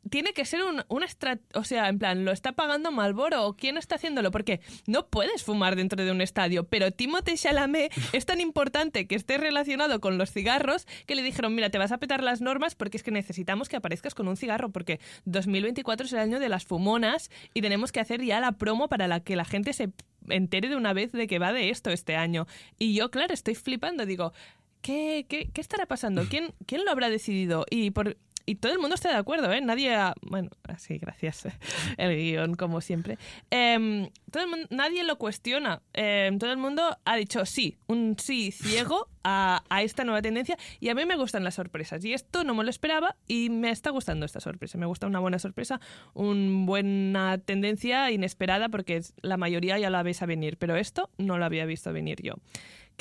tiene 0.09 0.33
que 0.33 0.45
ser 0.45 0.63
un, 0.63 0.83
una 0.89 1.07
o 1.53 1.63
sea, 1.63 1.89
en 1.89 1.99
plan, 1.99 2.25
¿lo 2.25 2.31
está 2.31 2.51
pagando 2.51 2.91
Malboro 2.91 3.45
o 3.45 3.55
quién 3.55 3.77
está 3.77 3.95
haciéndolo? 3.95 4.31
Porque 4.31 4.59
no 4.85 5.07
puedes 5.07 5.43
fumar 5.43 5.75
dentro 5.75 6.03
de 6.03 6.11
un 6.11 6.21
estadio, 6.21 6.65
pero 6.65 6.91
Timothée 6.91 7.37
Chalamet 7.37 7.91
es 8.13 8.25
tan 8.25 8.41
importante 8.41 9.07
que 9.07 9.15
esté 9.15 9.37
relacionado 9.37 9.99
con 10.01 10.17
los 10.17 10.31
cigarros 10.31 10.87
que 11.05 11.15
le 11.15 11.23
dijeron, 11.23 11.55
mira, 11.55 11.69
te 11.69 11.77
vas 11.77 11.91
a 11.91 11.97
petar 11.97 12.23
las 12.23 12.41
normas 12.41 12.75
porque 12.75 12.97
es 12.97 13.03
que 13.03 13.11
necesitamos 13.11 13.69
que 13.69 13.77
aparezcas 13.77 14.15
con 14.15 14.27
un 14.27 14.37
cigarro, 14.37 14.69
porque 14.69 14.99
2024 15.25 16.05
es 16.05 16.13
el 16.13 16.19
año 16.19 16.39
de 16.39 16.49
las 16.49 16.65
fumonas 16.65 17.29
y 17.53 17.61
tenemos 17.61 17.91
que 17.91 17.99
hacer 17.99 18.21
ya 18.23 18.39
la 18.39 18.53
promo 18.53 18.89
para 18.89 19.07
la 19.07 19.21
que 19.21 19.35
la 19.35 19.45
gente 19.45 19.73
se 19.73 19.91
entere 20.29 20.69
de 20.69 20.75
una 20.75 20.93
vez 20.93 21.11
de 21.11 21.27
que 21.27 21.39
va 21.39 21.53
de 21.53 21.69
esto 21.69 21.89
este 21.89 22.15
año. 22.15 22.47
Y 22.79 22.93
yo, 22.93 23.09
claro, 23.11 23.33
estoy 23.33 23.55
flipando, 23.55 24.05
digo, 24.05 24.33
¿qué, 24.81 25.25
qué, 25.27 25.49
qué 25.53 25.61
estará 25.61 25.85
pasando? 25.85 26.25
¿Quién, 26.29 26.53
¿Quién 26.65 26.85
lo 26.85 26.91
habrá 26.91 27.09
decidido? 27.09 27.65
Y 27.69 27.91
por 27.91 28.17
y 28.45 28.55
todo 28.55 28.71
el 28.73 28.79
mundo 28.79 28.95
está 28.95 29.09
de 29.09 29.15
acuerdo, 29.15 29.51
¿eh? 29.51 29.61
Nadie 29.61 29.93
ha- 29.95 30.13
Bueno, 30.21 30.49
así, 30.63 30.97
gracias. 30.97 31.43
El 31.97 32.15
guion, 32.15 32.55
como 32.55 32.81
siempre. 32.81 33.17
Em, 33.49 34.09
todo 34.31 34.43
el 34.43 34.49
mundo, 34.49 34.67
nadie 34.71 35.03
lo 35.03 35.17
cuestiona. 35.17 35.81
Em, 35.93 36.37
todo 36.39 36.51
el 36.51 36.57
mundo 36.57 36.97
ha 37.05 37.15
dicho 37.15 37.45
sí, 37.45 37.77
un 37.87 38.15
sí 38.19 38.51
ciego 38.51 39.07
a, 39.23 39.63
a 39.69 39.83
esta 39.83 40.03
nueva 40.03 40.21
tendencia. 40.21 40.57
Y 40.79 40.89
a 40.89 40.95
mí 40.95 41.05
me 41.05 41.15
gustan 41.15 41.43
las 41.43 41.55
sorpresas. 41.55 42.03
Y 42.03 42.13
esto 42.13 42.43
no 42.43 42.53
me 42.55 42.63
lo 42.63 42.69
esperaba 42.69 43.15
y 43.27 43.49
me 43.49 43.69
está 43.69 43.91
gustando 43.91 44.25
esta 44.25 44.39
sorpresa. 44.39 44.77
Me 44.77 44.85
gusta 44.85 45.07
una 45.07 45.19
buena 45.19 45.39
sorpresa, 45.39 45.79
una 46.13 46.65
buena 46.65 47.37
tendencia 47.37 48.11
inesperada 48.11 48.69
porque 48.69 49.01
la 49.21 49.37
mayoría 49.37 49.77
ya 49.79 49.89
la 49.89 50.03
ves 50.03 50.21
a 50.21 50.25
venir. 50.25 50.57
Pero 50.57 50.75
esto 50.75 51.09
no 51.17 51.37
lo 51.37 51.45
había 51.45 51.65
visto 51.65 51.93
venir 51.93 52.21
yo. 52.21 52.33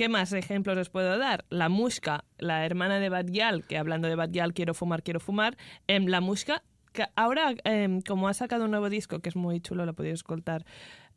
¿Qué 0.02 0.08
más 0.08 0.32
ejemplos 0.32 0.76
os 0.76 0.90
puedo 0.90 1.16
dar? 1.16 1.44
La 1.48 1.68
Mushka, 1.68 2.24
la 2.36 2.66
hermana 2.66 2.98
de 2.98 3.08
Badial, 3.08 3.64
que 3.64 3.78
hablando 3.78 4.08
de 4.08 4.16
Badial, 4.16 4.52
quiero 4.52 4.74
fumar, 4.74 5.04
quiero 5.04 5.20
fumar. 5.20 5.56
em, 5.86 6.06
la 6.06 6.20
que 6.92 7.04
ahora, 7.14 7.54
em, 7.62 8.00
como 8.00 8.26
ha 8.26 8.34
sacado 8.34 8.64
un 8.64 8.72
nuevo 8.72 8.90
disco, 8.90 9.20
que 9.20 9.28
es 9.28 9.36
muy 9.36 9.60
chulo, 9.60 9.86
lo 9.86 9.94
podéis 9.94 10.14
escoltar, 10.14 10.66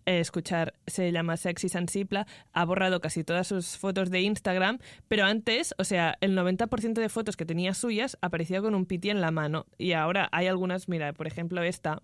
eh, 0.05 0.19
escuchar, 0.19 0.75
se 0.85 1.11
llama 1.11 1.35
Sexy 1.35 1.67
Sensible, 1.67 2.25
ha 2.53 2.63
borrado 2.63 3.01
casi 3.01 3.23
todas 3.23 3.47
sus 3.47 3.75
fotos 3.75 4.11
de 4.11 4.21
Instagram, 4.21 4.77
pero 5.07 5.25
antes, 5.25 5.73
o 5.79 5.83
sea, 5.83 6.19
el 6.21 6.35
90% 6.35 7.01
de 7.01 7.09
fotos 7.09 7.35
que 7.35 7.45
tenía 7.47 7.73
suyas 7.73 8.19
aparecía 8.21 8.61
con 8.61 8.75
un 8.75 8.85
piti 8.85 9.09
en 9.09 9.19
la 9.19 9.31
mano. 9.31 9.65
Y 9.79 9.93
ahora 9.93 10.29
hay 10.31 10.45
algunas, 10.45 10.87
mira, 10.89 11.11
por 11.13 11.25
ejemplo, 11.25 11.63
esta 11.63 12.03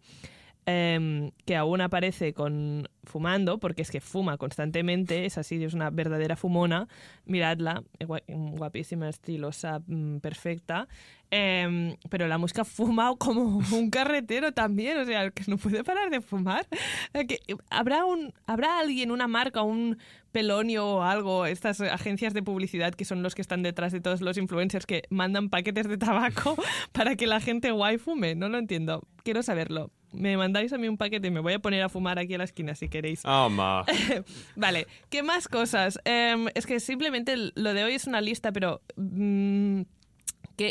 em, 0.65 1.31
que 1.45 1.55
aún 1.55 1.81
aparece 1.81 2.33
con 2.33 2.87
fumando, 3.03 3.59
porque 3.59 3.81
es 3.81 3.91
que 3.91 3.99
fuma 4.01 4.37
constantemente, 4.37 5.25
es 5.25 5.37
así, 5.37 5.63
es 5.63 5.73
una 5.73 5.89
verdadera 5.89 6.35
fumona. 6.35 6.87
Miradla, 7.25 7.83
gua- 7.99 8.23
guapísima, 8.27 9.09
estilosa, 9.09 9.81
mm, 9.87 10.17
perfecta. 10.19 10.87
Em, 11.33 11.95
pero 12.09 12.27
la 12.27 12.37
música 12.37 12.65
fuma 12.65 13.15
como 13.17 13.59
un 13.71 13.89
carretero 13.89 14.51
también, 14.51 14.97
o 14.97 15.05
sea, 15.05 15.31
que 15.31 15.43
no 15.47 15.57
puede 15.57 15.83
parar 15.83 16.09
de 16.09 16.19
fumar. 16.21 16.67
Eh, 17.13 17.25
que- 17.25 17.39
¿Habrá, 17.69 18.03
un, 18.05 18.33
¿Habrá 18.45 18.79
alguien, 18.79 19.11
una 19.11 19.27
marca, 19.27 19.61
un 19.61 19.97
pelonio 20.33 20.85
o 20.87 21.01
algo, 21.03 21.45
estas 21.45 21.79
agencias 21.81 22.33
de 22.33 22.43
publicidad 22.43 22.93
que 22.93 23.05
son 23.05 23.23
los 23.23 23.33
que 23.35 23.41
están 23.41 23.63
detrás 23.63 23.91
de 23.93 24.01
todos 24.01 24.21
los 24.21 24.37
influencers 24.37 24.85
que 24.85 25.03
mandan 25.09 25.49
paquetes 25.49 25.87
de 25.87 25.97
tabaco 25.97 26.55
para 26.91 27.15
que 27.15 27.27
la 27.27 27.39
gente 27.39 27.71
guay 27.71 27.97
fume? 27.97 28.35
No 28.35 28.49
lo 28.49 28.57
entiendo. 28.57 29.01
Quiero 29.23 29.41
saberlo. 29.41 29.89
Me 30.13 30.35
mandáis 30.35 30.73
a 30.73 30.77
mí 30.77 30.89
un 30.89 30.97
paquete 30.97 31.29
y 31.29 31.31
me 31.31 31.39
voy 31.39 31.53
a 31.53 31.59
poner 31.59 31.81
a 31.83 31.87
fumar 31.87 32.19
aquí 32.19 32.33
a 32.33 32.37
la 32.39 32.43
esquina 32.43 32.75
si 32.75 32.89
queréis. 32.89 33.21
Oh, 33.23 33.49
ma. 33.49 33.85
Vale, 34.57 34.85
¿qué 35.09 35.23
más 35.23 35.47
cosas? 35.47 35.97
Em, 36.03 36.47
es 36.55 36.65
que 36.65 36.81
simplemente 36.81 37.35
lo 37.55 37.73
de 37.73 37.85
hoy 37.85 37.93
es 37.93 38.05
una 38.07 38.19
lista, 38.19 38.51
pero... 38.51 38.81
mm, 38.97 39.81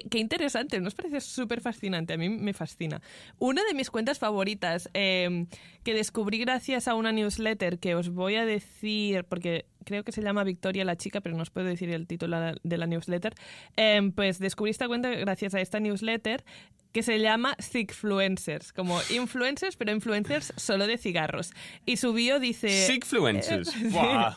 Qué, 0.09 0.18
interesante, 0.18 0.80
¿no 0.80 0.87
os 0.87 0.94
parece 0.94 1.20
súper 1.20 1.61
fascinante? 1.61 2.12
A 2.12 2.16
mí 2.16 2.28
me 2.28 2.52
fascina. 2.52 3.00
Una 3.38 3.64
de 3.64 3.75
mis 3.75 3.90
cuentas 3.90 4.18
favoritas 4.20 4.88
em, 4.92 5.47
que 5.82 5.94
descubrí 5.94 6.38
gracias 6.38 6.87
a 6.87 6.94
una 6.94 7.11
newsletter 7.11 7.78
que 7.78 7.97
os 7.97 8.11
voy 8.11 8.37
a 8.37 8.44
decir, 8.44 9.25
porque 9.25 9.66
creo 9.85 10.05
que 10.05 10.13
se 10.13 10.23
llama 10.23 10.45
Victoria 10.45 10.85
la 10.85 10.97
chica, 10.97 11.21
pero 11.21 11.37
no 11.37 11.43
os 11.43 11.51
puedo 11.51 11.67
decir 11.67 11.91
el 11.91 12.07
título 12.07 12.39
de 12.63 12.79
la 12.79 12.87
newsletter, 12.87 13.35
em, 13.77 14.13
pues 14.13 14.39
descubrí 14.39 14.71
esta 14.71 14.87
cuenta 14.89 15.11
gracias 15.11 15.55
a 15.55 15.61
esta 15.61 15.81
newsletter 15.81 16.45
que 16.93 17.03
se 17.03 17.21
llama 17.21 17.57
Zigfluencers, 17.61 18.73
como 18.73 19.01
influencers, 19.11 19.77
pero 19.77 19.93
influencers 19.93 20.53
solo 20.57 20.87
de 20.87 20.99
cigarros. 20.99 21.53
Y 21.87 21.99
su 21.99 22.13
bio 22.13 22.41
dice... 22.41 22.69
Sigfluencers. 22.69 23.71
Buah. 23.93 24.35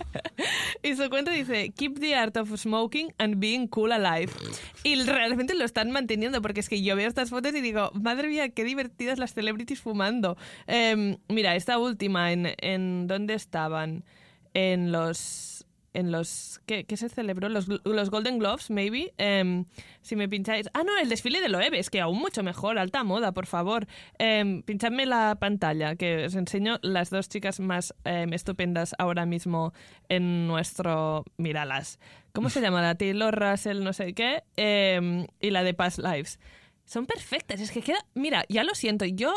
Y 0.84 0.96
su 0.96 1.10
cuenta 1.10 1.32
dice, 1.32 1.72
Keep 1.76 2.00
the 2.00 2.16
art 2.16 2.38
of 2.38 2.56
smoking 2.56 3.14
and 3.18 3.40
being 3.40 3.68
cool 3.68 3.92
alive. 3.92 4.32
Y 4.84 5.02
realmente 5.04 5.56
lo 5.56 5.66
están 5.66 5.92
manteniendo, 5.92 6.42
porque 6.42 6.60
es 6.60 6.70
que 6.70 6.82
yo 6.82 6.96
veo 6.96 7.08
estas 7.08 7.32
fotos 7.32 7.56
y 7.56 7.62
digo, 7.62 7.92
madre 7.94 8.28
mía, 8.28 8.50
qué 8.50 8.64
divertidas 8.64 9.18
las 9.18 9.34
celebrities 9.34 9.82
fumando. 9.82 10.38
Em, 10.68 11.18
mira, 11.30 11.56
esta 11.56 11.80
última, 11.80 12.32
¿en, 12.32 12.54
en 12.60 13.08
dónde 13.08 13.34
estaban? 13.34 14.04
En 14.54 14.92
los... 14.92 15.66
En 15.96 16.12
los 16.12 16.60
¿qué, 16.66 16.86
qué 16.86 16.98
se 16.98 17.08
celebró? 17.08 17.50
Los, 17.50 17.68
los 17.68 18.10
Golden 18.10 18.40
Globes, 18.40 18.72
maybe. 18.72 19.14
Em, 19.20 19.66
si 20.02 20.16
me 20.16 20.28
pincháis. 20.28 20.68
Ah, 20.74 20.82
no, 20.84 20.98
el 20.98 21.08
desfile 21.08 21.40
de 21.40 21.50
Loewe, 21.50 21.84
que 21.92 22.02
aún 22.02 22.18
mucho 22.18 22.42
mejor, 22.42 22.80
alta 22.80 23.04
moda, 23.04 23.32
por 23.32 23.46
favor. 23.46 23.86
Em, 24.18 24.64
pinchadme 24.64 25.06
la 25.06 25.38
pantalla, 25.40 25.96
que 25.96 26.26
os 26.26 26.34
enseño 26.34 26.80
las 26.82 27.12
dos 27.12 27.30
chicas 27.30 27.60
más 27.60 27.94
em, 28.06 28.34
estupendas 28.34 28.96
ahora 28.98 29.28
mismo 29.28 29.72
en 30.10 30.48
nuestro. 30.48 31.26
Míralas. 31.38 32.00
¿Cómo 32.32 32.50
se 32.50 32.62
llama? 32.62 32.82
La 32.82 32.96
Taylor 32.96 33.40
Russell, 33.40 33.84
no 33.84 33.94
sé 33.94 34.16
qué, 34.16 34.42
y 35.40 35.52
la 35.52 35.64
de 35.64 35.74
Past 35.76 36.00
Lives. 36.00 36.40
Son 36.86 37.06
perfectas, 37.06 37.62
es 37.62 37.72
que 37.72 37.82
queda. 37.82 38.06
Mira, 38.14 38.46
ya 38.50 38.64
lo 38.64 38.74
siento, 38.76 39.06
yo 39.06 39.36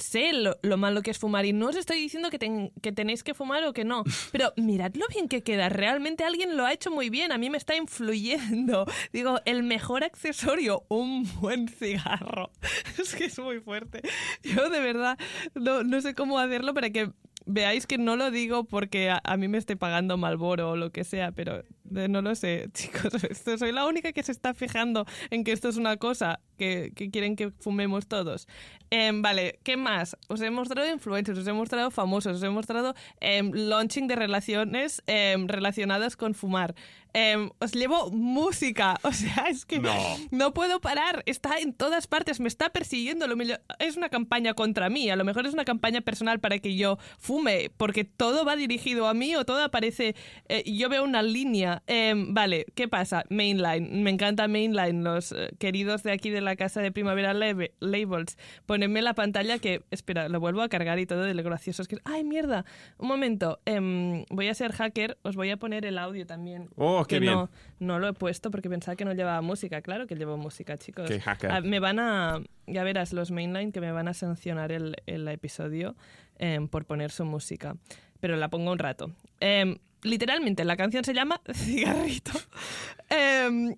sé 0.00 0.32
lo, 0.32 0.56
lo 0.62 0.76
malo 0.76 1.02
que 1.02 1.10
es 1.10 1.18
fumar 1.18 1.44
y 1.46 1.52
no 1.52 1.66
os 1.68 1.76
estoy 1.76 2.00
diciendo 2.00 2.30
que, 2.30 2.38
ten- 2.38 2.72
que 2.82 2.92
tenéis 2.92 3.22
que 3.22 3.34
fumar 3.34 3.64
o 3.64 3.72
que 3.72 3.84
no, 3.84 4.04
pero 4.32 4.52
mirad 4.56 4.94
lo 4.94 5.06
bien 5.08 5.28
que 5.28 5.42
queda. 5.42 5.68
Realmente 5.68 6.24
alguien 6.24 6.56
lo 6.56 6.64
ha 6.66 6.72
hecho 6.72 6.90
muy 6.90 7.10
bien, 7.10 7.32
a 7.32 7.38
mí 7.38 7.50
me 7.50 7.58
está 7.58 7.76
influyendo. 7.76 8.86
Digo, 9.12 9.40
el 9.44 9.62
mejor 9.62 10.04
accesorio, 10.04 10.84
un 10.88 11.28
buen 11.40 11.68
cigarro. 11.68 12.50
Es 12.98 13.14
que 13.14 13.26
es 13.26 13.38
muy 13.38 13.60
fuerte. 13.60 14.02
Yo 14.42 14.68
de 14.70 14.80
verdad 14.80 15.18
no, 15.54 15.82
no 15.84 16.00
sé 16.00 16.14
cómo 16.14 16.38
hacerlo 16.38 16.74
para 16.74 16.90
que 16.90 17.10
veáis 17.48 17.86
que 17.86 17.98
no 17.98 18.16
lo 18.16 18.30
digo 18.30 18.64
porque 18.64 19.10
a, 19.10 19.20
a 19.24 19.36
mí 19.36 19.48
me 19.48 19.58
esté 19.58 19.76
pagando 19.76 20.16
Malboro 20.16 20.70
o 20.70 20.76
lo 20.76 20.92
que 20.92 21.02
sea, 21.02 21.32
pero 21.32 21.64
eh, 21.96 22.08
no 22.08 22.22
lo 22.22 22.34
sé, 22.34 22.68
chicos. 22.74 23.12
Soy 23.58 23.72
la 23.72 23.86
única 23.86 24.12
que 24.12 24.22
se 24.22 24.32
está 24.32 24.54
fijando 24.54 25.06
en 25.30 25.44
que 25.44 25.52
esto 25.52 25.68
es 25.68 25.76
una 25.76 25.96
cosa 25.96 26.40
que, 26.58 26.92
que 26.94 27.10
quieren 27.10 27.36
que 27.36 27.50
fumemos 27.50 28.06
todos. 28.06 28.46
Em, 28.90 29.22
vale, 29.22 29.58
¿qué 29.64 29.76
más? 29.76 30.16
Os 30.28 30.40
he 30.40 30.50
mostrado 30.50 30.90
influencers, 30.90 31.38
os 31.38 31.46
he 31.46 31.52
mostrado 31.52 31.90
famosos, 31.90 32.36
os 32.36 32.42
he 32.42 32.50
mostrado 32.50 32.94
em, 33.20 33.50
launching 33.52 34.06
de 34.06 34.16
relaciones 34.16 35.02
em, 35.06 35.48
relacionadas 35.48 36.16
con 36.16 36.34
fumar. 36.34 36.74
Em, 37.20 37.50
os 37.58 37.72
llevo 37.72 38.10
música, 38.12 38.96
o 39.02 39.10
sea, 39.12 39.46
es 39.48 39.64
que 39.66 39.80
No. 39.80 39.92
no 40.30 40.54
puedo 40.54 40.80
parar, 40.80 41.24
está 41.26 41.58
en 41.58 41.72
todas 41.72 42.06
partes, 42.06 42.38
me 42.38 42.46
está 42.46 42.70
persiguiendo. 42.70 43.26
Lo 43.26 43.34
mejor- 43.34 43.60
es 43.80 43.96
una 43.96 44.08
campaña 44.08 44.54
contra 44.54 44.88
mí, 44.88 45.10
a 45.10 45.16
lo 45.16 45.24
mejor 45.24 45.44
es 45.46 45.52
una 45.52 45.64
campaña 45.64 46.00
personal 46.00 46.38
para 46.38 46.58
que 46.60 46.76
yo 46.76 46.96
fume, 47.18 47.70
porque 47.76 48.04
todo 48.04 48.44
va 48.44 48.54
dirigido 48.54 49.08
a 49.08 49.14
mí 49.14 49.34
o 49.34 49.44
todo 49.44 49.62
aparece. 49.64 50.14
eh, 50.48 50.62
yo 50.64 50.88
veo 50.88 51.02
una 51.02 51.22
línea. 51.22 51.82
Em, 51.88 52.32
vale, 52.34 52.66
¿qué 52.76 52.86
pasa? 52.86 53.24
Mainline, 53.30 54.02
me 54.04 54.10
encanta 54.10 54.46
Mainline, 54.46 55.02
los 55.02 55.32
eh, 55.32 55.48
queridos 55.58 56.02
de 56.04 56.12
aquí 56.12 56.30
de 56.30 56.40
la 56.40 56.54
casa 56.54 56.80
de 56.82 56.92
Primavera 56.92 57.34
Lab- 57.34 57.72
Labels. 57.80 58.36
Ponedme 58.66 59.02
la 59.02 59.14
pantalla 59.14 59.58
que. 59.58 59.82
Espera, 59.90 60.28
lo 60.28 60.38
vuelvo 60.40 60.62
a 60.62 60.68
cargar 60.68 60.98
y 61.00 61.06
todo 61.06 61.22
de 61.22 61.34
lo 61.34 61.42
gracioso 61.42 61.82
es 61.82 61.88
que. 61.88 61.98
¡Ay, 62.04 62.22
mierda! 62.22 62.64
Un 62.98 63.08
momento, 63.08 63.58
em, 63.64 64.24
voy 64.30 64.48
a 64.48 64.54
ser 64.54 64.72
hacker, 64.72 65.18
os 65.22 65.34
voy 65.34 65.50
a 65.50 65.56
poner 65.56 65.84
el 65.84 65.98
audio 65.98 66.26
también. 66.26 66.68
Oh, 66.76 67.04
que 67.08 67.20
no, 67.34 67.50
no 67.80 67.98
lo 67.98 68.08
he 68.08 68.12
puesto 68.12 68.50
porque 68.50 68.68
pensaba 68.70 68.94
que 68.96 69.04
no 69.04 69.12
llevaba 69.14 69.40
música. 69.42 69.82
Claro 69.82 70.06
que 70.06 70.14
llevo 70.14 70.36
música, 70.36 70.76
chicos. 70.78 71.08
Qué 71.08 71.20
hacker. 71.20 71.50
Ah, 71.50 71.60
me 71.60 71.80
van 71.80 71.98
a, 71.98 72.40
ya 72.66 72.84
verás, 72.84 73.12
los 73.12 73.30
mainline 73.30 73.72
que 73.72 73.80
me 73.80 73.90
van 73.92 74.08
a 74.08 74.14
sancionar 74.14 74.70
el, 74.72 74.96
el 75.06 75.26
episodio 75.28 75.96
em, 76.38 76.68
por 76.68 76.84
poner 76.84 77.10
su 77.10 77.24
música. 77.24 77.76
Pero 78.20 78.36
la 78.36 78.48
pongo 78.48 78.70
un 78.72 78.78
rato. 78.78 79.12
Em, 79.40 79.78
literalmente, 80.02 80.64
la 80.64 80.76
canción 80.76 81.04
se 81.04 81.14
llama 81.14 81.40
Cigarrito. 81.54 82.32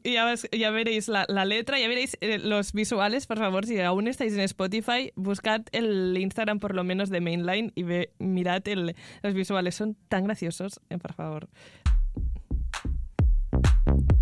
Y 0.03 0.13
ya, 0.15 0.25
ves- 0.25 0.49
ya 0.51 0.71
veréis 0.71 1.09
la, 1.09 1.25
la 1.29 1.45
letra, 1.45 1.79
ya 1.79 1.87
veréis 1.89 2.17
eh, 2.21 2.39
los 2.39 2.73
visuales, 2.73 3.27
por 3.27 3.39
favor, 3.39 3.65
si 3.67 3.79
aún 3.81 4.09
estáis 4.09 4.33
en 4.35 4.41
Spotify, 4.41 5.13
buscad 5.15 5.63
el 5.73 6.17
Instagram 6.19 6.59
por 6.59 6.75
lo 6.75 6.83
menos 6.85 7.11
de 7.11 7.21
Mainline 7.21 7.71
y 7.75 7.83
ve- 7.85 8.11
mirad 8.19 8.67
el- 8.67 8.97
los 9.23 9.35
visuales, 9.35 9.75
son 9.77 9.97
tan 10.09 10.25
graciosos, 10.25 10.81
eh, 10.91 10.99
por 10.99 11.13
favor. 11.13 11.49
thank 13.91 14.13
you 14.13 14.20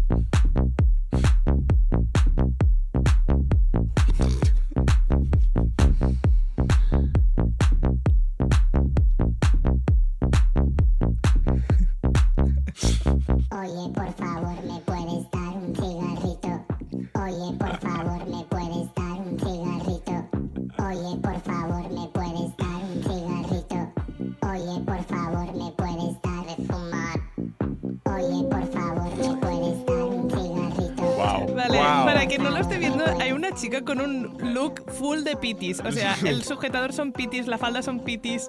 quien 32.28 32.42
no 32.42 32.50
lo 32.50 32.58
esté 32.58 32.78
viendo, 32.78 33.04
hay 33.20 33.32
una 33.32 33.54
chica 33.54 33.82
con 33.82 34.00
un 34.00 34.54
look 34.54 34.90
full 34.92 35.22
de 35.22 35.36
pitis. 35.36 35.80
O 35.80 35.90
sea, 35.90 36.16
el 36.24 36.44
sujetador 36.44 36.92
son 36.92 37.12
pitis, 37.12 37.46
la 37.46 37.58
falda 37.58 37.82
son 37.82 38.00
pitis. 38.00 38.48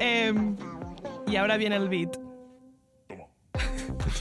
em, 0.00 0.56
y 1.26 1.36
ahora 1.36 1.56
viene 1.56 1.76
el 1.76 1.88
beat. 1.88 2.16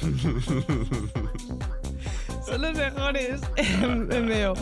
son 2.46 2.62
los 2.62 2.78
mejores. 2.78 3.42
Em, 3.56 4.08
veo. 4.28 4.54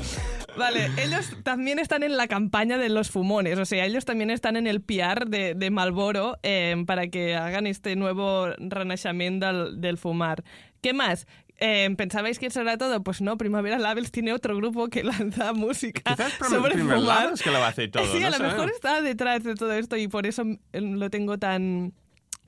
Vale, 0.58 0.90
ellos 0.98 1.32
también 1.44 1.80
están 1.80 2.04
en 2.04 2.18
la 2.18 2.28
campaña 2.28 2.78
de 2.78 2.90
los 2.90 3.12
fumones, 3.12 3.58
o 3.60 3.66
sea, 3.66 3.86
ellos 3.86 4.04
también 4.04 4.30
están 4.30 4.58
en 4.58 4.68
el 4.68 4.82
PR 4.82 5.26
de, 5.26 5.54
de 5.54 5.70
Malboro 5.70 6.38
eh, 6.44 6.76
para 6.86 7.08
que 7.08 7.36
hagan 7.36 7.66
este 7.66 7.96
nuevo 7.96 8.48
renacimiento 8.58 9.46
del, 9.46 9.80
del 9.80 9.98
fumar. 9.98 10.44
¿Qué 10.82 10.94
más? 10.94 11.28
Eh, 11.60 11.90
¿Pensabais 11.98 12.40
que 12.40 12.46
eso 12.48 12.62
era 12.62 12.78
todo? 12.78 13.04
Pues 13.04 13.22
no, 13.22 13.38
Primavera 13.38 13.78
Labels 13.80 14.12
tiene 14.12 14.34
otro 14.34 14.56
grupo 14.56 14.88
que 14.88 15.04
lanza 15.04 15.54
música 15.54 16.16
sobre 16.48 16.78
fumar. 16.78 17.00
Labels 17.00 17.42
que 17.42 17.52
lo 17.52 17.64
hace 17.64 17.88
todo, 17.88 18.06
Sí, 18.06 18.18
a 18.24 18.30
no 18.30 18.38
lo 18.38 18.38
sé. 18.38 18.44
mejor 18.44 18.70
está 18.70 19.02
detrás 19.02 19.44
de 19.44 19.56
todo 19.56 19.74
esto 19.74 19.98
y 19.98 20.08
por 20.08 20.26
eso 20.26 20.44
eh, 20.74 20.82
lo 20.82 21.10
tengo 21.10 21.38
tan... 21.38 21.94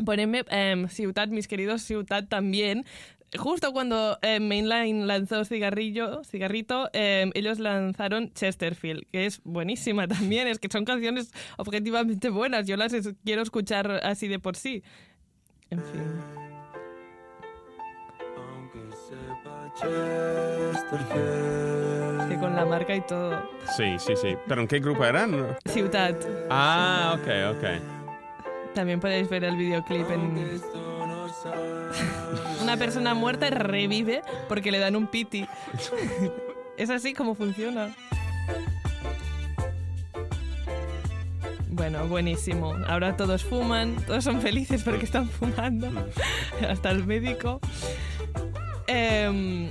Ponedme 0.06 0.44
eh, 0.50 0.86
Ciutat, 0.90 1.30
mis 1.30 1.48
queridos 1.48 1.84
Ciutat 1.84 2.28
también. 2.28 2.86
Justo 3.38 3.72
cuando 3.72 4.18
eh, 4.22 4.40
Mainline 4.42 5.08
lanzó 5.08 5.46
Cigarrillo, 5.46 6.24
Cigarrito, 6.26 6.90
eh, 6.92 7.30
ellos 7.34 7.60
lanzaron 7.60 8.34
Chesterfield, 8.34 9.04
que 9.12 9.26
es 9.26 9.42
buenísima 9.46 10.08
también. 10.08 10.48
Es 10.48 10.60
que 10.60 10.68
son 10.70 10.84
canciones 10.86 11.32
objetivamente 11.58 12.30
buenas. 12.30 12.68
Yo 12.68 12.76
las 12.78 12.94
quiero 13.24 13.42
escuchar 13.42 14.02
así 14.04 14.28
de 14.28 14.40
por 14.40 14.58
sí. 14.58 14.84
En 15.70 15.82
fin. 15.82 16.51
Que 22.30 22.38
con 22.40 22.56
la 22.56 22.66
marca 22.66 22.96
y 22.96 23.02
todo. 23.02 23.50
Sí, 23.76 23.98
sí, 23.98 24.16
sí. 24.16 24.38
¿Pero 24.48 24.62
en 24.62 24.68
qué 24.68 24.80
grupo 24.80 25.04
eran? 25.04 25.58
Ciutat. 25.66 26.16
Ah, 26.50 27.18
ok, 27.20 27.58
ok. 27.58 28.74
También 28.76 29.00
podéis 29.00 29.30
ver 29.30 29.44
el 29.44 29.58
videoclip 29.58 30.10
en... 30.12 30.62
Una 32.62 32.78
persona 32.78 33.14
muerta 33.14 33.50
revive 33.50 34.22
porque 34.48 34.72
le 34.72 34.80
dan 34.80 34.96
un 34.96 35.08
piti. 35.08 35.48
es 36.78 36.90
así 36.90 37.14
como 37.14 37.36
funciona. 37.36 37.96
Bueno, 41.70 42.06
buenísimo. 42.08 42.76
Ahora 42.88 43.18
todos 43.18 43.44
fuman, 43.44 43.96
todos 44.06 44.24
son 44.24 44.42
felices 44.42 44.84
porque 44.84 45.06
están 45.06 45.28
fumando. 45.28 45.90
Hasta 46.70 46.92
el 46.92 47.08
médico. 47.08 47.60
Em, 48.94 49.70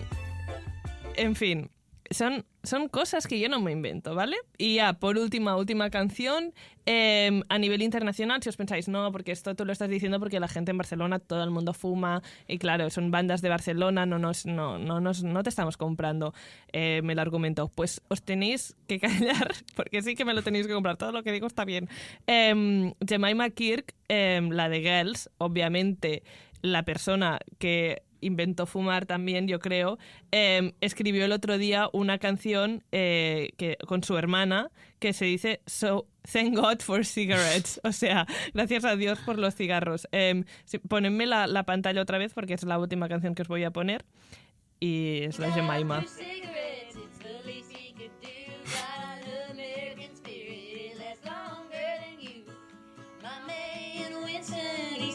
en 1.17 1.35
fin, 1.37 1.71
son, 2.11 2.47
son 2.63 2.89
cosas 2.89 3.27
que 3.27 3.39
yo 3.39 3.51
no 3.51 3.61
me 3.61 3.71
invento, 3.71 4.15
¿vale? 4.15 4.39
Y 4.57 4.77
ya, 4.77 4.95
por 4.95 5.19
última, 5.19 5.57
última 5.57 5.91
canción, 5.91 6.55
em, 6.87 7.43
a 7.51 7.59
nivel 7.59 7.83
internacional, 7.83 8.43
si 8.43 8.49
os 8.49 8.57
pensáis, 8.57 8.89
no, 8.89 9.13
porque 9.13 9.33
esto 9.33 9.55
tú 9.55 9.67
lo 9.67 9.73
estás 9.73 9.91
diciendo 9.91 10.19
porque 10.19 10.41
la 10.41 10.49
gente 10.49 10.71
en 10.71 10.79
Barcelona, 10.79 11.19
todo 11.19 11.45
el 11.45 11.51
mundo 11.51 11.75
fuma, 11.75 12.23
y 12.49 12.57
claro, 12.57 12.89
son 12.89 13.11
bandas 13.11 13.43
de 13.43 13.51
Barcelona, 13.51 14.07
no, 14.07 14.19
nos, 14.19 14.47
no, 14.47 14.79
no, 14.79 15.01
nos, 15.01 15.23
no 15.23 15.43
te 15.43 15.51
estamos 15.51 15.77
comprando 15.77 16.33
em, 16.73 17.11
el 17.11 17.19
argumento. 17.19 17.69
Pues 17.69 18.01
os 18.09 18.23
tenéis 18.23 18.75
que 18.89 19.01
callar, 19.01 19.53
porque 19.77 20.01
sí 20.01 20.15
que 20.15 20.25
me 20.25 20.33
lo 20.33 20.43
tenéis 20.43 20.67
que 20.67 20.73
comprar, 20.73 20.97
todo 20.97 21.13
lo 21.13 21.23
que 21.23 21.33
digo 21.33 21.47
está 21.47 21.67
bien. 21.67 21.91
Em, 22.27 22.95
Jemima 23.07 23.51
Kirk, 23.51 23.95
la 24.09 24.71
de 24.71 24.81
Girls, 24.81 25.29
obviamente 25.37 26.23
la 26.63 26.85
persona 26.85 27.39
que 27.59 28.03
inventó 28.21 28.67
fumar 28.67 29.07
también, 29.07 29.49
yo 29.49 29.59
creo, 29.59 29.99
eh, 30.33 30.73
escribió 30.81 31.25
el 31.25 31.33
otro 31.33 31.59
día 31.59 31.89
una 31.93 32.19
canción 32.19 32.83
eh, 32.93 33.51
que, 33.57 33.77
con 33.87 34.03
su 34.03 34.17
hermana 34.17 34.71
que 34.99 35.13
se 35.13 35.25
dice 35.25 35.61
So 35.67 36.07
Thank 36.31 36.57
God 36.57 36.81
for 36.81 37.05
Cigarettes. 37.05 37.81
O 37.83 37.93
sea, 37.93 38.27
gracias 38.55 38.85
a 38.85 38.97
Dios 38.97 39.19
por 39.21 39.39
los 39.39 39.55
cigarros. 39.55 40.07
Eh, 40.13 40.45
ponedme 40.89 41.27
la, 41.27 41.47
la 41.47 41.65
pantalla 41.65 42.03
otra 42.03 42.19
vez 42.19 42.35
porque 42.35 42.55
es 42.55 42.63
la 42.63 42.79
última 42.79 43.09
canción 43.09 43.35
que 43.35 43.43
os 43.43 43.49
voy 43.49 43.65
a 43.65 43.71
poner. 43.71 44.05
Y 44.81 45.23
es 45.23 45.39
la 45.39 45.53
Jemima. 45.53 46.05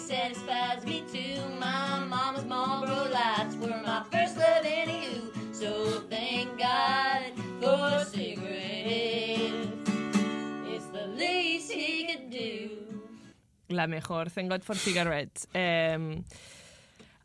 Satisfies 0.07 0.85
me 0.85 1.03
too. 1.11 1.41
My 1.59 1.99
mama's 2.05 2.45
Marlboro 2.45 3.09
Lights 3.11 3.55
were 3.57 3.81
my 3.85 4.03
first 4.11 4.37
love 4.37 4.65
and 4.65 4.91
you. 4.91 5.31
So 5.53 6.01
thank 6.09 6.57
God 6.57 7.31
for 7.61 8.05
cigarettes. 8.05 9.69
It's 10.67 10.85
the 10.91 11.07
least 11.17 11.71
he 11.71 12.05
could 12.07 12.29
do. 12.29 12.69
La 13.69 13.87
mejor, 13.87 14.29
Thank 14.29 14.49
God 14.51 14.61
for 14.63 14.75
Cigarettes. 14.75 15.47
Eh, 15.53 16.21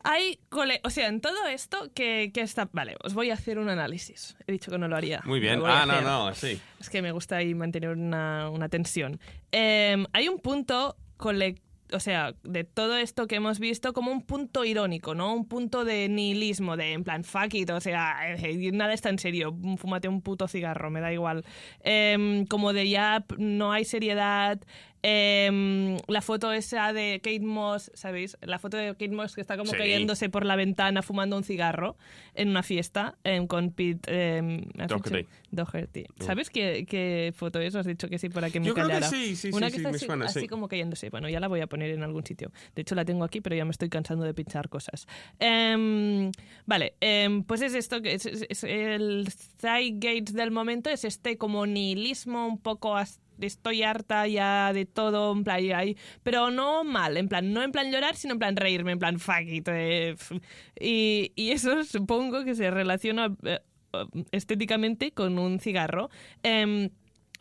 hay 0.03 0.39
cole 0.49 0.81
o 0.83 0.89
sea, 0.89 1.07
en 1.07 1.21
todo 1.21 1.45
esto 1.47 1.91
que, 1.93 2.31
que 2.33 2.41
está... 2.41 2.67
Vale, 2.73 2.95
os 3.03 3.13
voy 3.13 3.29
a 3.29 3.35
hacer 3.35 3.59
un 3.59 3.69
análisis. 3.69 4.35
He 4.47 4.53
dicho 4.53 4.71
que 4.71 4.79
no 4.79 4.87
lo 4.87 4.95
haría. 4.95 5.21
Muy 5.25 5.39
bien. 5.39 5.61
Ah, 5.63 5.85
no, 5.85 6.01
no, 6.01 6.33
sí. 6.33 6.59
Es 6.79 6.89
que 6.89 7.03
me 7.03 7.11
gusta 7.11 7.35
ahí 7.37 7.53
mantener 7.53 7.89
una, 7.91 8.49
una 8.49 8.69
tensión. 8.69 9.19
Eh, 9.51 10.03
hay 10.13 10.27
un 10.29 10.39
punto 10.39 10.95
cole- 11.17 11.61
o 11.93 11.99
sea, 11.99 12.33
de 12.43 12.63
todo 12.63 12.97
esto 12.97 13.27
que 13.27 13.35
hemos 13.35 13.59
visto 13.59 13.93
como 13.93 14.11
un 14.11 14.21
punto 14.21 14.65
irónico, 14.65 15.15
¿no? 15.15 15.33
Un 15.33 15.47
punto 15.47 15.85
de 15.85 16.09
nihilismo, 16.09 16.77
de 16.77 16.93
en 16.93 17.03
plan, 17.03 17.23
fuck 17.23 17.53
it, 17.53 17.69
o 17.69 17.79
sea, 17.79 18.35
eh, 18.35 18.71
nada 18.71 18.93
está 18.93 19.09
en 19.09 19.19
serio, 19.19 19.55
fúmate 19.77 20.07
un 20.07 20.21
puto 20.21 20.47
cigarro, 20.47 20.89
me 20.89 21.01
da 21.01 21.11
igual. 21.13 21.45
Eh, 21.83 22.45
como 22.49 22.73
de 22.73 22.89
ya 22.89 23.25
no 23.37 23.71
hay 23.71 23.85
seriedad. 23.85 24.59
Eh, 25.03 25.97
la 26.07 26.21
foto 26.21 26.51
esa 26.53 26.93
de 26.93 27.19
Kate 27.23 27.39
Moss, 27.39 27.91
¿sabéis? 27.93 28.37
La 28.41 28.59
foto 28.59 28.77
de 28.77 28.89
Kate 28.91 29.09
Moss 29.09 29.35
que 29.35 29.41
está 29.41 29.57
como 29.57 29.71
Sí. 29.71 29.77
cayéndose 29.77 30.29
por 30.29 30.45
la 30.45 30.55
ventana 30.55 31.01
fumando 31.01 31.37
un 31.37 31.43
cigarro 31.43 31.95
en 32.35 32.49
una 32.49 32.63
fiesta 32.63 33.17
eh, 33.23 33.45
con 33.47 33.71
Pete 33.71 33.99
eh. 34.07 34.63
Doherty. 34.87 35.27
Doherty. 35.51 36.05
¿Sabes 36.19 36.49
qué, 36.49 36.85
qué 36.87 37.33
foto 37.35 37.59
es? 37.59 37.75
Has 37.75 37.85
dicho 37.85 38.07
que 38.09 38.17
sí 38.19 38.29
para 38.29 38.49
que 38.49 38.59
me 38.59 38.67
Yo 38.67 38.73
creo 38.73 38.87
que 38.87 39.01
sí, 39.03 39.35
sí, 39.35 39.49
Una 39.53 39.67
sí, 39.67 39.73
que 39.73 39.79
sí, 39.79 39.85
está 39.85 39.95
así, 39.95 40.05
suena, 40.05 40.25
así 40.25 40.39
sí. 40.41 40.47
como 40.47 40.67
cayéndose. 40.67 41.09
Bueno, 41.09 41.27
ya 41.29 41.39
la 41.39 41.47
voy 41.47 41.61
a 41.61 41.67
poner 41.67 41.91
en 41.91 42.03
algún 42.03 42.25
sitio. 42.25 42.51
De 42.75 42.81
hecho, 42.83 42.95
la 42.95 43.03
tengo 43.05 43.23
aquí, 43.23 43.41
pero 43.41 43.55
ya 43.55 43.65
me 43.65 43.71
estoy 43.71 43.89
cansando 43.89 44.23
de 44.25 44.33
pinchar 44.33 44.69
cosas. 44.69 45.07
Vale, 46.65 46.93
pues 47.47 47.61
es 47.61 47.73
esto, 47.73 48.01
que 48.01 48.13
es, 48.13 48.25
es- 48.25 48.45
es 48.49 48.63
el 48.63 49.25
Gates 49.63 50.33
del 50.33 50.51
momento, 50.51 50.89
es 50.89 51.05
este 51.05 51.37
como 51.37 51.65
nihilismo 51.65 52.47
un 52.47 52.57
poco... 52.57 52.95
as- 52.95 53.20
Estoy 53.43 53.83
harta 53.83 54.27
ya 54.27 54.73
de 54.73 54.85
todo, 54.85 55.31
en 55.33 55.43
plan, 55.43 55.61
pero 56.23 56.51
no 56.51 56.83
mal, 56.83 57.17
en 57.17 57.27
plan, 57.27 57.53
no 57.53 57.63
en 57.63 57.71
plan 57.71 57.91
llorar, 57.91 58.15
sino 58.15 58.33
en 58.33 58.39
plan 58.39 58.55
reírme, 58.55 58.91
en 58.93 58.99
plan 58.99 59.19
fuck 59.19 59.47
it, 59.47 59.67
eh, 59.71 60.15
y, 60.79 61.51
eso 61.51 61.83
supongo 61.83 62.43
que 62.43 62.55
se 62.55 62.71
relaciona 62.71 63.35
eh, 63.43 63.59
estéticamente 64.31 65.11
con 65.11 65.37
un 65.37 65.59
cigarro. 65.59 66.09
Em, 66.43 66.89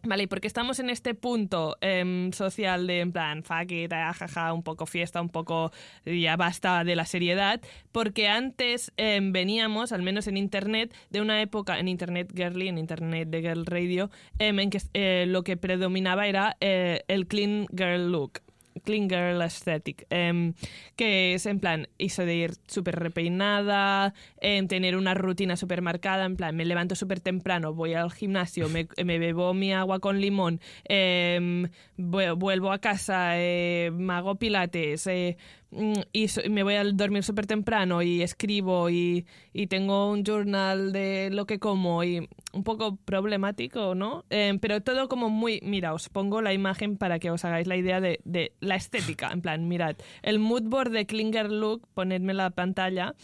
Vale, 0.03 0.23
¿y 0.23 0.27
por 0.27 0.41
qué 0.41 0.47
estamos 0.47 0.79
en 0.79 0.89
este 0.89 1.15
punto 1.15 1.77
em, 1.83 2.33
social 2.33 2.87
de 2.87 3.01
en 3.01 3.13
plan, 3.13 3.43
fuck 3.43 3.71
it, 3.71 3.93
jaja, 3.93 4.53
un 4.55 4.63
poco 4.63 4.87
fiesta, 4.87 5.21
un 5.21 5.29
poco 5.29 5.73
ya 6.07 6.37
basta 6.37 6.85
de 6.85 6.97
la 6.97 7.05
seriedad? 7.05 7.61
Porque 7.93 8.27
antes 8.29 8.93
em, 8.97 9.33
veníamos, 9.33 9.93
al 9.93 10.03
menos 10.03 10.27
en 10.27 10.39
internet, 10.39 10.95
de 11.11 11.21
una 11.21 11.43
época, 11.43 11.79
en 11.79 11.87
internet 11.89 12.33
girly, 12.35 12.69
en 12.69 12.79
internet 12.79 13.29
de 13.29 13.43
girl 13.43 13.67
radio, 13.67 14.11
em, 14.39 14.59
en 14.59 14.71
que 14.71 14.81
eh, 14.95 15.27
lo 15.29 15.45
que 15.45 15.59
predominaba 15.59 16.27
era 16.27 16.57
eh, 16.61 17.05
el 17.09 17.27
clean 17.27 17.67
girl 17.71 18.11
look. 18.11 18.41
Clean 18.85 19.09
Girl 19.09 19.41
Aesthetic, 19.43 20.07
em, 20.11 20.55
que 20.97 21.35
es 21.35 21.47
en 21.47 21.61
plan 21.61 21.89
eso 21.99 22.25
de 22.25 22.35
ir 22.35 22.53
súper 22.67 22.97
repeinada, 22.99 24.15
en 24.41 24.69
tener 24.69 24.97
una 24.97 25.15
rutina 25.15 25.57
súper 25.57 25.83
marcada, 25.83 26.25
en 26.25 26.37
plan 26.37 26.55
me 26.57 26.65
levanto 26.65 26.95
súper 26.95 27.21
temprano, 27.21 27.75
voy 27.75 27.95
al 27.95 28.11
gimnasio, 28.11 28.69
me, 28.69 28.87
me 29.05 29.19
bebo 29.19 29.55
mi 29.55 29.73
agua 29.73 29.99
con 30.01 30.21
limón, 30.21 30.61
em, 30.89 31.69
vu- 31.97 32.37
vuelvo 32.37 32.73
a 32.73 32.79
casa, 32.79 33.33
eh, 33.39 33.91
me 33.93 34.13
hago 34.15 34.37
pilates 34.37 35.07
eh, 35.07 35.37
y 36.13 36.29
so- 36.29 36.43
y 36.45 36.49
me 36.49 36.63
voy 36.65 36.75
a 36.75 36.85
dormir 36.85 37.23
súper 37.23 37.47
temprano 37.47 38.03
y 38.03 38.23
escribo 38.23 38.91
y, 38.91 39.27
y 39.53 39.69
tengo 39.69 40.11
un 40.11 40.25
journal 40.25 40.93
de 40.93 41.31
lo 41.31 41.47
que 41.47 41.59
como 41.61 42.03
y 42.03 42.29
un 42.53 42.65
poco 42.65 42.97
problemático, 42.97 43.95
¿no? 43.95 44.25
Em, 44.31 44.59
pero 44.59 44.81
todo 44.83 45.09
como 45.09 45.31
muy... 45.31 45.61
Mira, 45.63 45.95
os 45.95 46.09
pongo 46.09 46.43
la 46.43 46.53
imagen 46.53 46.97
para 46.97 47.19
que 47.21 47.31
os 47.31 47.45
hagáis 47.45 47.67
la 47.69 47.77
idea 47.77 48.01
de, 48.01 48.21
de 48.25 48.53
la 48.61 48.75
estética. 48.75 49.31
En 49.33 49.41
plan, 49.43 49.69
mirad, 49.69 49.97
el 50.23 50.39
mood 50.41 50.63
board 50.65 50.91
de 50.91 51.07
Klinger 51.07 51.51
Look, 51.53 51.87
ponedme 51.95 52.35
la 52.35 52.51
pantalla, 52.51 53.15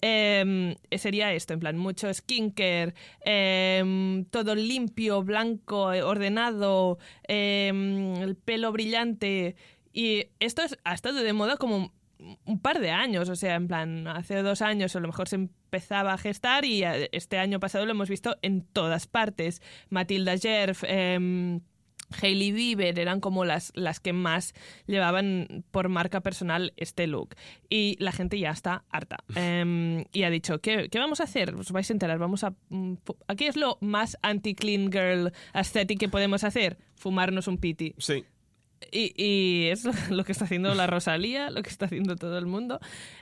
em, 0.00 0.74
sería 0.96 1.32
esto, 1.32 1.54
en 1.54 1.60
plan, 1.60 1.78
mucho 1.78 2.12
skincare, 2.12 2.92
em, 3.24 4.24
todo 4.24 4.56
limpio, 4.56 5.22
blanco, 5.22 5.92
eh, 5.92 6.02
ordenado, 6.02 6.98
el 7.28 8.36
pelo 8.44 8.72
brillante. 8.72 9.54
Y 9.92 10.26
esto 10.40 10.62
es- 10.62 10.78
ha 10.84 10.94
estado 10.94 11.22
de 11.22 11.32
moda 11.32 11.56
como 11.56 11.92
un 12.44 12.60
par 12.60 12.78
de 12.80 12.90
años, 12.90 13.28
o 13.28 13.34
sea, 13.36 13.56
en 13.56 13.66
plan, 13.66 14.06
hace 14.06 14.42
dos 14.42 14.62
años 14.62 14.94
a 14.94 15.00
lo 15.00 15.08
mejor 15.08 15.28
se 15.28 15.36
empezaba 15.36 16.12
a 16.12 16.18
gestar 16.18 16.64
y 16.64 16.84
eh, 16.84 17.08
este 17.12 17.36
año 17.38 17.58
pasado 17.58 17.84
lo 17.84 17.90
hemos 17.90 18.08
visto 18.08 18.36
en 18.42 18.62
todas 18.62 19.08
partes. 19.08 19.60
Matilda 19.90 20.38
Jerf, 20.38 20.84
em, 20.86 21.60
Hailey 22.22 22.52
Bieber 22.52 22.98
eran 22.98 23.20
como 23.20 23.44
las, 23.44 23.72
las 23.74 23.98
que 23.98 24.12
más 24.12 24.52
llevaban 24.86 25.64
por 25.70 25.88
marca 25.88 26.20
personal 26.20 26.72
este 26.76 27.06
look. 27.06 27.34
Y 27.68 27.96
la 27.98 28.12
gente 28.12 28.38
ya 28.38 28.50
está 28.50 28.84
harta. 28.90 29.16
Em, 29.34 30.04
y 30.12 30.22
ha 30.24 30.30
dicho, 30.30 30.60
¿qué, 30.60 30.88
¿qué 30.90 30.98
vamos 30.98 31.20
a 31.20 31.24
hacer? 31.24 31.54
Os 31.54 31.72
vais 31.72 31.88
a 31.90 31.92
enterar. 31.92 32.18
Vamos 32.18 32.44
a... 32.44 32.54
mm, 32.68 32.94
Aquí 33.28 33.46
es 33.46 33.56
lo 33.56 33.78
más 33.80 34.18
anti-clean 34.22 34.92
girl 34.92 35.32
aesthetic 35.54 35.98
que 35.98 36.08
podemos 36.08 36.44
hacer. 36.44 36.76
Fumarnos 36.94 37.48
un 37.48 37.56
piti. 37.58 37.94
Sí. 37.98 38.24
Y, 38.90 39.12
y 39.16 39.66
es 39.68 39.84
lo- 40.10 40.24
que 40.24 40.32
está 40.32 40.44
haciendo 40.46 40.74
la 40.74 40.86
Rosalía, 40.86 41.50
lo 41.50 41.62
que 41.62 41.70
está 41.70 41.86
haciendo 41.86 42.16
todo 42.16 42.38
el 42.38 42.46
mundo. 42.46 42.80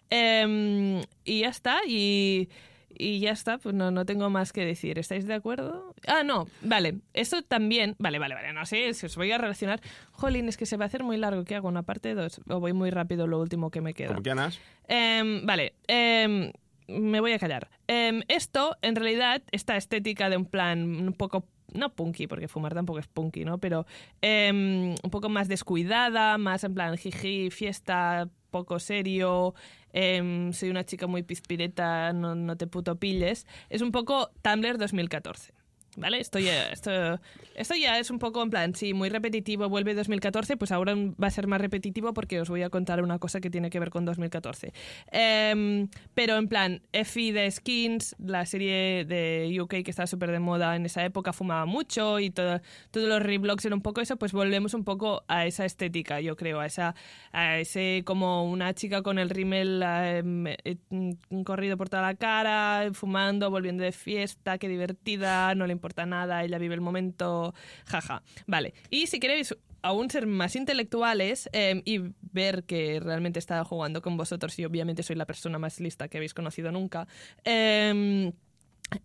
Em, 0.09 1.01
y 1.25 1.41
ya 1.41 1.49
está, 1.49 1.79
y, 1.87 2.49
y 2.91 3.21
ya 3.21 3.31
está, 3.31 3.59
pues 3.59 3.75
no, 3.75 3.91
no 3.91 4.05
tengo 4.05 4.29
más 4.31 4.53
que 4.53 4.65
decir. 4.65 4.99
¿Estáis 4.99 5.27
de 5.27 5.35
acuerdo? 5.35 5.95
Ah, 6.07 6.23
no, 6.25 6.47
vale. 6.63 6.97
Esto 7.15 7.43
también. 7.43 7.95
Vale, 7.99 8.19
vale, 8.19 8.35
vale. 8.35 8.53
No 8.53 8.67
sé 8.67 8.93
si 8.95 9.07
os 9.07 9.17
voy 9.17 9.31
a 9.33 9.39
relacionar. 9.39 9.81
Jolín, 10.13 10.49
es 10.49 10.57
que 10.57 10.67
se 10.67 10.77
va 10.77 10.85
a 10.85 10.89
hacer 10.89 11.03
muy 11.05 11.17
largo. 11.17 11.45
¿Qué 11.45 11.55
hago? 11.55 11.69
¿Una 11.69 11.83
parte 11.83 12.15
2? 12.15 12.41
¿O 12.49 12.61
voy 12.61 12.73
muy 12.73 12.91
rápido 12.91 13.27
lo 13.27 13.41
último 13.41 13.71
que 13.71 13.81
me 13.81 13.95
queda? 13.95 14.09
Como 14.09 14.23
quieras. 14.23 14.59
Em, 14.89 15.47
vale, 15.47 15.75
em, 15.87 16.53
me 16.89 17.21
voy 17.21 17.33
a 17.33 17.39
callar. 17.39 17.69
Esto, 17.87 18.77
en 18.83 18.97
realidad, 18.97 19.43
esta 19.53 19.77
estética 19.77 20.29
de 20.31 20.37
un 20.37 20.45
plan 20.47 20.81
un 20.85 21.13
poco, 21.13 21.45
no 21.75 21.95
punky, 21.95 22.27
porque 22.27 22.49
fumar 22.49 22.75
tampoco 22.75 22.99
es 22.99 23.07
punky, 23.07 23.45
¿no? 23.45 23.59
Pero 23.59 23.87
em, 24.21 24.95
un 25.03 25.11
poco 25.11 25.29
más 25.29 25.49
descuidada, 25.49 26.39
más 26.39 26.65
en 26.65 26.75
plan 26.75 26.97
jiji, 26.97 27.51
fiesta, 27.51 28.29
poco 28.51 28.79
serio, 28.79 29.55
em, 29.93 30.53
soy 30.53 30.71
una 30.71 30.85
chica 30.85 31.07
muy 31.07 31.23
pizpireta, 31.23 32.13
no, 32.13 32.35
no 32.35 32.57
te 32.57 32.67
puto 32.67 32.97
pilles. 32.97 33.47
Es 33.69 33.83
un 33.83 33.93
poco 33.93 34.31
Tumblr 34.43 34.79
2014. 34.79 35.60
¿Vale? 36.01 36.19
Esto 36.19 36.39
ya, 36.39 36.71
esto, 36.71 37.21
esto 37.55 37.75
ya 37.75 37.99
es 37.99 38.11
un 38.11 38.19
poco 38.19 38.43
en 38.43 38.49
plan, 38.49 38.75
sí, 38.75 38.95
muy 38.95 39.11
repetitivo, 39.11 39.69
vuelve 39.69 39.93
2014, 39.95 40.57
pues 40.57 40.73
ahora 40.73 40.95
va 40.97 41.27
a 41.27 41.31
ser 41.31 41.47
más 41.47 41.61
repetitivo 41.61 42.15
porque 42.15 42.41
os 42.41 42.49
voy 42.49 42.63
a 42.63 42.71
contar 42.71 43.03
una 43.03 43.19
cosa 43.19 43.39
que 43.43 43.51
tiene 43.51 43.69
que 43.69 43.79
ver 43.79 43.91
con 43.91 44.07
2014. 44.07 44.73
Em, 45.13 45.89
pero 46.15 46.37
en 46.39 46.49
plan, 46.49 46.81
Effie 46.93 47.35
de 47.35 47.51
Skins, 47.51 48.17
la 48.19 48.47
serie 48.47 49.05
de 49.05 49.55
UK 49.61 49.83
que 49.85 49.91
estaba 49.91 50.07
súper 50.07 50.31
de 50.31 50.39
moda 50.41 50.75
en 50.75 50.87
esa 50.87 51.05
época, 51.05 51.35
fumaba 51.35 51.67
mucho 51.67 52.19
y 52.19 52.31
todo- 52.31 52.63
todos 52.91 53.07
los 53.07 53.23
reblogs 53.23 53.67
eran 53.67 53.75
un 53.81 53.83
poco 53.83 54.01
eso, 54.01 54.17
pues 54.17 54.33
volvemos 54.33 54.73
un 54.73 54.85
poco 54.85 55.23
a 55.29 55.45
esa 55.45 55.67
estética, 55.67 56.21
yo 56.23 56.35
creo, 56.35 56.61
a, 56.61 56.67
esa, 56.67 56.95
a 57.33 57.59
ese 57.59 58.05
como 58.07 58.51
una 58.51 58.73
chica 58.73 59.03
con 59.03 59.19
el 59.19 59.29
rímel 59.29 59.83
em, 59.85 60.47
eh, 60.47 60.77
mm, 60.89 61.43
corrido 61.43 61.77
por 61.77 61.91
toda 61.91 62.01
la 62.03 62.15
cara, 62.15 62.89
fumando, 62.95 63.51
volviendo 63.51 63.83
de 63.85 63.93
fiesta, 63.93 64.57
qué 64.57 64.67
divertida, 64.67 65.55
no 65.55 65.67
le 65.67 65.73
importa 65.73 65.90
nada, 66.07 66.45
ella 66.45 66.59
vive 66.59 66.75
el 66.75 66.81
momento, 66.81 67.55
jaja. 67.87 68.23
Vale, 68.47 68.75
y 68.91 69.07
si 69.07 69.21
queréis 69.21 69.57
aún 69.83 70.11
ser 70.11 70.27
más 70.27 70.57
intelectuales 70.57 71.49
em, 71.53 71.83
y 71.85 72.01
ver 72.33 72.65
que 72.65 73.01
realmente 73.01 73.39
está 73.39 73.65
jugando 73.65 74.03
con 74.03 74.17
vosotros 74.17 74.59
y 74.59 74.65
obviamente 74.65 75.03
soy 75.03 75.17
la 75.17 75.27
persona 75.27 75.59
más 75.59 75.81
lista 75.81 76.09
que 76.09 76.19
habéis 76.19 76.35
conocido 76.35 76.71
nunca, 76.71 77.07
em, 77.45 78.33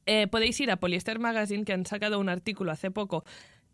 eh, 0.05 0.27
podéis 0.27 0.59
ir 0.59 0.71
a 0.71 0.77
Polyester 0.77 1.19
Magazine 1.19 1.63
que 1.63 1.73
han 1.73 1.85
sacado 1.85 2.19
un 2.19 2.29
artículo 2.29 2.71
hace 2.71 2.91
poco 2.91 3.23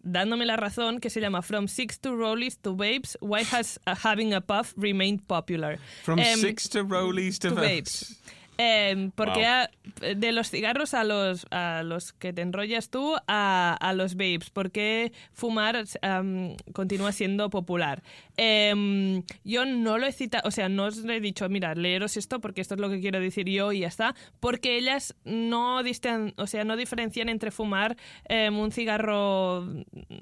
dándome 0.03 0.45
la 0.45 0.57
razón 0.57 0.99
que 0.99 1.09
se 1.09 1.21
llama 1.21 1.41
From 1.41 1.67
Six 1.67 1.99
to 1.99 2.15
Rollies 2.15 2.57
to 2.59 2.75
Babes, 2.75 3.17
Why 3.21 3.43
Has 3.51 3.79
Having 3.85 4.33
a 4.33 4.41
Puff 4.41 4.73
Remained 4.77 5.21
Popular? 5.27 5.79
From 6.03 6.19
Em, 6.19 6.39
six 6.39 6.69
to 6.69 6.83
rollies 6.83 7.39
to, 7.39 7.49
to 7.49 7.55
vapes. 7.55 8.19
Eh, 8.57 9.09
porque 9.15 9.41
Wow. 10.01 10.15
de 10.15 10.31
los 10.31 10.49
cigarros 10.51 10.93
a 10.93 11.03
los, 11.03 11.47
a 11.51 11.83
los 11.83 12.13
que 12.13 12.33
te 12.33 12.41
enrollas 12.41 12.89
tú 12.89 13.15
a, 13.27 13.75
a 13.79 13.93
los 13.93 14.15
vapes, 14.15 14.49
porque 14.51 15.11
fumar 15.33 15.83
am, 16.01 16.55
continúa 16.73 17.11
siendo 17.11 17.49
popular. 17.49 18.03
Em, 18.37 19.23
yo 19.43 19.65
no 19.65 19.97
lo 19.97 20.05
he 20.05 20.11
citado, 20.11 20.47
o 20.47 20.51
sea, 20.51 20.69
no 20.69 20.85
os 20.85 21.03
he 21.03 21.19
dicho, 21.19 21.47
mira, 21.49 21.75
leeros 21.75 22.17
esto 22.17 22.39
porque 22.39 22.61
esto 22.61 22.75
es 22.75 22.79
lo 22.81 22.89
que 22.89 22.99
quiero 22.99 23.19
decir 23.19 23.47
yo 23.49 23.71
y 23.71 23.79
ya 23.79 23.87
está, 23.87 24.15
porque 24.39 24.77
ellas 24.77 25.15
no 25.25 25.81
distan, 25.83 26.33
o 26.37 26.47
sea, 26.47 26.63
no 26.63 26.75
diferencian 26.77 27.29
entre 27.29 27.51
fumar 27.51 27.97
em, 28.25 28.57
un 28.57 28.71
cigarro 28.71 29.65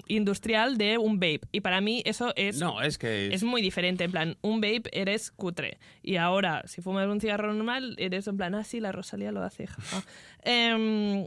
industrial 0.06 0.78
de 0.78 0.98
un 0.98 1.18
vape. 1.20 1.40
Y 1.52 1.60
para 1.60 1.80
mí 1.80 2.02
eso 2.04 2.32
es 2.36 2.58
No, 2.58 2.82
es 2.82 2.98
que... 2.98 3.32
es 3.32 3.42
muy 3.42 3.62
diferente, 3.62 4.04
en 4.04 4.10
plan, 4.12 4.36
un 4.42 4.60
vape 4.60 4.84
eres 4.92 5.30
cutre. 5.30 5.78
Y 6.02 6.16
ahora, 6.16 6.62
si 6.66 6.80
fumas 6.82 7.06
un 7.08 7.20
cigarro 7.20 7.52
normal, 7.52 7.94
eres 7.98 8.19
en 8.28 8.36
plan, 8.36 8.54
ah, 8.54 8.64
sí, 8.64 8.80
la 8.80 8.92
Rosalía 8.92 9.32
lo 9.32 9.42
hace. 9.42 9.66
jaja. 9.66 10.02
Em, 10.42 11.26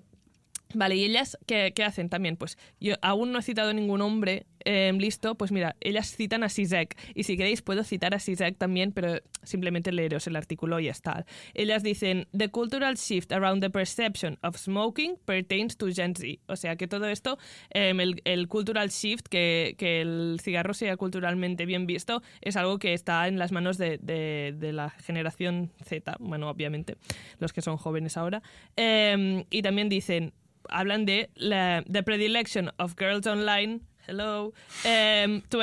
vale, 0.74 0.96
y 0.96 1.06
ellas, 1.06 1.38
¿qué, 1.46 1.74
hacen 1.86 2.10
también? 2.10 2.38
Pues 2.38 2.58
yo 2.80 2.96
aún 3.02 3.32
no 3.32 3.40
he 3.40 3.44
citado 3.44 3.74
ningún 3.74 4.02
hombre 4.02 4.46
em, 4.66 4.98
listo, 4.98 5.36
pues 5.36 5.52
mira, 5.52 5.76
ellas 5.82 6.16
citan 6.16 6.44
a 6.44 6.50
Sisek. 6.50 6.96
Y 7.16 7.24
si 7.24 7.36
queréis, 7.36 7.62
puedo 7.62 7.84
citar 7.84 8.14
a 8.16 8.20
Sisek 8.20 8.58
también, 8.58 8.92
pero 8.94 9.20
simplemente 9.44 9.92
leeros 9.92 10.26
el 10.28 10.36
artículo 10.36 10.80
y 10.80 10.86
ya 10.86 10.92
está. 10.92 11.26
Ellas 11.54 11.84
dicen, 11.84 12.28
The 12.38 12.50
cultural 12.50 12.96
shift 12.96 13.32
around 13.34 13.62
the 13.62 13.70
perception 13.70 14.38
of 14.42 14.58
smoking 14.58 15.18
pertains 15.26 15.76
to 15.78 15.88
Gen 15.94 16.16
Z. 16.16 16.40
O 16.48 16.56
sea, 16.56 16.76
que 16.78 16.88
todo 16.88 17.08
esto, 17.08 17.38
em, 17.72 18.00
el, 18.00 18.48
cultural 18.48 18.90
shift, 18.90 19.28
que, 19.28 19.76
que 19.78 20.02
el 20.02 20.40
cigarro 20.42 20.74
sea 20.74 20.96
culturalmente 20.98 21.66
bien 21.66 21.86
visto, 21.86 22.22
es 22.42 22.56
algo 22.56 22.80
que 22.80 22.94
está 22.94 23.28
en 23.28 23.38
las 23.40 23.52
manos 23.52 23.78
de, 23.78 23.98
de- 24.02 24.54
de 24.58 24.72
la 24.74 24.90
generación 24.92 25.72
Z, 25.86 26.16
bueno, 26.20 26.50
obviamente, 26.50 26.96
los 27.40 27.52
que 27.54 27.62
son 27.62 27.78
jóvenes 27.78 28.18
ahora. 28.18 28.42
Em, 28.76 29.44
y 29.50 29.62
también 29.62 29.90
dicen, 29.90 30.34
hablan 30.70 31.06
de 31.06 31.30
la 31.36 31.84
the 31.92 32.04
predilection 32.04 32.72
of 32.78 32.96
girls 32.96 33.28
online 33.28 33.82
hello 34.08 34.54
em, 34.84 35.42
to 35.44 35.60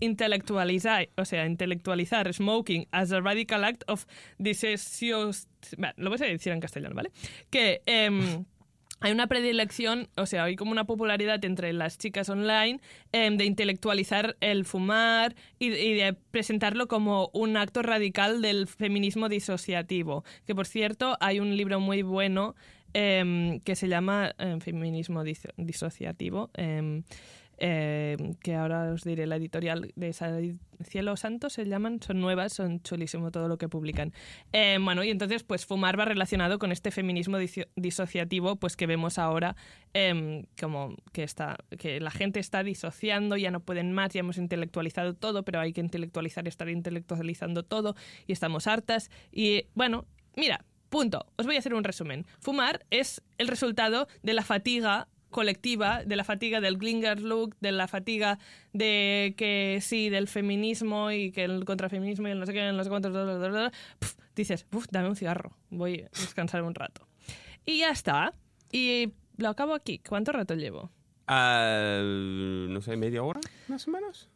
intellectualizar 0.00 1.08
o 1.16 1.24
sea 1.24 1.46
intelectualizar 1.46 2.32
smoking 2.32 2.86
as 2.92 3.12
a 3.12 3.20
radical 3.20 3.64
act 3.64 3.82
of 3.88 4.06
disesios 4.38 5.48
Bueno, 5.76 5.94
lo 5.96 6.10
voy 6.10 6.18
a 6.22 6.26
decir 6.26 6.52
en 6.52 6.60
castellano 6.60 6.94
vale 6.94 7.10
que 7.50 7.82
em, 7.86 8.44
hay 9.02 9.12
una 9.12 9.28
predilección, 9.28 10.08
o 10.16 10.26
sea, 10.26 10.44
hay 10.44 10.56
como 10.56 10.72
una 10.72 10.84
popularidad 10.84 11.42
entre 11.46 11.72
las 11.72 11.96
chicas 11.96 12.28
online 12.28 12.80
em, 13.12 13.38
de 13.38 13.46
intelectualizar 13.46 14.36
el 14.40 14.66
fumar 14.66 15.34
y 15.58 15.70
de 15.70 16.14
presentarlo 16.30 16.86
como 16.86 17.30
un 17.32 17.56
acto 17.56 17.80
radical 17.80 18.42
del 18.42 18.66
feminismo 18.66 19.30
disociativo. 19.30 20.22
Que 20.46 20.54
por 20.54 20.66
cierto, 20.66 21.16
hay 21.20 21.40
un 21.40 21.56
libro 21.56 21.80
muy 21.80 22.02
bueno 22.02 22.54
em, 22.94 23.60
que 23.60 23.74
se 23.76 23.88
llama 23.88 24.32
em, 24.38 24.60
Feminismo 24.60 25.22
diso- 25.24 25.52
disociativo. 25.56 26.50
em, 26.54 27.02
que 27.58 28.54
ahora 28.54 28.90
os 28.90 29.04
diré 29.04 29.26
la 29.26 29.36
editorial 29.36 29.92
de 29.94 30.14
Cielo 30.82 31.16
Santo 31.18 31.50
se 31.50 31.66
llaman, 31.66 32.00
son 32.00 32.18
nuevas, 32.18 32.54
son 32.54 32.80
chulísimo 32.80 33.30
todo 33.30 33.48
lo 33.48 33.58
que 33.58 33.68
publican. 33.68 34.14
Bueno, 34.82 35.04
y 35.04 35.10
entonces 35.10 35.42
pues 35.42 35.66
fumar 35.66 36.00
va 36.00 36.06
relacionado 36.06 36.58
con 36.58 36.72
este 36.72 36.90
feminismo 36.90 37.36
diso- 37.38 37.68
disociativo 37.76 38.56
pues 38.56 38.76
que 38.76 38.86
vemos 38.86 39.18
ahora 39.18 39.56
como 40.58 40.96
que, 41.12 41.22
está, 41.22 41.58
que 41.78 42.00
la 42.00 42.10
gente 42.10 42.40
está 42.40 42.62
disociando, 42.62 43.36
ya 43.36 43.50
no 43.50 43.60
pueden 43.60 43.92
más, 43.92 44.14
ya 44.14 44.20
hemos 44.20 44.38
intelectualizado 44.38 45.12
todo, 45.12 45.42
pero 45.42 45.60
hay 45.60 45.74
que 45.74 45.82
intelectualizar 45.82 46.48
estar 46.48 46.70
intelectualizando 46.70 47.62
todo 47.62 47.94
y 48.26 48.32
estamos 48.32 48.66
hartas. 48.68 49.10
Y 49.32 49.66
bueno, 49.74 50.06
mira, 50.34 50.64
punto. 50.90 51.24
Os 51.36 51.46
voy 51.46 51.56
a 51.56 51.60
hacer 51.60 51.72
un 51.72 51.84
resumen. 51.84 52.26
Fumar 52.38 52.84
es 52.90 53.22
el 53.38 53.48
resultado 53.48 54.08
de 54.22 54.34
la 54.34 54.42
fatiga 54.42 55.08
colectiva, 55.30 56.04
de 56.04 56.16
la 56.16 56.24
fatiga 56.24 56.60
del 56.60 56.76
glinger 56.76 57.20
look, 57.20 57.56
de 57.60 57.72
la 57.72 57.88
fatiga 57.88 58.38
de 58.72 59.34
que 59.36 59.78
sí, 59.80 60.10
del 60.10 60.28
feminismo 60.28 61.10
y 61.12 61.30
que 61.30 61.44
el 61.44 61.64
contrafeminismo 61.64 62.28
y 62.28 62.32
el 62.32 62.40
no 62.40 62.46
sé 62.46 62.52
qué, 62.52 62.68
el 62.68 62.76
no 62.76 62.84
sé 62.84 62.90
dices, 64.34 64.66
"Uf, 64.72 64.86
dame 64.90 65.08
un 65.08 65.16
cigarro, 65.16 65.56
voy 65.70 66.00
a 66.00 66.08
descansar 66.18 66.62
un 66.62 66.74
rato. 66.74 67.06
Y 67.64 67.78
ya 67.78 67.90
está. 67.90 68.34
Y 68.72 69.12
lo 69.36 69.48
acabo 69.48 69.74
aquí. 69.74 70.00
¿Cuánto 70.06 70.32
rato 70.32 70.54
llevo? 70.54 70.90
Ah, 71.26 72.00
no 72.02 72.80
sé, 72.80 72.96
media 72.96 73.22
hora, 73.22 73.40
más 73.68 73.86
o 73.86 73.90
menos. 73.90 74.28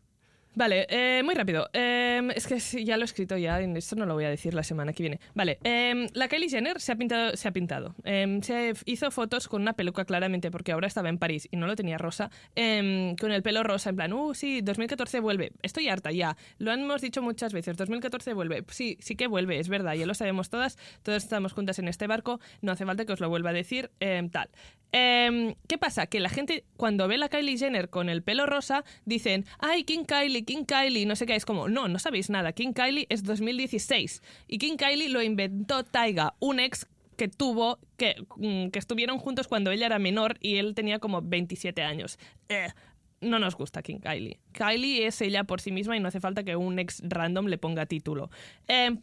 Vale, 0.55 0.87
eh, 0.89 1.23
muy 1.25 1.35
rápido. 1.35 1.69
Eh, 1.73 2.23
es 2.35 2.47
que 2.47 2.85
ya 2.85 2.97
lo 2.97 3.03
he 3.03 3.05
escrito 3.07 3.37
ya, 3.37 3.61
esto 3.61 3.97
no 3.97 4.07
lo 4.07 4.15
voy 4.15 4.25
a 4.25 4.31
decir 4.31 4.55
la 4.55 4.63
semana 4.63 4.93
que 4.93 5.03
viene. 5.03 5.21
Vale, 5.35 5.59
eh, 5.65 6.07
la 6.13 6.29
Kylie 6.29 6.49
Jenner 6.49 6.81
se 6.81 6.93
ha 6.93 6.97
pintado, 6.97 7.37
se 7.37 7.49
ha 7.49 7.53
pintado. 7.53 7.95
Eh, 8.05 8.39
se 8.43 8.75
hizo 8.85 9.11
fotos 9.11 9.49
con 9.49 9.63
una 9.63 9.73
peluca 9.73 10.05
claramente, 10.05 10.51
porque 10.51 10.73
ahora 10.73 10.87
estaba 10.87 11.09
en 11.09 11.19
París 11.19 11.49
y 11.51 11.57
no 11.57 11.67
lo 11.67 11.75
tenía 11.75 11.99
rosa, 11.99 12.31
con 12.55 13.33
el 13.33 13.43
pelo 13.43 13.63
rosa, 13.65 13.91
en 13.91 13.97
plan, 13.97 14.13
uh, 14.13 14.33
sí, 14.35 14.61
2014 14.61 15.21
vuelve. 15.21 15.53
Estoy 15.63 15.89
harta 15.89 16.13
ya. 16.13 16.37
Lo 16.59 16.73
hemos 16.73 17.01
dicho 17.03 17.21
muchas 17.21 17.53
veces, 17.53 17.77
2014 17.77 18.33
vuelve. 18.35 18.65
Sí, 18.69 18.97
sí 19.01 19.17
que 19.17 19.27
vuelve, 19.27 19.59
es 19.59 19.69
verdad, 19.69 19.95
ya 19.95 20.07
lo 20.07 20.15
sabemos 20.15 20.51
todas. 20.51 20.79
Todas 21.03 21.25
estamos 21.25 21.53
juntas 21.53 21.79
en 21.81 21.89
este 21.89 22.07
barco, 22.07 22.41
no 22.63 22.73
hace 22.73 22.87
falta 22.87 23.05
que 23.05 23.13
os 23.13 23.21
lo 23.21 23.29
vuelva 23.29 23.51
a 23.51 23.55
decir, 23.55 23.91
tal. 24.31 24.51
Eh, 24.97 25.57
¿Qué 25.67 25.77
pasa? 25.77 26.07
Que 26.07 26.21
la 26.21 26.29
gente, 26.29 26.65
cuando 26.77 27.09
ve 27.09 27.17
a 27.17 27.19
la 27.19 27.29
Kylie 27.29 27.59
Jenner 27.59 27.91
con 27.91 28.09
el 28.09 28.23
pelo 28.23 28.47
rosa, 28.47 28.85
dicen, 29.05 29.45
ay, 29.59 29.83
King 29.83 30.05
Kylie, 30.05 30.45
King 30.45 30.65
Kylie, 30.65 31.05
no 31.05 31.17
sé 31.17 31.27
qué, 31.27 31.35
es 31.35 31.45
como, 31.45 31.69
no, 31.69 31.89
no 31.89 31.99
sabéis 31.99 32.31
nada, 32.31 32.53
King 32.53 32.73
Kylie 32.73 33.07
es 33.09 33.25
2016 33.25 34.23
y 34.47 34.59
King 34.59 34.77
Kylie 34.77 35.09
lo 35.09 35.21
inventó 35.21 35.83
Taiga, 35.83 36.35
un 36.39 36.61
ex 36.61 36.87
que 37.17 37.27
tuvo, 37.27 37.81
que, 37.97 38.15
mm, 38.37 38.69
que 38.69 38.79
estuvieron 38.79 39.19
juntos 39.19 39.49
cuando 39.49 39.73
ella 39.73 39.87
era 39.87 39.99
menor 39.99 40.37
y 40.41 40.59
él 40.59 40.77
tenía 40.77 41.01
como 41.01 41.23
27 41.23 41.83
años. 41.83 42.17
Eh, 42.49 42.69
no 43.21 43.41
nos 43.41 43.57
gusta 43.57 43.83
King 43.83 43.99
Kylie. 43.99 44.39
Kylie 44.53 45.07
es 45.07 45.21
ella 45.21 45.43
por 45.43 45.61
sí 45.61 45.73
misma 45.73 45.97
y 45.97 46.01
no 46.01 46.07
hace 46.07 46.21
falta 46.21 46.45
que 46.45 46.55
un 46.55 46.79
ex 46.79 47.03
random 47.05 47.47
le 47.47 47.59
ponga 47.59 47.87
título. 47.87 48.31
Eh, 48.69 48.97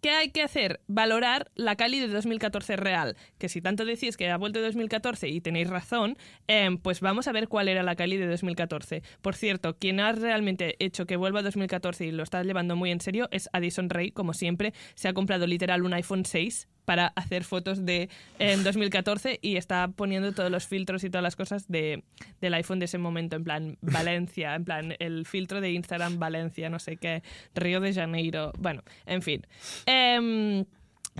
¿Qué 0.00 0.10
hay 0.10 0.30
que 0.30 0.42
hacer? 0.42 0.80
Valorar 0.86 1.50
la 1.54 1.76
Kylie 1.76 2.00
de 2.00 2.08
2014 2.08 2.76
real. 2.76 3.16
Que 3.38 3.48
si 3.48 3.60
tanto 3.60 3.84
decís 3.84 4.16
que 4.16 4.30
ha 4.30 4.36
vuelto 4.36 4.58
de 4.58 4.66
2014 4.66 5.28
y 5.28 5.40
tenéis 5.40 5.68
razón, 5.68 6.16
em, 6.46 6.78
pues 6.78 7.00
vamos 7.00 7.28
a 7.28 7.32
ver 7.32 7.48
cuál 7.48 7.68
era 7.68 7.82
la 7.82 7.96
Kylie 7.96 8.18
de 8.18 8.26
2014. 8.26 9.02
Por 9.22 9.34
cierto, 9.34 9.76
quien 9.78 10.00
ha 10.00 10.12
realmente 10.12 10.76
hecho 10.78 11.06
que 11.06 11.16
vuelva 11.16 11.40
a 11.40 11.42
2014 11.42 12.06
y 12.06 12.12
lo 12.12 12.22
está 12.22 12.42
llevando 12.42 12.76
muy 12.76 12.90
en 12.90 13.00
serio 13.00 13.28
es 13.30 13.48
Addison 13.52 13.90
Ray, 13.90 14.10
como 14.10 14.34
siempre. 14.34 14.72
Se 14.94 15.08
ha 15.08 15.14
comprado 15.14 15.46
literal 15.46 15.82
un 15.82 15.94
iPhone 15.94 16.24
6 16.24 16.68
para 16.86 17.08
hacer 17.08 17.44
fotos 17.44 17.84
de 17.84 18.08
em, 18.38 18.62
2014 18.62 19.38
y 19.42 19.56
está 19.56 19.88
poniendo 19.88 20.32
todos 20.32 20.50
los 20.50 20.66
filtros 20.66 21.04
y 21.04 21.10
todas 21.10 21.22
las 21.22 21.36
cosas 21.36 21.68
de, 21.68 22.02
del 22.40 22.54
iPhone 22.54 22.78
de 22.78 22.86
ese 22.86 22.96
momento, 22.96 23.36
en 23.36 23.44
plan 23.44 23.78
Valencia, 23.82 24.54
en 24.54 24.64
plan 24.64 24.94
el 24.98 25.26
filtro 25.26 25.60
de 25.60 25.72
Instagram 25.72 26.18
Valencia, 26.18 26.70
no 26.70 26.78
sé 26.78 26.96
qué, 26.96 27.22
Río 27.54 27.80
de 27.80 27.92
Janeiro, 27.92 28.52
bueno, 28.58 28.82
en 29.04 29.20
fin. 29.20 29.46
Em, 29.84 30.64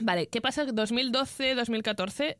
vale, 0.00 0.28
¿qué 0.28 0.40
pasa? 0.40 0.64
2012, 0.64 1.54
2014. 1.54 2.36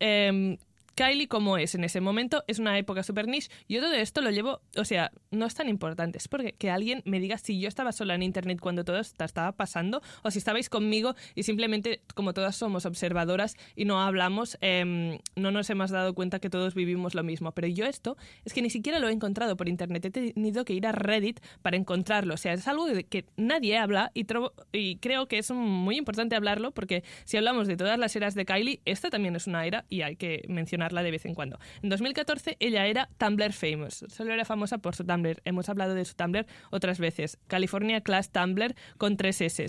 Kylie, 0.97 1.29
como 1.29 1.59
es 1.59 1.75
en 1.75 1.85
ese 1.85 2.01
momento, 2.01 2.43
es 2.47 2.59
una 2.59 2.79
época 2.79 3.03
super 3.03 3.29
niche. 3.29 3.51
Yo 3.69 3.81
todo 3.83 3.93
esto 3.93 4.23
lo 4.23 4.31
llevo, 4.31 4.63
o 4.77 4.85
sea, 4.85 5.13
no 5.31 5.45
es 5.45 5.55
tan 5.55 5.69
importante. 5.69 6.17
Es 6.17 6.27
porque 6.27 6.55
que 6.55 6.71
alguien 6.71 7.03
me 7.05 7.21
diga 7.21 7.37
si 7.37 7.61
yo 7.61 7.69
estaba 7.69 7.93
sola 7.93 8.15
en 8.15 8.23
internet 8.23 8.59
cuando 8.61 8.83
todo 8.83 8.99
esto 8.99 9.23
estaba 9.23 9.53
pasando 9.53 10.01
o 10.23 10.31
si 10.31 10.39
estabais 10.39 10.71
conmigo 10.71 11.15
y 11.35 11.43
simplemente, 11.43 12.01
como 12.15 12.33
todas 12.33 12.57
somos 12.57 12.87
observadoras 12.87 13.57
y 13.75 13.85
no 13.85 14.01
hablamos, 14.01 14.57
em, 14.63 15.19
no 15.37 15.51
nos 15.51 15.69
hemos 15.69 15.91
dado 15.91 16.15
cuenta 16.15 16.39
que 16.39 16.49
todos 16.49 16.75
vivimos 16.75 17.15
lo 17.15 17.23
mismo. 17.23 17.53
Pero 17.53 17.69
yo 17.69 17.85
esto 17.85 18.17
es 18.47 18.55
que 18.55 18.63
ni 18.63 18.71
siquiera 18.71 18.99
lo 18.99 19.09
he 19.09 19.13
encontrado 19.13 19.55
por 19.57 19.69
internet. 19.69 20.07
He 20.07 20.11
tenido 20.11 20.65
que 20.65 20.73
ir 20.73 20.87
a 20.87 20.93
Reddit 20.93 21.41
para 21.61 21.77
encontrarlo. 21.77 22.33
O 22.33 22.39
sea, 22.39 22.55
es 22.55 22.67
algo 22.69 22.87
de 22.87 23.05
que 23.05 23.27
nadie 23.37 23.77
habla 23.77 24.13
y, 24.15 24.27
y 24.73 24.97
creo 24.97 25.29
que 25.29 25.37
es 25.37 25.51
muy 25.51 25.99
importante 25.99 26.37
hablarlo 26.37 26.71
porque 26.71 27.05
si 27.25 27.37
hablamos 27.37 27.69
de 27.69 27.77
todas 27.77 27.99
las 27.99 28.17
eras 28.17 28.35
de 28.35 28.47
Kylie, 28.47 28.81
esta 28.87 29.11
también 29.11 29.37
es 29.37 29.47
una 29.47 29.67
era 29.67 29.85
y 29.91 30.01
hay 30.01 30.17
que 30.17 30.43
de 30.93 31.11
vez 31.11 31.25
en 31.27 31.35
cuando. 31.35 31.59
En 31.83 31.89
2014 31.91 32.57
ella 32.61 32.87
era 32.87 33.09
Tumblr 33.19 33.53
famous. 33.53 34.05
Solo 34.09 34.33
era 34.33 34.45
famosa 34.45 34.79
por 34.79 34.95
su 34.95 35.05
Tumblr. 35.05 35.41
Hemos 35.45 35.69
hablado 35.69 35.95
de 35.95 36.05
su 36.05 36.15
Tumblr 36.15 36.47
otras 36.71 36.99
veces. 36.99 37.39
California 37.47 38.01
Class 38.01 38.31
Tumblr 38.31 38.75
con 38.99 39.17
tres 39.17 39.41
S. 39.41 39.67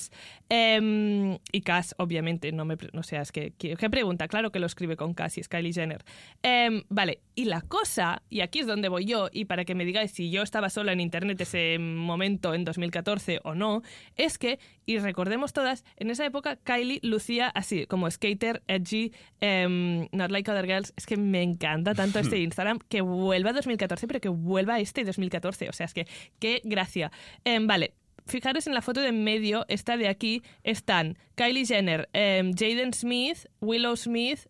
Em, 0.50 1.38
y 1.52 1.62
Cass, 1.62 1.96
obviamente, 1.98 2.52
no 2.52 2.66
me... 2.66 2.78
pre- 2.78 2.90
O 2.98 3.04
sea, 3.04 3.22
es 3.22 3.32
que... 3.32 3.52
¿Qué, 3.58 3.76
qué 3.76 3.90
pregunta? 3.90 4.28
Claro 4.28 4.52
que 4.52 4.60
lo 4.60 4.66
escribe 4.66 4.96
con 4.98 5.14
Cass 5.14 5.38
y 5.38 5.42
es 5.42 5.50
Kylie 5.50 5.74
Jenner. 5.74 6.04
Em, 6.44 6.84
vale, 6.90 7.20
y 7.36 7.46
la 7.46 7.62
cosa, 7.62 8.24
y 8.30 8.42
aquí 8.42 8.60
es 8.60 8.68
donde 8.68 8.90
voy 8.90 9.06
yo, 9.06 9.30
y 9.32 9.46
para 9.46 9.66
que 9.66 9.76
me 9.76 9.86
digáis 9.86 10.12
si 10.12 10.30
yo 10.32 10.42
estaba 10.44 10.70
sola 10.70 10.92
en 10.94 11.00
internet 11.00 11.40
ese 11.42 11.78
momento 11.80 12.54
en 12.54 12.64
2014 12.66 13.42
o 13.44 13.56
no, 13.56 13.82
es 14.16 14.38
que, 14.38 14.60
y 14.86 14.98
recordemos 15.00 15.54
todas, 15.54 15.84
en 15.98 16.10
esa 16.10 16.26
época 16.26 16.56
Kylie 16.58 17.00
lucía 17.04 17.48
así, 17.50 17.86
como 17.86 18.10
skater, 18.10 18.64
edgy, 18.68 19.12
em, 19.42 20.08
not 20.12 20.32
like 20.32 20.50
other 20.50 20.66
girls. 20.66 20.94
Que 21.08 21.16
me 21.16 21.42
encanta 21.42 21.96
tanto 21.96 22.20
este 22.20 22.38
Instagram 22.48 22.80
que 22.90 23.00
vuelva 23.00 23.52
a 23.52 23.54
2014, 23.54 24.08
pero 24.08 24.20
que 24.20 24.28
vuelva 24.28 24.82
este 24.82 25.06
2014. 25.06 25.70
O 25.70 25.74
sea, 25.74 25.86
es 25.86 25.94
que 25.94 26.06
qué 26.40 26.62
gracia. 26.66 27.14
Em, 27.46 27.66
vale. 27.66 27.94
Fijaros 28.26 28.68
en 28.68 28.74
la 28.74 28.82
foto 28.82 29.00
de 29.00 29.08
en 29.08 29.24
medio, 29.24 29.64
esta 29.70 29.96
de 29.96 30.10
aquí, 30.10 30.44
están 30.64 31.18
Kylie 31.36 31.66
Jenner, 31.66 32.10
em, 32.12 32.52
Jaden 32.54 32.94
Smith, 32.94 33.48
Willow 33.62 33.96
Smith, 33.96 34.48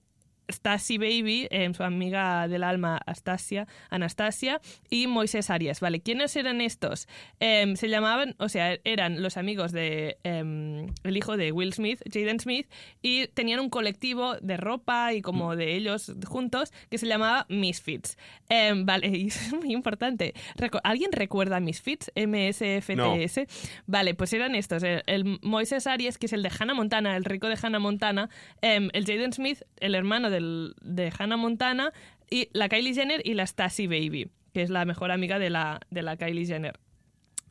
Stasi 0.50 0.98
Baby, 0.98 1.48
su 1.76 1.84
amiga 1.84 2.48
del 2.48 2.64
alma 2.64 3.00
Astasia, 3.06 3.68
Anastasia, 3.90 4.62
y 4.90 5.08
Moisés 5.08 5.50
Arias. 5.50 5.80
Vale, 5.80 6.02
¿quiénes 6.02 6.36
eran 6.36 6.62
estos? 6.62 7.08
Em, 7.40 7.76
se 7.76 7.90
llamaban, 7.90 8.36
o 8.40 8.50
sea, 8.50 8.78
eran 8.84 9.22
los 9.22 9.38
amigos 9.38 9.72
de 9.72 10.18
em, 10.24 10.88
el 11.04 11.18
hijo 11.18 11.38
de 11.38 11.52
Will 11.52 11.74
Smith, 11.74 12.02
Jaden 12.12 12.40
Smith, 12.40 12.68
y 13.02 13.28
tenían 13.28 13.60
un 13.60 13.70
colectivo 13.70 14.36
de 14.42 14.58
ropa 14.58 15.14
y 15.14 15.22
como 15.22 15.56
de 15.56 15.76
ellos 15.76 16.14
juntos 16.26 16.72
que 16.90 16.98
se 16.98 17.08
llamaba 17.08 17.46
Misfits. 17.50 18.18
Em, 18.50 18.86
vale, 18.86 19.08
y 19.18 19.28
eso 19.28 19.40
es 19.42 19.54
muy 19.54 19.74
importante. 19.74 20.34
Reco- 20.56 20.82
¿Alguien 20.84 21.12
recuerda 21.12 21.60
Misfits? 21.60 22.12
MSFTS. 22.16 23.42
Vale, 23.86 24.14
pues 24.14 24.34
eran 24.34 24.56
estos. 24.56 24.84
El, 24.84 25.04
el 25.08 25.40
Moisés 25.42 25.88
Arias, 25.88 26.18
que 26.18 26.26
es 26.28 26.34
el 26.34 26.44
de 26.44 26.52
Hannah 26.58 26.74
Montana, 26.74 27.16
el 27.18 27.26
rico 27.26 27.48
de 27.48 27.58
Hannah 27.62 27.80
Montana, 27.80 28.30
el 28.62 29.06
Jaden 29.06 29.34
Smith, 29.34 29.62
el 29.80 29.96
hermano 29.96 30.30
de 30.40 31.14
Hannah 31.18 31.38
Montana, 31.38 31.94
y 32.30 32.50
la 32.54 32.70
Kylie 32.70 32.94
Jenner 32.94 33.22
y 33.26 33.34
la 33.34 33.46
Stasi 33.46 33.88
Baby, 33.88 34.30
que 34.54 34.62
es 34.62 34.70
la 34.70 34.86
mejor 34.86 35.12
amiga 35.12 35.40
de 35.40 35.50
la, 35.50 35.80
de 35.90 36.02
la 36.02 36.18
Kylie 36.18 36.46
Jenner. 36.46 36.80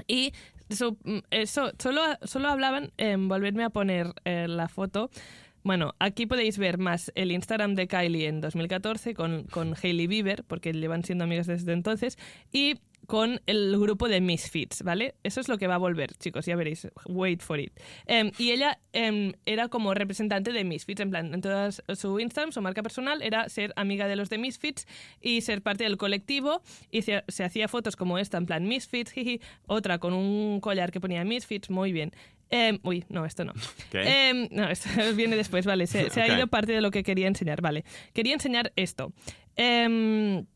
Y 0.06 0.32
eso, 0.68 0.96
mm, 1.04 1.18
eso 1.30 1.72
solo, 1.78 2.02
solo 2.22 2.48
hablaban 2.48 2.92
en 2.96 3.28
volverme 3.28 3.64
a 3.64 3.70
poner 3.70 4.12
eh, 4.24 4.46
la 4.48 4.68
foto. 4.68 5.10
Bueno, 5.66 5.96
aquí 5.98 6.26
podéis 6.26 6.58
ver 6.58 6.78
más 6.78 7.10
el 7.16 7.32
Instagram 7.32 7.74
de 7.74 7.88
Kylie 7.88 8.28
en 8.28 8.40
2014 8.40 9.14
con, 9.14 9.48
con 9.48 9.74
Hailey 9.74 10.06
Bieber, 10.06 10.44
porque 10.44 10.72
llevan 10.72 11.02
siendo 11.02 11.24
amigas 11.24 11.48
desde 11.48 11.72
entonces, 11.72 12.18
y 12.52 12.76
con 13.08 13.40
el 13.46 13.76
grupo 13.76 14.08
de 14.08 14.20
Misfits, 14.20 14.84
¿vale? 14.84 15.16
Eso 15.24 15.40
es 15.40 15.48
lo 15.48 15.58
que 15.58 15.66
va 15.66 15.74
a 15.74 15.78
volver, 15.78 16.14
chicos, 16.18 16.46
ya 16.46 16.54
veréis. 16.54 16.86
Wait 17.06 17.42
for 17.42 17.58
it. 17.58 17.72
Em, 18.06 18.30
y 18.38 18.52
ella 18.52 18.78
em, 18.92 19.32
era 19.44 19.66
como 19.66 19.92
representante 19.92 20.52
de 20.52 20.62
Misfits, 20.62 21.00
en 21.00 21.10
plan, 21.10 21.34
en 21.34 21.40
toda 21.40 21.72
su 21.72 22.20
Instagram, 22.20 22.52
su 22.52 22.62
marca 22.62 22.84
personal, 22.84 23.20
era 23.22 23.48
ser 23.48 23.72
amiga 23.74 24.06
de 24.06 24.14
los 24.14 24.28
de 24.28 24.38
Misfits 24.38 24.86
y 25.20 25.40
ser 25.40 25.62
parte 25.62 25.82
del 25.82 25.96
colectivo. 25.96 26.62
Y 26.92 27.02
se, 27.02 27.24
se 27.26 27.42
hacía 27.42 27.66
fotos 27.66 27.96
como 27.96 28.18
esta, 28.18 28.38
en 28.38 28.46
plan 28.46 28.68
Misfits, 28.68 29.10
jiji, 29.10 29.40
otra 29.66 29.98
con 29.98 30.12
un 30.12 30.60
collar 30.60 30.92
que 30.92 31.00
ponía 31.00 31.24
Misfits, 31.24 31.70
muy 31.70 31.90
bien. 31.90 32.12
Em, 32.50 32.78
uy, 32.82 33.04
no, 33.08 33.24
esto 33.24 33.44
no. 33.44 33.52
Em, 33.92 34.48
no, 34.50 34.68
esto 34.70 34.88
viene 35.14 35.36
después, 35.36 35.66
vale. 35.66 35.86
Se, 35.86 36.08
ha 36.20 36.28
ido 36.28 36.46
parte 36.46 36.72
de 36.72 36.80
lo 36.80 36.90
que 36.90 37.02
quería 37.02 37.26
enseñar, 37.26 37.60
vale. 37.60 37.84
Quería 38.12 38.34
enseñar 38.34 38.72
esto. 38.76 39.12
Em, 39.56 40.46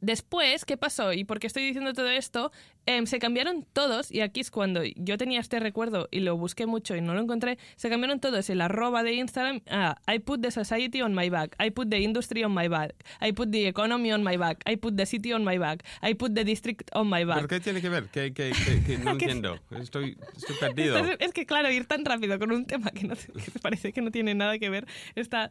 Después, 0.00 0.64
¿qué 0.64 0.76
pasó? 0.76 1.12
¿Y 1.12 1.24
por 1.24 1.38
qué 1.38 1.46
estoy 1.46 1.64
diciendo 1.64 1.92
todo 1.92 2.08
esto? 2.08 2.52
Em, 2.86 3.06
se 3.06 3.18
cambiaron 3.18 3.66
todos, 3.72 4.12
y 4.12 4.20
aquí 4.20 4.40
es 4.40 4.50
cuando 4.50 4.82
yo 4.84 5.18
tenía 5.18 5.40
este 5.40 5.58
recuerdo 5.58 6.08
y 6.12 6.20
lo 6.20 6.36
busqué 6.36 6.66
mucho 6.66 6.94
y 6.94 7.00
no 7.00 7.14
lo 7.14 7.20
encontré. 7.20 7.58
Se 7.76 7.90
cambiaron 7.90 8.20
todos 8.20 8.48
el 8.48 8.60
arroba 8.60 9.02
de 9.02 9.14
Instagram 9.14 9.60
a 9.68 9.96
I 10.08 10.20
put 10.20 10.40
the 10.40 10.50
society 10.50 11.02
on 11.02 11.14
my 11.14 11.28
back, 11.28 11.56
I 11.58 11.70
put 11.70 11.88
the 11.90 11.98
industry 11.98 12.44
on 12.44 12.54
my 12.54 12.68
back, 12.68 12.92
I 13.20 13.32
put 13.32 13.50
the 13.50 13.66
economy 13.66 14.12
on 14.12 14.22
my 14.22 14.36
back, 14.36 14.62
I 14.66 14.76
put 14.76 14.96
the 14.96 15.04
city 15.04 15.32
on 15.32 15.44
my 15.44 15.58
back, 15.58 15.84
I 16.00 16.14
put 16.14 16.34
the 16.34 16.44
district 16.44 16.90
on 16.94 17.08
my 17.08 17.24
¿Pero 17.24 17.26
back. 17.26 17.48
qué 17.48 17.60
tiene 17.60 17.80
que 17.80 17.88
ver? 17.88 18.06
Que 18.16 18.98
no 19.02 19.12
entiendo. 19.12 19.58
Estoy, 19.70 20.16
estoy 20.36 20.56
perdido. 20.56 20.96
Entonces, 20.96 21.16
es 21.20 21.32
que, 21.32 21.44
claro, 21.44 21.70
ir 21.70 21.86
tan 21.86 22.04
rápido 22.04 22.38
con 22.38 22.52
un 22.52 22.66
tema 22.66 22.90
que, 22.90 23.06
no, 23.06 23.14
que 23.44 23.58
parece 23.60 23.92
que 23.92 24.00
no 24.00 24.10
tiene 24.10 24.34
nada 24.34 24.58
que 24.58 24.70
ver 24.70 24.86
está... 25.14 25.50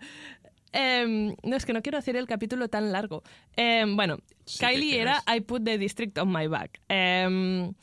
Em, 0.78 1.36
no, 1.42 1.56
es 1.56 1.66
que 1.66 1.72
no 1.72 1.82
quiero 1.82 1.98
hacer 1.98 2.18
el 2.18 2.28
capítulo 2.28 2.68
tan 2.68 2.92
largo. 2.92 3.24
Em, 3.56 3.96
bueno, 3.96 4.20
Sí 4.46 4.60
Kylie 4.60 5.00
era. 5.00 5.24
I 5.26 5.40
put 5.40 5.64
the 5.64 5.78
district 5.78 6.18
on 6.18 6.32
my 6.32 6.48
back. 6.48 6.82
Em, 6.90 7.74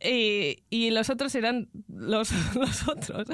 y, 0.00 0.64
y 0.68 0.90
los 0.90 1.10
otros 1.10 1.32
eran 1.36 1.68
los, 1.88 2.32
los 2.56 2.88
otros. 2.88 3.28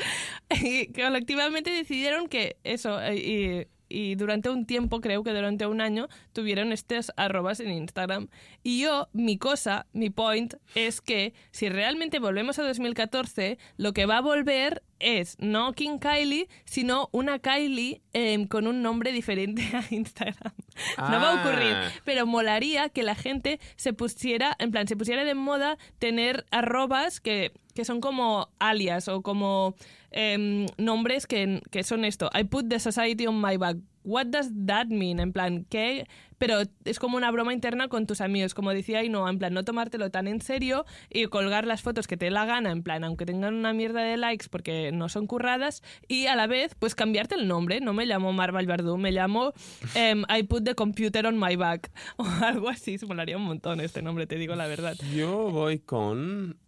Y 0.62 0.92
colectivamente 0.92 1.70
decidieron 1.70 2.28
que 2.28 2.58
eso, 2.62 3.00
y, 3.10 3.66
y 3.90 4.14
durante 4.14 4.48
un 4.48 4.64
tiempo, 4.64 5.00
creo 5.02 5.22
que 5.22 5.32
durante 5.32 5.66
un 5.66 5.80
año, 5.82 6.08
tuvieron 6.32 6.72
estos 6.72 7.12
arrobas 7.16 7.60
en 7.60 7.70
Instagram. 7.72 8.28
Y 8.62 8.80
yo, 8.80 9.08
mi 9.12 9.36
cosa, 9.36 9.86
mi 9.92 10.08
point, 10.08 10.54
es 10.74 11.00
que 11.02 11.34
si 11.50 11.68
realmente 11.68 12.18
volvemos 12.20 12.58
a 12.58 12.62
2014, 12.62 13.58
lo 13.76 13.92
que 13.92 14.06
va 14.06 14.18
a 14.18 14.22
volver 14.22 14.82
es 15.00 15.36
no 15.38 15.72
King 15.72 15.98
Kylie, 15.98 16.48
sino 16.64 17.08
una 17.12 17.38
Kylie 17.38 18.00
em, 18.12 18.46
con 18.46 18.66
un 18.66 18.82
nombre 18.82 19.12
diferente 19.12 19.62
a 19.74 19.82
Instagram. 19.94 20.52
No 20.98 21.20
va 21.20 21.32
a 21.32 21.40
ocurrir, 21.44 21.72
Ah. 21.74 21.90
pero 22.04 22.26
molaría 22.26 22.88
que 22.88 23.02
la 23.02 23.14
gente 23.14 23.60
se 23.76 23.92
pusiera, 23.92 24.56
en 24.58 24.70
plan, 24.70 24.86
se 24.88 24.96
pusiera 24.96 25.24
de 25.24 25.34
moda 25.34 25.76
tener 25.98 26.46
arrobas 26.50 27.20
que, 27.20 27.52
que 27.80 27.86
son 27.86 28.02
como 28.02 28.50
alias 28.58 29.08
o 29.08 29.22
como 29.22 29.74
em, 30.10 30.66
nombres 30.76 31.26
que, 31.26 31.62
que 31.70 31.82
son 31.82 32.04
esto. 32.04 32.28
I 32.38 32.44
put 32.44 32.68
the 32.68 32.78
society 32.78 33.26
on 33.26 33.40
my 33.40 33.56
back. 33.56 33.78
What 34.04 34.26
does 34.26 34.50
that 34.66 34.88
mean? 34.88 35.18
En 35.18 35.32
plan, 35.32 35.64
¿qué? 35.70 36.06
Pero 36.36 36.60
es 36.84 36.98
como 36.98 37.16
una 37.16 37.30
broma 37.30 37.54
interna 37.54 37.88
con 37.88 38.06
tus 38.06 38.20
amigos, 38.20 38.52
como 38.52 38.74
decía 38.74 39.02
no 39.08 39.26
en 39.28 39.38
plan, 39.38 39.54
no 39.54 39.64
tomártelo 39.64 40.10
tan 40.10 40.26
en 40.26 40.42
serio 40.42 40.84
y 41.08 41.26
colgar 41.26 41.66
las 41.66 41.80
fotos 41.80 42.06
que 42.06 42.18
te 42.18 42.26
dé 42.26 42.30
la 42.30 42.44
gana, 42.44 42.70
en 42.70 42.82
plan, 42.82 43.02
aunque 43.02 43.24
tengan 43.24 43.54
una 43.54 43.72
mierda 43.72 44.02
de 44.02 44.18
likes 44.18 44.46
porque 44.50 44.90
no 44.92 45.08
son 45.08 45.26
curradas, 45.26 45.82
y 46.06 46.26
a 46.26 46.36
la 46.36 46.46
vez, 46.46 46.74
pues 46.78 46.94
cambiarte 46.94 47.34
el 47.34 47.48
nombre. 47.48 47.80
No 47.80 47.94
me 47.94 48.04
llamo 48.04 48.32
Marval 48.34 48.66
Bardú, 48.66 48.98
me 48.98 49.12
llamo 49.12 49.54
em, 49.94 50.24
I 50.28 50.42
put 50.42 50.64
the 50.64 50.74
computer 50.74 51.26
on 51.26 51.38
my 51.38 51.56
back, 51.56 51.90
o 52.16 52.26
algo 52.42 52.68
así. 52.68 52.98
Se 52.98 53.06
molaría 53.06 53.38
un 53.38 53.44
montón 53.44 53.80
este 53.80 54.02
nombre, 54.02 54.26
te 54.26 54.36
digo 54.36 54.54
la 54.54 54.66
verdad. 54.66 54.96
Yo 55.14 55.50
voy 55.50 55.78
con 55.78 56.58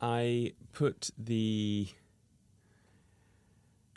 I 0.00 0.54
put 0.72 1.10
the 1.22 1.88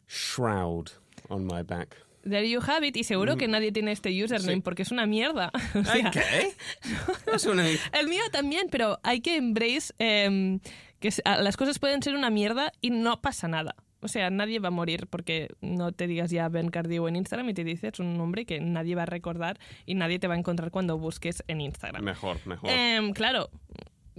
shroud 0.07 0.91
on 1.29 1.45
my 1.45 1.63
back. 1.63 1.95
There 2.23 2.47
you 2.47 2.59
have 2.61 2.85
it. 2.85 2.95
Y 2.97 3.03
seguro 3.03 3.35
que 3.35 3.47
nadie 3.47 3.71
tiene 3.71 3.91
este 3.91 4.09
username 4.11 4.53
Mm. 4.55 4.57
Sí. 4.59 4.61
porque 4.61 4.83
es 4.83 4.91
una 4.91 5.05
mierda. 5.07 5.51
O 5.75 5.83
sea, 5.83 6.11
¿Qué? 6.11 6.53
Es 7.33 7.45
una... 7.45 7.67
El 7.67 8.07
mío 8.07 8.21
también, 8.31 8.67
pero 8.69 8.99
hay 9.03 9.21
que 9.21 9.37
embrace 9.37 9.93
em, 9.97 10.59
que 10.99 11.07
s- 11.07 11.21
a- 11.25 11.37
las 11.41 11.57
cosas 11.57 11.79
pueden 11.79 12.03
ser 12.03 12.13
una 12.15 12.29
mierda 12.29 12.71
y 12.81 12.91
no 12.91 13.21
pasa 13.21 13.47
nada. 13.47 13.75
O 14.01 14.07
sea, 14.07 14.29
nadie 14.29 14.59
va 14.59 14.67
a 14.67 14.71
morir 14.71 15.07
porque 15.07 15.49
no 15.61 15.91
te 15.93 16.05
digas 16.07 16.29
ya 16.31 16.47
Ben 16.49 16.69
Cardio 16.69 17.07
en 17.07 17.15
Instagram 17.15 17.49
y 17.49 17.53
te 17.53 17.63
dices 17.63 17.99
un 17.99 18.17
nombre 18.17 18.45
que 18.45 18.59
nadie 18.59 18.93
va 18.95 19.03
a 19.03 19.07
recordar 19.07 19.59
y 19.85 19.93
nadie 19.95 20.19
te 20.19 20.27
va 20.27 20.33
a 20.35 20.37
encontrar 20.37 20.69
cuando 20.71 20.97
busques 20.99 21.43
en 21.47 21.61
Instagram. 21.61 22.03
Mejor, 22.03 22.37
mejor. 22.45 22.69
Em, 22.71 23.13
claro, 23.13 23.49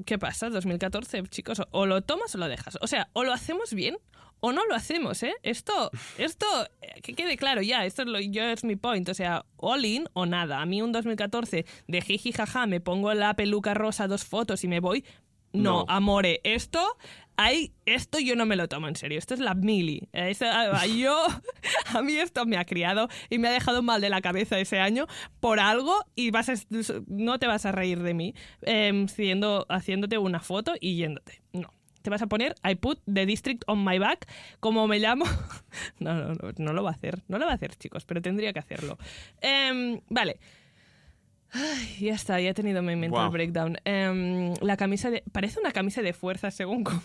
¿qué 0.06 0.18
pasa? 0.18 0.50
2014, 0.50 1.22
chicos, 1.24 1.62
o 1.70 1.86
lo 1.86 2.02
tomas 2.02 2.34
o 2.34 2.38
lo 2.38 2.48
dejas. 2.48 2.78
O 2.80 2.86
sea, 2.86 3.08
o 3.12 3.24
lo 3.24 3.32
hacemos 3.32 3.74
bien 3.74 3.96
o 4.44 4.52
no 4.52 4.66
lo 4.66 4.74
hacemos, 4.74 5.22
¿eh? 5.22 5.34
Esto, 5.44 5.92
esto, 6.18 6.46
eh, 6.80 7.00
que 7.00 7.14
quede 7.14 7.36
claro 7.36 7.62
ya, 7.62 7.86
esto 7.86 8.02
es, 8.02 8.08
lo, 8.08 8.18
yo 8.18 8.42
es 8.42 8.64
mi 8.64 8.74
point, 8.74 9.08
o 9.08 9.14
sea, 9.14 9.46
all 9.56 9.84
in 9.84 10.08
o 10.14 10.26
nada. 10.26 10.60
A 10.60 10.66
mí 10.66 10.82
un 10.82 10.90
2014 10.90 11.64
de 11.86 12.00
jiji 12.00 12.32
jaja, 12.32 12.66
me 12.66 12.80
pongo 12.80 13.14
la 13.14 13.34
peluca 13.34 13.72
rosa, 13.72 14.08
dos 14.08 14.24
fotos 14.24 14.64
y 14.64 14.68
me 14.68 14.80
voy. 14.80 15.04
No, 15.52 15.84
amore, 15.88 16.40
esto, 16.44 16.96
hay, 17.36 17.72
esto 17.86 18.18
yo 18.18 18.36
no 18.36 18.46
me 18.46 18.56
lo 18.56 18.68
tomo 18.68 18.88
en 18.88 18.96
serio, 18.96 19.18
esto 19.18 19.34
es 19.34 19.40
la 19.40 19.54
mili. 19.54 20.08
Eh, 20.12 20.30
esto, 20.30 20.46
ah, 20.48 20.86
yo, 20.86 21.26
a 21.94 22.02
mí 22.02 22.14
esto 22.16 22.46
me 22.46 22.56
ha 22.56 22.64
criado 22.64 23.08
y 23.30 23.38
me 23.38 23.48
ha 23.48 23.52
dejado 23.52 23.82
mal 23.82 24.00
de 24.00 24.08
la 24.10 24.20
cabeza 24.22 24.58
ese 24.58 24.78
año 24.80 25.06
por 25.40 25.60
algo 25.60 25.94
y 26.14 26.30
vas 26.30 26.48
a, 26.48 26.54
no 27.06 27.38
te 27.38 27.46
vas 27.46 27.66
a 27.66 27.72
reír 27.72 28.02
de 28.02 28.14
mí 28.14 28.34
siendo- 29.08 29.66
haciéndote 29.68 30.18
una 30.18 30.40
foto 30.40 30.74
y 30.80 30.96
yéndote. 30.96 31.42
No. 31.52 31.68
Te 32.02 32.10
vas 32.10 32.20
a 32.20 32.26
poner 32.26 32.56
I 32.68 32.74
put 32.74 32.98
the 33.06 33.26
district 33.26 33.62
on 33.68 33.84
my 33.84 33.96
back, 34.00 34.26
como 34.58 34.88
me 34.88 34.98
llamo. 34.98 35.24
No, 36.00 36.14
no, 36.14 36.34
no, 36.34 36.50
no 36.58 36.72
lo 36.72 36.82
va 36.82 36.90
a 36.90 36.94
hacer. 36.94 37.22
No 37.28 37.38
lo 37.38 37.46
va 37.46 37.52
a 37.52 37.54
hacer, 37.54 37.76
chicos, 37.76 38.04
pero 38.04 38.20
tendría 38.20 38.52
que 38.52 38.58
hacerlo. 38.58 38.98
Em, 39.40 40.00
vale. 40.08 40.38
Ay, 41.52 41.96
ya 42.00 42.14
está, 42.14 42.40
ya 42.40 42.50
he 42.50 42.54
tenido 42.54 42.82
mi 42.82 42.96
mental 42.96 43.24
Wow. 43.24 43.30
breakdown. 43.32 43.76
Em, 43.84 44.54
la 44.62 44.76
camisa 44.76 45.10
de. 45.10 45.22
Parece 45.32 45.60
una 45.60 45.72
camisa 45.72 46.00
de 46.02 46.12
fuerza, 46.14 46.50
según 46.50 46.82
como. 46.84 47.02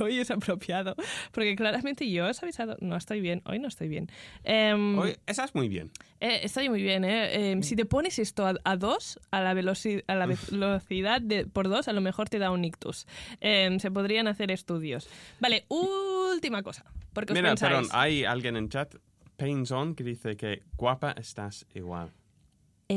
Hoy 0.00 0.20
es 0.20 0.30
apropiado. 0.30 0.94
Porque 1.32 1.56
claramente 1.56 2.08
yo 2.08 2.28
os 2.28 2.40
he 2.42 2.44
avisado. 2.46 2.76
No 2.80 2.94
estoy 2.96 3.20
bien, 3.20 3.42
hoy 3.46 3.58
no 3.58 3.66
estoy 3.68 3.88
bien. 3.88 4.08
Em, 4.44 4.98
Oye, 4.98 5.16
estás 5.26 5.54
muy 5.54 5.68
bien. 5.68 5.90
eh, 6.20 6.40
estoy 6.44 6.68
muy 6.68 6.80
bien, 6.82 7.04
¿eh? 7.04 7.50
Em, 7.52 7.62
si 7.62 7.74
te 7.74 7.84
pones 7.84 8.18
esto 8.20 8.46
a, 8.46 8.54
a 8.64 8.76
dos, 8.76 9.18
a 9.32 9.40
la, 9.40 9.52
veloci- 9.54 10.04
a 10.06 10.14
la 10.14 10.26
ve- 10.26 10.36
velocidad 10.50 11.20
de, 11.20 11.46
por 11.46 11.68
dos, 11.68 11.88
a 11.88 11.92
lo 11.92 12.00
mejor 12.00 12.28
te 12.28 12.38
da 12.38 12.50
un 12.52 12.64
ictus. 12.64 13.06
Se 13.40 13.90
podrían 13.90 14.28
hacer 14.28 14.50
estudios. 14.52 15.08
Vale, 15.40 15.64
última 15.68 16.62
cosa. 16.62 16.84
Porque 17.12 17.32
os 17.32 17.36
Mira, 17.38 17.48
pensáis, 17.50 17.72
perdón, 17.72 17.90
hay 17.92 18.24
alguien 18.24 18.56
en 18.56 18.68
chat, 18.68 18.94
Painzon, 19.36 19.94
que 19.96 20.04
dice 20.04 20.36
que 20.36 20.62
guapa 20.76 21.12
estás 21.12 21.66
igual. 21.74 22.12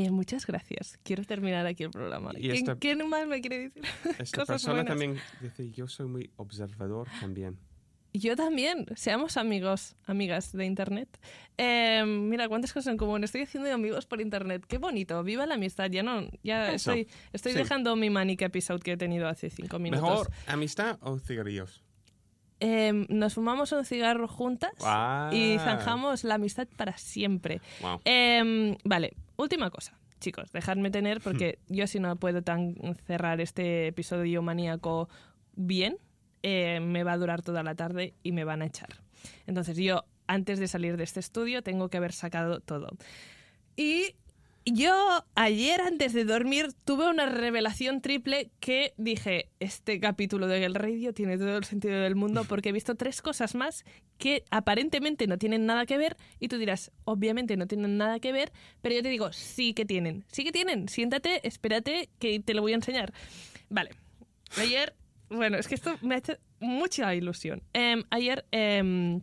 Eh, 0.04 0.10
muchas 0.10 0.46
gracias. 0.46 0.98
Quiero 1.02 1.24
terminar 1.24 1.66
aquí 1.66 1.84
el 1.84 1.90
programa. 1.90 2.32
Y 2.36 2.40
¿Quién, 2.42 2.54
esta- 2.56 2.76
quién 2.76 3.08
más 3.08 3.26
me 3.26 3.40
quiere 3.40 3.58
decir? 3.70 3.82
Esta 4.18 4.40
Cosas 4.40 4.46
persona 4.46 4.74
buenas. 4.82 4.90
también 4.90 5.18
dice, 5.40 5.70
yo 5.70 5.86
soy 5.88 6.06
muy 6.06 6.30
observador 6.36 7.08
también. 7.20 7.58
Yo 8.12 8.34
también. 8.34 8.86
Seamos 8.94 9.36
amigos, 9.36 9.94
amigas 10.06 10.52
de 10.52 10.64
Internet. 10.64 11.18
Em, 11.58 12.28
mira, 12.30 12.48
cuántas 12.48 12.72
cosas 12.72 12.90
en 12.92 12.96
común. 12.96 13.22
Estoy 13.24 13.42
haciendo 13.42 13.70
amigos 13.72 14.06
por 14.06 14.22
Internet. 14.22 14.64
Qué 14.66 14.78
bonito. 14.78 15.22
Viva 15.22 15.44
la 15.44 15.54
amistad. 15.56 15.90
Ya 15.90 16.02
no, 16.02 16.26
ya 16.42 16.72
Eso. 16.72 16.92
estoy, 16.92 17.08
estoy 17.34 17.52
Sí. 17.52 17.58
dejando 17.58 17.94
mi 17.94 18.08
manic 18.08 18.40
episode 18.42 18.80
que 18.80 18.92
he 18.92 18.96
tenido 18.96 19.28
hace 19.28 19.50
cinco 19.50 19.78
minutos. 19.78 20.02
¿Mejor 20.08 20.30
amistad 20.46 20.98
o 21.02 21.18
cigarrillos? 21.18 21.82
Em, 22.58 23.06
nos 23.10 23.34
fumamos 23.34 23.72
un 23.72 23.84
cigarro 23.84 24.28
juntas 24.28 24.72
y 25.30 25.58
zanjamos 25.58 26.24
la 26.24 26.36
amistad 26.36 26.66
para 26.76 26.96
siempre. 26.96 27.60
Wow. 27.80 28.00
Em, 28.04 28.76
vale, 28.84 29.16
última 29.36 29.70
cosa. 29.70 29.98
Chicos, 30.20 30.50
dejadme 30.52 30.90
tener 30.90 31.20
porque 31.20 31.58
yo 31.68 31.86
si 31.86 32.00
no 32.00 32.16
puedo 32.16 32.42
tan 32.42 32.74
cerrar 33.06 33.40
este 33.40 33.88
episodio 33.88 34.40
maníaco 34.40 35.08
bien, 35.54 35.98
eh, 36.42 36.80
me 36.80 37.04
va 37.04 37.12
a 37.12 37.18
durar 37.18 37.42
toda 37.42 37.62
la 37.62 37.74
tarde 37.74 38.14
y 38.22 38.32
me 38.32 38.44
van 38.44 38.62
a 38.62 38.66
echar. 38.66 38.88
Entonces 39.46 39.76
yo, 39.76 40.04
antes 40.26 40.58
de 40.58 40.68
salir 40.68 40.96
de 40.96 41.04
este 41.04 41.20
estudio, 41.20 41.62
tengo 41.62 41.90
que 41.90 41.98
haber 41.98 42.12
sacado 42.12 42.60
todo. 42.60 42.88
Y 43.76 44.14
yo 44.66 45.24
ayer 45.36 45.80
antes 45.80 46.12
de 46.12 46.24
dormir 46.24 46.72
tuve 46.84 47.08
una 47.08 47.26
revelación 47.26 48.02
triple 48.02 48.50
que 48.58 48.94
dije, 48.96 49.48
este 49.60 50.00
capítulo 50.00 50.48
de 50.48 50.64
El 50.64 50.74
Radio 50.74 51.14
tiene 51.14 51.38
todo 51.38 51.56
el 51.56 51.64
sentido 51.64 52.00
del 52.00 52.16
mundo 52.16 52.44
porque 52.48 52.70
he 52.70 52.72
visto 52.72 52.96
tres 52.96 53.22
cosas 53.22 53.54
más 53.54 53.84
que 54.18 54.44
aparentemente 54.50 55.28
no 55.28 55.38
tienen 55.38 55.66
nada 55.66 55.86
que 55.86 55.96
ver 55.98 56.16
y 56.40 56.48
tú 56.48 56.58
dirás, 56.58 56.90
obviamente 57.04 57.56
no 57.56 57.68
tienen 57.68 57.96
nada 57.96 58.18
que 58.18 58.32
ver, 58.32 58.52
pero 58.82 58.96
yo 58.96 59.02
te 59.02 59.08
digo, 59.08 59.32
sí 59.32 59.72
que 59.72 59.84
tienen, 59.84 60.24
sí 60.32 60.42
que 60.42 60.50
tienen, 60.50 60.88
siéntate, 60.88 61.46
espérate 61.46 62.10
que 62.18 62.40
te 62.40 62.52
lo 62.52 62.62
voy 62.62 62.72
a 62.72 62.76
enseñar. 62.76 63.12
Vale, 63.68 63.90
ayer, 64.58 64.96
bueno, 65.30 65.58
es 65.58 65.68
que 65.68 65.76
esto 65.76 65.96
me 66.02 66.16
ha 66.16 66.18
hecho 66.18 66.38
mucha 66.58 67.14
ilusión. 67.14 67.62
Em, 67.72 68.02
ayer 68.10 68.44
em, 68.50 69.20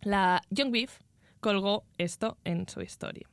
la 0.00 0.40
Young 0.48 0.70
Beef 0.70 0.98
colgó 1.40 1.84
esto 1.98 2.38
en 2.44 2.66
su 2.68 2.80
story. 2.80 3.26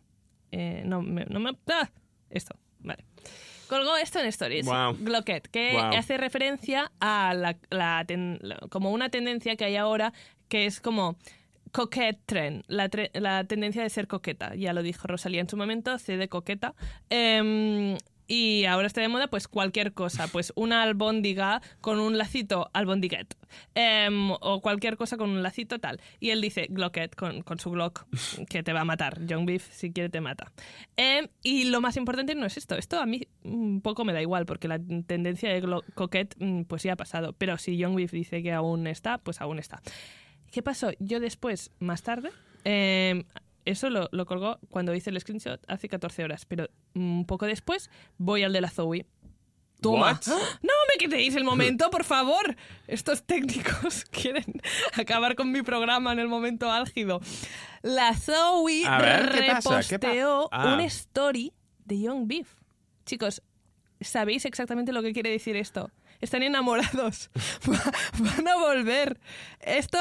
Eh, 0.58 0.84
no, 0.86 1.02
me, 1.02 1.26
no 1.26 1.40
me... 1.42 1.52
¡Ah! 1.70 1.90
Esto, 2.30 2.56
vale. 2.80 3.04
Colgó 3.68 3.98
esto 3.98 4.20
en 4.20 4.28
Stories, 4.28 4.66
Wow. 4.66 4.96
Glocket, 5.00 5.48
que 5.48 5.74
Wow. 5.74 5.96
hace 5.98 6.16
referencia 6.18 6.92
a 7.02 7.34
la, 7.34 7.58
la 7.70 8.06
ten- 8.06 8.40
la- 8.42 8.60
como 8.70 8.92
una 8.92 9.10
tendencia 9.10 9.56
que 9.58 9.66
hay 9.66 9.76
ahora 9.76 10.14
que 10.48 10.66
es 10.66 10.80
como 10.80 11.18
coquette 11.74 12.20
trend, 12.26 12.64
la, 12.68 12.90
tre- 12.90 13.10
la 13.20 13.44
tendencia 13.44 13.84
de 13.84 13.90
ser 13.90 14.08
coqueta. 14.08 14.56
Ya 14.56 14.72
lo 14.72 14.82
dijo 14.82 15.08
Rosalía 15.08 15.42
en 15.42 15.50
su 15.50 15.58
momento, 15.58 15.98
C 16.00 16.16
de 16.16 16.30
coqueta. 16.30 16.74
Em, 17.10 17.98
y 18.28 18.66
ahora 18.66 18.88
está 18.88 19.02
de 19.02 19.08
moda 19.08 19.28
pues 19.28 19.48
cualquier 19.48 19.94
cosa, 19.94 20.28
pues 20.28 20.52
una 20.56 20.84
albóndiga 20.84 21.62
con 21.82 22.00
un 22.00 22.18
lacito 22.18 22.70
albondiguet 22.74 23.36
Em, 23.74 24.32
o 24.32 24.60
cualquier 24.62 24.98
cosa 24.98 25.16
con 25.18 25.30
un 25.30 25.42
lacito 25.44 25.80
tal. 25.80 26.02
Y 26.20 26.32
él 26.32 26.42
dice 26.42 26.68
Glocket 26.70 27.16
con, 27.16 27.42
con 27.42 27.58
su 27.60 27.72
Glock 27.72 28.06
que 28.50 28.64
te 28.64 28.74
va 28.74 28.82
a 28.82 28.86
matar. 28.86 29.26
Young 29.26 29.46
Beef 29.46 29.72
si 29.72 29.92
quiere 29.92 30.10
te 30.10 30.20
mata. 30.20 30.52
Em, 30.98 31.28
y 31.44 31.66
lo 31.66 31.80
más 31.80 31.96
importante 31.96 32.36
no 32.36 32.46
es 32.46 32.58
esto. 32.58 32.76
Esto 32.76 33.00
a 33.00 33.06
mí 33.06 33.28
un 33.44 33.80
poco 33.82 34.04
me 34.04 34.12
da 34.14 34.22
igual 34.22 34.46
porque 34.46 34.68
la 34.68 34.80
tendencia 34.80 35.50
de 35.54 35.62
Glo- 35.64 35.84
Coquette 35.94 36.36
mm, 36.40 36.64
pues 36.64 36.84
ya 36.84 36.94
ha 36.94 36.98
pasado. 36.98 37.34
Pero 37.34 37.58
si 37.58 37.78
Young 37.78 37.96
Beef 37.96 38.12
dice 38.12 38.44
que 38.44 38.52
aún 38.52 38.88
está, 38.88 39.20
pues 39.20 39.40
aún 39.40 39.60
está. 39.60 39.82
¿Qué 40.52 40.62
pasó? 40.62 40.92
Yo 41.00 41.20
después, 41.20 41.72
más 41.80 42.02
tarde, 42.04 42.32
em, 42.64 43.24
eso 43.66 43.90
lo, 43.90 44.08
lo 44.12 44.26
colgó 44.26 44.60
cuando 44.70 44.94
hice 44.96 45.10
el 45.10 45.20
screenshot 45.20 45.62
hace 45.68 45.90
14 45.90 46.24
horas, 46.24 46.46
pero 46.46 46.70
un 46.94 47.26
poco 47.26 47.46
después 47.46 47.90
voy 48.18 48.44
al 48.44 48.54
de 48.54 48.62
la 48.62 48.70
Zoe. 48.70 49.06
Toma. 49.82 50.12
What? 50.14 50.22
No 50.62 50.74
me 50.92 50.98
quitéis 50.98 51.36
el 51.36 51.44
momento, 51.44 51.90
por 51.90 52.04
favor. 52.06 52.56
Estos 52.88 53.24
técnicos 53.24 54.06
quieren 54.12 54.46
acabar 54.94 55.36
con 55.36 55.52
mi 55.52 55.62
programa 55.64 56.14
en 56.14 56.20
el 56.20 56.28
momento 56.30 56.72
álgido. 56.72 57.20
La 57.82 58.14
Zoe 58.16 58.84
ver, 59.00 59.32
¿qué 59.32 59.48
pasa? 59.48 59.82
¿Qué 59.88 60.00
pa- 60.00 60.08
reposteó 60.08 60.48
Ah. 60.52 60.74
un 60.74 60.80
story 60.82 61.52
de 61.84 62.00
Young 62.00 62.26
Beef. 62.28 62.48
Chicos, 63.06 63.44
¿sabéis 64.00 64.46
exactamente 64.46 64.92
lo 64.94 65.02
que 65.04 65.12
quiere 65.14 65.30
decir 65.30 65.56
esto? 65.58 65.92
Están 66.22 66.42
enamorados. 66.44 67.30
Va- 67.70 67.92
Van 68.20 68.48
a 68.48 68.56
volver. 68.56 69.20
Esto 69.60 70.00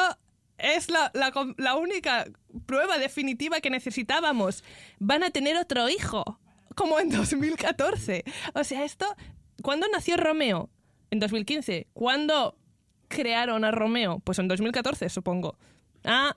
es 0.59 0.91
la, 0.91 1.11
la 1.57 1.77
única 1.77 2.27
prueba 2.67 2.99
definitiva 2.99 3.61
que 3.61 3.71
necesitábamos. 3.71 4.65
Van 4.99 5.23
a 5.23 5.31
tener 5.31 5.57
otro 5.57 5.89
hijo, 5.89 6.41
como 6.75 6.99
en 7.01 7.11
2014. 7.11 8.25
O 8.55 8.65
sea, 8.65 8.85
esto... 8.85 9.07
¿Cuándo 9.63 9.87
nació 9.93 10.17
Romeo? 10.17 10.69
En 11.11 11.21
2015. 11.21 11.87
¿Cuándo 11.95 12.59
crearon 13.09 13.65
a 13.65 13.71
Romeo? 13.71 14.21
Pues 14.21 14.39
en 14.39 14.49
2014, 14.49 15.09
supongo. 15.09 15.57
Ah, 16.05 16.35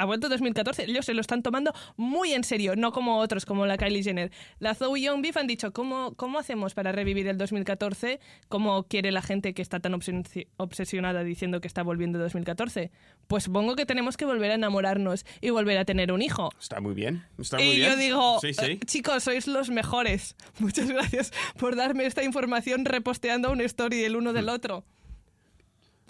ha 0.00 0.04
vuelto 0.04 0.28
2014. 0.28 0.84
Ellos 0.84 1.04
se 1.06 1.14
lo 1.14 1.20
están 1.20 1.42
tomando 1.42 1.72
muy 1.96 2.32
en 2.32 2.44
serio, 2.44 2.74
no 2.76 2.92
como 2.92 3.18
otros, 3.18 3.44
como 3.46 3.66
la 3.66 3.76
Kylie 3.76 4.02
Jenner. 4.02 4.30
La 4.58 4.74
Zoe 4.74 5.00
Young 5.02 5.22
Beef 5.22 5.36
han 5.36 5.46
dicho, 5.46 5.72
¿cómo, 5.72 6.14
¿cómo 6.14 6.38
hacemos 6.38 6.74
para 6.74 6.92
revivir 6.92 7.26
el 7.28 7.36
2014? 7.38 8.20
¿Cómo 8.48 8.84
quiere 8.84 9.12
la 9.12 9.22
gente 9.22 9.54
que 9.54 9.62
está 9.62 9.80
tan 9.80 9.92
obses- 9.92 10.46
obsesionada 10.56 11.22
diciendo 11.24 11.60
que 11.60 11.68
está 11.68 11.82
volviendo 11.82 12.18
2014? 12.18 12.90
Pues 13.26 13.44
supongo 13.44 13.76
que 13.76 13.86
tenemos 13.86 14.16
que 14.16 14.24
volver 14.24 14.50
a 14.50 14.54
enamorarnos 14.54 15.24
y 15.40 15.50
volver 15.50 15.78
a 15.78 15.84
tener 15.84 16.12
un 16.12 16.22
hijo. 16.22 16.50
Está 16.60 16.80
muy 16.80 16.94
bien. 16.94 17.24
Está 17.38 17.56
muy 17.58 17.66
Y 17.66 17.76
bien. 17.76 17.90
yo 17.90 17.96
digo, 17.96 18.38
Sí, 18.40 18.54
sí. 18.54 18.64
eh, 18.64 18.78
chicos, 18.86 19.22
sois 19.24 19.46
los 19.46 19.70
mejores. 19.70 20.36
Muchas 20.58 20.88
gracias 20.90 21.32
por 21.58 21.76
darme 21.76 22.06
esta 22.06 22.22
información 22.24 22.84
reposteando 22.84 23.50
un 23.52 23.60
story 23.60 24.04
el 24.04 24.16
uno 24.16 24.32
del 24.32 24.48
otro. 24.48 24.84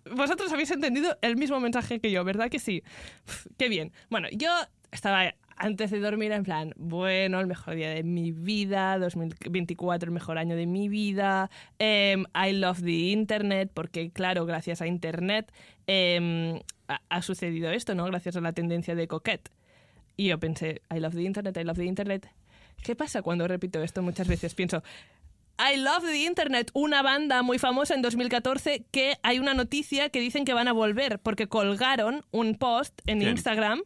Vosotros 0.04 0.52
habéis 0.52 0.70
entendido 0.70 1.16
el 1.22 1.36
mismo 1.36 1.60
mensaje 1.60 2.00
que 2.00 2.10
yo, 2.10 2.24
¿verdad 2.24 2.48
que 2.50 2.58
sí? 2.58 2.82
Uf, 3.26 3.46
qué 3.56 3.68
bien. 3.68 3.92
Bueno, 4.08 4.28
yo 4.32 4.50
estaba 4.90 5.34
antes 5.56 5.90
de 5.90 6.00
dormir 6.00 6.32
en 6.32 6.42
plan, 6.42 6.72
bueno, 6.76 7.38
el 7.38 7.46
mejor 7.46 7.74
día 7.74 7.90
de 7.90 8.02
mi 8.02 8.32
vida, 8.32 8.98
2024, 8.98 10.08
el 10.08 10.14
mejor 10.14 10.38
año 10.38 10.56
de 10.56 10.66
mi 10.66 10.88
vida, 10.88 11.50
em, 11.78 12.24
I 12.34 12.52
love 12.52 12.80
the 12.82 13.10
internet, 13.10 13.70
porque 13.74 14.10
claro, 14.10 14.46
gracias 14.46 14.80
a 14.80 14.86
internet 14.86 15.52
em, 15.86 16.60
ha, 16.88 17.02
ha 17.10 17.22
sucedido 17.22 17.70
esto, 17.70 17.94
¿no? 17.94 18.06
Gracias 18.06 18.36
a 18.36 18.40
la 18.40 18.52
tendencia 18.52 18.94
de 18.94 19.06
coquette. 19.06 19.50
y 20.16 20.28
yo 20.28 20.38
pensé, 20.38 20.82
I 20.94 21.00
love 21.00 21.14
the 21.14 21.22
internet, 21.22 21.56
I 21.56 21.64
love 21.64 21.76
the 21.78 21.84
internet. 21.84 22.30
¿Qué 22.82 22.94
pasa 22.96 23.22
cuando 23.22 23.46
repito 23.46 23.82
esto 23.82 24.02
muchas 24.02 24.28
veces? 24.28 24.54
Pienso, 24.54 24.82
I 25.72 25.76
Love 25.76 26.04
the 26.04 26.16
Internet, 26.24 26.70
una 26.72 27.02
banda 27.02 27.42
muy 27.42 27.58
famosa 27.58 27.94
en 27.94 28.02
2014 28.02 28.86
que 28.90 29.18
hay 29.22 29.38
una 29.38 29.54
noticia 29.54 30.08
que 30.08 30.20
dicen 30.20 30.44
que 30.44 30.54
van 30.54 30.68
a 30.68 30.72
volver 30.72 31.18
porque 31.18 31.48
colgaron 31.48 32.24
un 32.30 32.54
post 32.56 33.00
en. 33.06 33.20
Instagram 33.22 33.82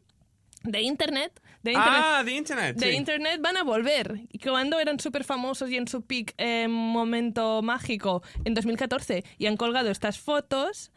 de 0.63 0.81
Internet. 0.83 1.41
De 1.63 1.73
Internet 1.73 2.03
Ah, 2.05 2.23
de 2.25 2.33
Internet. 2.33 2.77
de 2.77 2.91
sí. 2.91 2.97
Internet 2.97 3.41
van 3.41 3.57
a 3.57 3.63
volver. 3.63 4.21
Y 4.31 4.39
cuando 4.39 4.79
eran 4.81 5.01
súper 5.01 5.25
famosos 5.25 5.71
y 5.71 5.77
en 5.77 5.89
su 5.89 6.03
peak 6.03 6.35
eh, 6.39 6.69
momento 6.69 7.61
mágico 7.63 8.23
en 8.45 8.55
2014 8.55 9.25
y 9.39 9.47
han 9.47 9.57
colgado 9.57 9.91
estas 9.91 10.19
fotos, 10.19 10.93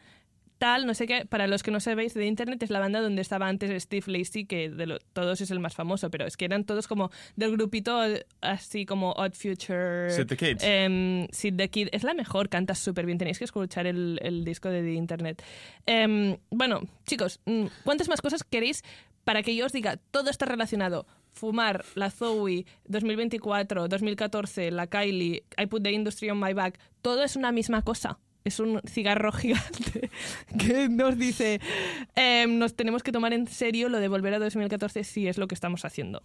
tal, 0.58 0.86
no 0.86 0.94
sé 0.94 1.06
qué. 1.06 1.24
Para 1.24 1.46
los 1.46 1.62
que 1.62 1.70
no 1.70 1.80
sabéis, 1.80 2.14
de 2.14 2.26
Internet 2.26 2.62
es 2.62 2.70
la 2.70 2.78
banda 2.80 3.00
donde 3.00 3.22
estaba 3.22 3.48
antes 3.48 3.82
Steve 3.82 4.04
Lacey, 4.12 4.44
que 4.44 4.68
de 4.70 4.86
lo- 4.86 4.98
todos 5.12 5.40
es 5.40 5.50
el 5.50 5.60
más 5.60 5.74
famoso, 5.74 6.10
pero 6.10 6.26
es 6.26 6.36
que 6.36 6.44
eran 6.44 6.64
todos 6.64 6.88
como 6.88 7.10
del 7.36 7.52
grupito 7.52 8.04
eh, 8.04 8.26
así 8.40 8.84
como 8.84 9.12
Odd 9.12 9.32
Future. 9.34 10.10
Sid 10.10 10.26
the 10.26 10.36
Kid. 10.36 10.58
Em, 10.62 11.28
Sid 11.30 11.54
the 11.56 11.68
Kid. 11.70 11.88
Es 11.92 12.02
la 12.02 12.14
mejor, 12.14 12.48
canta 12.48 12.74
súper 12.74 13.06
bien. 13.06 13.18
Tenéis 13.18 13.38
que 13.38 13.44
escuchar 13.44 13.86
el, 13.86 14.18
el 14.22 14.44
disco 14.44 14.68
de 14.68 14.82
The 14.82 14.92
Internet. 14.94 15.42
Em, 15.86 16.36
bueno, 16.50 16.80
chicos, 17.06 17.40
mm, 17.46 17.66
¿cuántas 17.84 18.08
más 18.08 18.20
cosas 18.20 18.44
queréis 18.44 18.82
para 19.24 19.42
que 19.42 19.54
yo 19.54 19.66
os 19.66 19.72
diga 19.72 19.96
todo 20.10 20.30
está 20.30 20.44
relacionado? 20.46 21.06
Fumar, 21.30 21.84
la 21.94 22.10
Zoe, 22.10 22.64
2024, 22.86 23.86
2014, 23.88 24.70
la 24.72 24.86
Kylie, 24.88 25.44
I 25.56 25.66
put 25.66 25.82
the 25.82 25.92
industry 25.92 26.30
on 26.30 26.40
my 26.40 26.52
back. 26.52 26.78
Todo 27.02 27.22
es 27.22 27.36
una 27.36 27.52
misma 27.52 27.82
cosa. 27.82 28.18
Es 28.48 28.58
un 28.60 28.80
cigarro 28.86 29.30
gigante 29.42 30.10
que 30.58 30.88
nos 30.88 31.16
dice 31.16 31.60
em, 32.16 32.58
nos 32.58 32.74
tenemos 32.74 33.02
que 33.02 33.12
tomar 33.12 33.32
en 33.32 33.46
serio 33.46 33.88
lo 33.88 34.00
de 34.00 34.08
volver 34.08 34.34
a 34.34 34.38
2014 34.38 35.04
si 35.04 35.28
es 35.28 35.38
lo 35.38 35.46
que 35.46 35.54
estamos 35.54 35.84
haciendo. 35.84 36.22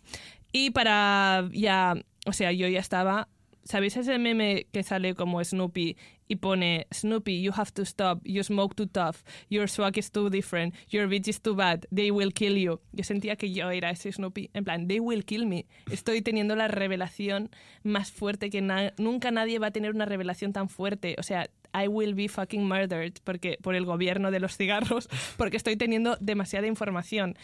Y 0.51 0.71
para 0.71 1.47
ya, 1.51 1.95
o 2.25 2.33
sea, 2.33 2.51
yo 2.51 2.67
ya 2.67 2.79
estaba 2.79 3.27
¿Sabéis 3.65 3.95
ese 3.95 4.19
meme 4.19 4.67
que 4.73 4.83
sale 4.83 5.15
como 5.15 5.41
Snoopy 5.41 5.95
y 6.27 6.35
pone 6.35 6.85
Snoopy, 6.93 7.41
you 7.41 7.53
have 7.55 7.71
to 7.71 7.83
stop, 7.83 8.19
you 8.25 8.43
smoke 8.43 8.75
too 8.75 8.87
tough, 8.87 9.23
your 9.49 9.69
swag 9.69 9.97
is 9.97 10.11
too 10.11 10.29
different, 10.29 10.75
your 10.89 11.07
bitch 11.07 11.29
is 11.29 11.39
too 11.39 11.55
bad, 11.55 11.85
they 11.89 12.11
will 12.11 12.33
kill 12.33 12.57
you? 12.57 12.81
Yo 12.91 13.05
sentía 13.05 13.37
que 13.37 13.53
yo 13.53 13.69
era 13.71 13.89
ese 13.89 14.11
Snoopy, 14.11 14.49
en 14.53 14.65
plan, 14.65 14.89
they 14.89 14.99
will 14.99 15.23
kill 15.23 15.45
me. 15.45 15.65
Estoy 15.89 16.21
teniendo 16.21 16.57
la 16.57 16.67
revelación 16.67 17.51
más 17.83 18.11
fuerte 18.11 18.49
que 18.49 18.61
na- 18.61 18.91
nunca 18.97 19.31
nadie 19.31 19.59
va 19.59 19.67
a 19.67 19.71
tener 19.71 19.95
una 19.95 20.03
revelación 20.05 20.51
tan 20.51 20.67
fuerte. 20.67 21.15
O 21.17 21.23
sea, 21.23 21.49
I 21.73 21.87
will 21.87 22.13
be 22.13 22.27
fucking 22.27 22.67
murdered 22.67 23.13
porque, 23.23 23.57
por 23.61 23.75
el 23.75 23.85
gobierno 23.85 24.31
de 24.31 24.39
los 24.39 24.55
cigarros, 24.57 25.09
porque 25.37 25.57
estoy 25.57 25.75
teniendo 25.75 26.17
demasiada 26.19 26.67
información. 26.67 27.35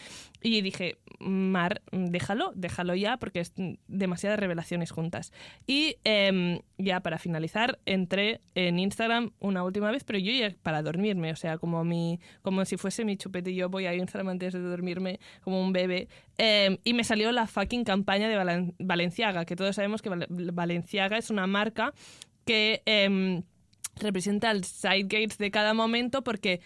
Y 0.41 0.61
dije, 0.61 0.97
Mar, 1.19 1.81
déjalo, 1.91 2.51
déjalo 2.55 2.95
ya, 2.95 3.17
porque 3.17 3.39
es 3.41 3.53
demasiadas 3.87 4.39
revelaciones 4.39 4.91
juntas. 4.91 5.33
Y 5.67 5.97
em, 6.03 6.59
ya 6.77 7.01
para 7.01 7.17
finalizar, 7.17 7.79
entré 7.85 8.41
en 8.55 8.79
Instagram 8.79 9.31
una 9.39 9.63
última 9.63 9.91
vez, 9.91 10.03
pero 10.03 10.19
yo 10.19 10.31
ya 10.31 10.55
para 10.63 10.81
dormirme, 10.81 11.31
o 11.31 11.35
sea, 11.35 11.57
como, 11.57 11.83
mi, 11.83 12.19
como 12.41 12.63
si 12.65 12.77
fuese 12.77 13.03
mi 13.05 13.17
chupete, 13.17 13.53
yo 13.53 13.69
voy 13.69 13.85
a 13.85 13.93
Instagram 13.95 14.29
antes 14.29 14.53
de 14.53 14.59
dormirme 14.59 15.19
como 15.41 15.61
un 15.61 15.73
bebé. 15.73 16.07
Em, 16.37 16.77
y 16.83 16.93
me 16.93 17.03
salió 17.03 17.31
la 17.31 17.47
fucking 17.47 17.83
campaña 17.83 18.29
de 18.29 18.37
Valen- 18.37 18.75
Valenciaga, 18.79 19.43
que 19.45 19.55
todos 19.55 19.75
sabemos 19.75 20.01
que 20.01 20.09
Val- 20.09 20.27
Valenciaga 20.29 21.17
es 21.17 21.29
una 21.29 21.47
marca 21.47 21.93
que... 22.45 22.81
em, 22.85 23.43
representa 23.99 24.51
el 24.51 24.63
Sidegates 24.63 25.37
de 25.37 25.51
cada 25.51 25.73
momento 25.73 26.23
porque 26.23 26.61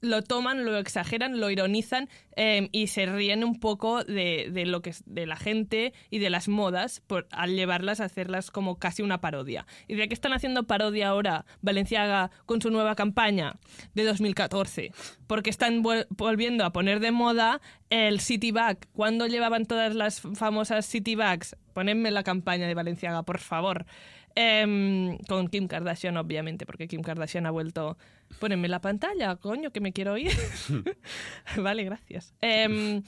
lo 0.00 0.22
toman, 0.22 0.64
lo 0.64 0.76
exageran, 0.78 1.40
lo 1.40 1.50
ironizan 1.50 2.08
eh, 2.36 2.68
y 2.72 2.86
se 2.88 3.06
ríen 3.06 3.44
un 3.44 3.60
poco 3.60 4.02
de, 4.04 4.48
de 4.50 4.66
lo 4.66 4.82
que 4.82 4.90
es 4.90 5.02
de 5.06 5.26
la 5.26 5.36
gente 5.36 5.92
y 6.10 6.18
de 6.18 6.30
las 6.30 6.48
modas 6.48 7.02
por, 7.06 7.26
al 7.30 7.54
llevarlas 7.54 8.00
a 8.00 8.04
hacerlas 8.04 8.50
como 8.50 8.78
casi 8.78 9.02
una 9.02 9.20
parodia. 9.20 9.66
¿Y 9.88 9.96
de 9.96 10.08
qué 10.08 10.14
están 10.14 10.32
haciendo 10.32 10.64
parodia 10.64 11.08
ahora 11.08 11.44
Valenciaga 11.60 12.30
con 12.46 12.62
su 12.62 12.70
nueva 12.70 12.94
campaña 12.94 13.56
de 13.94 14.04
2014? 14.04 14.92
Porque 15.26 15.50
están 15.50 15.82
volviendo 15.82 16.64
a 16.64 16.72
poner 16.72 17.00
de 17.00 17.10
moda 17.10 17.60
el 17.90 18.20
City 18.20 18.52
Bag. 18.52 18.78
¿Cuándo 18.92 19.26
llevaban 19.26 19.66
todas 19.66 19.94
las 19.94 20.20
famosas 20.20 20.86
City 20.86 21.14
Bags? 21.14 21.56
Ponedme 21.74 22.10
la 22.10 22.22
campaña 22.22 22.66
de 22.66 22.74
Valenciaga, 22.74 23.22
por 23.22 23.38
favor. 23.38 23.86
Em, 24.34 25.18
con 25.28 25.48
Kim 25.48 25.66
Kardashian, 25.68 26.16
obviamente, 26.16 26.64
porque 26.66 26.86
Kim 26.88 27.02
Kardashian 27.02 27.46
ha 27.46 27.50
vuelto. 27.50 27.96
Ponenme 28.38 28.68
la 28.68 28.80
pantalla, 28.80 29.36
coño, 29.36 29.70
que 29.72 29.80
me 29.80 29.92
quiero 29.92 30.16
ir. 30.16 30.30
vale, 31.56 31.84
gracias. 31.84 32.32
Em, 32.40 33.02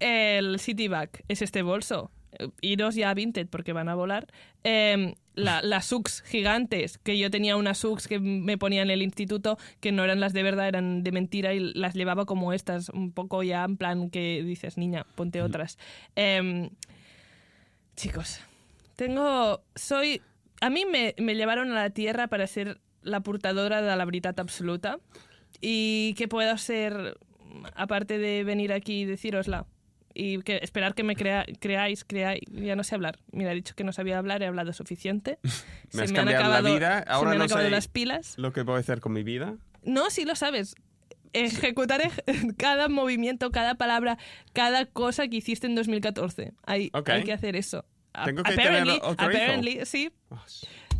el 0.00 0.58
City 0.60 0.88
Bag 0.88 1.10
es 1.28 1.42
este 1.42 1.62
bolso. 1.62 2.10
Eh, 2.38 2.48
Iros 2.60 2.94
ya 2.94 3.10
a 3.10 3.14
Vinted 3.14 3.48
porque 3.48 3.72
van 3.72 3.88
a 3.88 3.94
volar. 3.94 4.28
Em, 4.64 5.14
la- 5.34 5.62
las 5.62 5.86
Sux 5.86 6.22
gigantes, 6.22 6.98
que 6.98 7.18
yo 7.18 7.30
tenía 7.30 7.56
unas 7.56 7.78
Sux 7.78 8.06
que 8.06 8.18
me 8.20 8.56
ponía 8.56 8.82
en 8.82 8.90
el 8.90 9.02
instituto, 9.02 9.58
que 9.80 9.90
no 9.92 10.04
eran 10.04 10.20
las 10.20 10.32
de 10.32 10.42
verdad, 10.42 10.68
eran 10.68 11.02
de 11.02 11.10
mentira 11.12 11.52
y 11.54 11.60
las 11.74 11.94
llevaba 11.94 12.24
como 12.24 12.52
estas, 12.52 12.88
un 12.90 13.12
poco 13.12 13.42
ya 13.42 13.64
en 13.64 13.76
plan 13.76 14.10
que 14.10 14.42
dices, 14.44 14.78
niña, 14.78 15.06
ponte 15.16 15.42
otras. 15.42 15.76
Chicos, 17.96 18.40
tengo. 18.96 19.62
Soy. 19.74 20.22
A 20.62 20.70
mí 20.70 20.84
me, 20.90 21.14
me 21.18 21.34
llevaron 21.34 21.70
a 21.72 21.74
la 21.74 21.90
tierra 21.90 22.28
para 22.28 22.46
ser 22.46 22.80
la 23.02 23.20
portadora 23.20 23.82
de 23.82 23.88
la 23.96 24.04
verdad 24.04 24.38
absoluta. 24.38 24.98
¿Y 25.60 26.14
qué 26.16 26.28
puedo 26.28 26.50
hacer 26.50 27.18
aparte 27.74 28.18
de 28.18 28.44
venir 28.44 28.72
aquí 28.72 29.02
y 29.02 29.04
decírosla? 29.04 29.66
Y 30.14 30.38
que 30.42 30.58
esperar 30.62 30.94
que 30.94 31.02
me 31.04 31.16
crea- 31.16 31.44
creáis, 31.58 32.04
creáis. 32.04 32.42
Ya 32.50 32.76
no 32.76 32.84
sé 32.84 32.94
hablar. 32.94 33.18
Mira, 33.32 33.52
he 33.52 33.54
dicho 33.54 33.74
que 33.74 33.82
no 33.82 33.92
sabía 33.92 34.18
hablar, 34.18 34.42
he 34.42 34.46
hablado 34.46 34.72
suficiente. 34.72 35.38
Me 35.92 36.02
has 36.02 36.12
cambiado 36.12 36.48
la 36.50 36.60
vida, 36.60 37.02
se 37.04 37.10
ahora 37.10 37.30
me 37.30 37.34
han 37.36 37.38
no 37.40 37.44
acabado 37.44 37.66
sé- 37.68 37.70
las 37.70 37.88
pilas. 37.88 38.34
Lo 38.38 38.52
que 38.52 38.62
a 38.76 38.78
hacer 38.78 39.00
con 39.00 39.12
mi 39.12 39.22
vida. 39.22 39.56
No, 39.84 40.10
sí 40.10 40.24
lo 40.24 40.36
sabes. 40.36 40.74
Ejecutar 41.32 42.02
ej- 42.02 42.22
cada 42.58 42.88
movimiento, 42.88 43.50
cada 43.50 43.74
palabra, 43.76 44.18
cada 44.52 44.84
cosa 44.86 45.26
que 45.28 45.36
hiciste 45.38 45.66
en 45.66 45.74
2014. 45.74 46.52
Hay, 46.66 46.90
Ok. 46.92 47.08
hay 47.08 47.24
que 47.24 47.32
hacer 47.32 47.56
eso. 47.56 47.84
A- 48.14 48.24
Tengo 48.24 48.42
que 48.42 48.52
apparently, 48.52 48.98
tener 49.00 49.10
otro 49.10 49.26
hijo. 49.30 49.36
apparently, 49.42 49.86
sí. 49.86 50.10
Oh, 50.30 50.38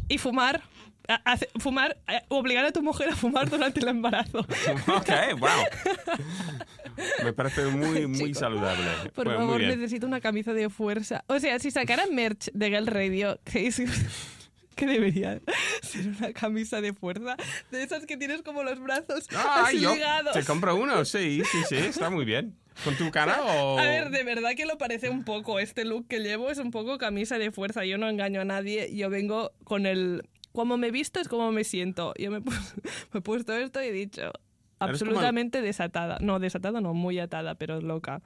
Y 0.09 0.19
fumar. 0.19 0.63
A- 1.09 1.21
hace- 1.33 1.49
fumar, 1.59 1.99
eh, 2.07 2.21
obligar 2.29 2.65
a 2.65 2.71
tu 2.71 2.81
mujer 2.81 3.09
a 3.09 3.17
fumar 3.17 3.51
durante 3.51 3.81
el 3.81 3.89
embarazo. 3.89 4.39
ok, 4.87 5.11
wow. 5.39 5.49
Me 7.25 7.33
parece 7.33 7.65
muy, 7.67 8.07
muy 8.07 8.19
Chicos, 8.19 8.39
saludable. 8.39 8.85
Por 9.15 9.25
Bueno, 9.27 9.41
muy 9.47 9.61
favor, 9.63 9.77
necesito 9.79 10.07
una 10.07 10.21
camisa 10.21 10.53
de 10.53 10.69
fuerza. 10.71 11.25
O 11.27 11.41
sea, 11.41 11.59
si 11.59 11.71
sacaran 11.71 12.15
merch 12.15 12.51
de 12.53 12.69
Girl 12.71 12.87
Radio, 12.87 13.41
¿creéis 13.45 13.83
que 14.77 14.87
debería 14.87 15.41
ser 15.83 16.07
una 16.09 16.33
camisa 16.33 16.81
de 16.81 16.93
fuerza? 16.93 17.37
De 17.73 17.83
esas 17.83 18.07
que 18.07 18.17
tienes 18.17 18.43
como 18.43 18.63
los 18.63 18.79
brazos 18.79 19.27
Ah, 19.35 19.65
así 19.67 19.81
yo 19.81 19.95
ligados. 19.95 20.33
te 20.35 20.45
compro 20.45 20.77
uno, 20.77 21.05
sí, 21.05 21.43
sí, 21.51 21.59
sí, 21.69 21.77
está 21.77 22.11
muy 22.11 22.25
bien. 22.25 22.57
¿Con 22.85 22.97
tu 22.97 23.11
cara 23.11 23.43
o...? 23.45 23.79
A 23.79 23.83
ver, 23.83 24.11
de 24.11 24.25
verdad 24.25 24.51
que 24.57 24.67
lo 24.67 24.79
parece 24.79 25.09
un 25.11 25.25
poco. 25.25 25.59
Este 25.59 25.85
look 25.85 26.07
que 26.09 26.21
llevo 26.21 26.51
es 26.51 26.59
un 26.59 26.71
poco 26.71 26.99
camisa 26.99 27.39
de 27.39 27.51
fuerza. 27.53 27.85
Yo 27.85 27.99
no 27.99 28.09
engaño 28.09 28.41
a 28.41 28.45
nadie. 28.45 28.95
Yo 28.95 29.11
vengo 29.11 29.53
con 29.65 29.87
el... 29.87 30.23
Como 30.53 30.77
me 30.77 30.89
he 30.89 30.91
visto 30.91 31.21
es 31.21 31.29
como 31.29 31.51
me 31.53 31.65
siento. 31.65 32.13
Yo 32.19 32.31
me, 32.31 32.39
he 32.39 32.41
pu- 32.43 32.83
me 33.13 33.19
he 33.19 33.23
puesto 33.23 33.55
esto 33.57 33.83
y 33.83 33.87
he 33.87 33.93
dicho... 33.93 34.23
el- 34.27 34.33
Absolutamente 34.79 35.63
desatada. 35.63 36.19
No, 36.21 36.39
desatada 36.41 36.81
no, 36.81 36.93
muy 36.95 37.19
atada, 37.19 37.55
pero 37.55 37.81
loca. 37.81 38.21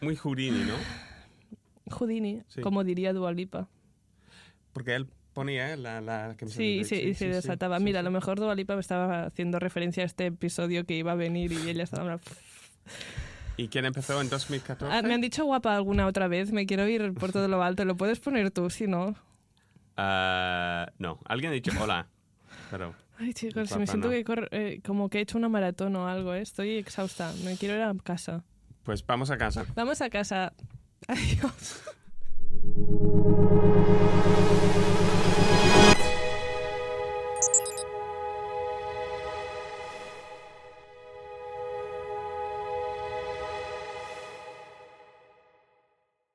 Muy 0.00 0.16
Houdini, 0.16 0.60
¿no? 0.64 0.74
Houdini, 1.96 2.42
Sí. 2.48 2.60
como 2.60 2.84
diría 2.84 3.12
Dualipa. 3.12 3.68
Porque 4.72 4.94
él 4.94 5.06
ponía 5.32 5.72
¿eh? 5.72 5.76
la, 5.76 6.00
la 6.00 6.34
camiseta 6.36 6.56
Sí, 6.62 6.78
de- 6.78 6.84
sí, 6.84 6.94
y 6.96 7.14
se 7.14 7.28
desataba. 7.28 7.78
sí, 7.78 7.84
Mira, 7.84 8.00
a 8.00 8.02
sí. 8.02 8.04
lo 8.04 8.10
mejor 8.10 8.38
Dualipa 8.38 8.74
me 8.74 8.80
estaba 8.80 9.24
haciendo 9.24 9.58
referencia 9.58 10.02
a 10.02 10.06
este 10.06 10.26
episodio 10.26 10.84
que 10.86 10.94
iba 10.96 11.12
a 11.12 11.16
venir 11.16 11.52
y 11.52 11.68
ella 11.68 11.82
estaba... 11.84 12.20
¿Y 13.56 13.68
quién 13.68 13.84
empezó 13.84 14.20
en 14.20 14.28
2014? 14.28 14.94
Ah, 14.94 15.02
me 15.02 15.14
han 15.14 15.20
dicho 15.20 15.44
guapa 15.44 15.76
alguna 15.76 16.06
otra 16.06 16.28
vez, 16.28 16.52
me 16.52 16.66
quiero 16.66 16.88
ir 16.88 17.14
por 17.14 17.32
todo 17.32 17.46
lo 17.48 17.62
alto. 17.62 17.84
¿Lo 17.84 17.96
puedes 17.96 18.18
poner 18.20 18.50
tú, 18.50 18.68
si 18.70 18.86
no? 18.86 19.14
Ah, 19.96 20.88
no, 20.98 21.20
alguien 21.24 21.52
ha 21.52 21.54
dicho 21.54 21.70
hola, 21.80 22.08
pero... 22.70 22.94
Ay, 23.16 23.32
chicos, 23.32 23.68
Guapa, 23.68 23.78
me 23.78 23.86
siento 23.86 24.08
no. 24.08 24.12
que 24.12 24.48
eh, 24.50 24.80
como 24.84 25.08
que 25.08 25.18
he 25.18 25.20
hecho 25.20 25.38
una 25.38 25.48
maratón 25.48 25.94
o 25.94 26.08
algo, 26.08 26.34
¿eh? 26.34 26.40
Estoy 26.40 26.78
exhausta. 26.78 27.32
Me 27.44 27.56
quiero 27.56 27.76
ir 27.76 27.82
a 27.82 27.94
casa. 28.02 28.42
Pues 28.82 29.06
vamos 29.06 29.30
a 29.30 29.38
casa. 29.38 29.64
Vamos 29.76 30.00
a 30.02 30.10
casa. 30.10 30.52
Adiós. 31.06 31.82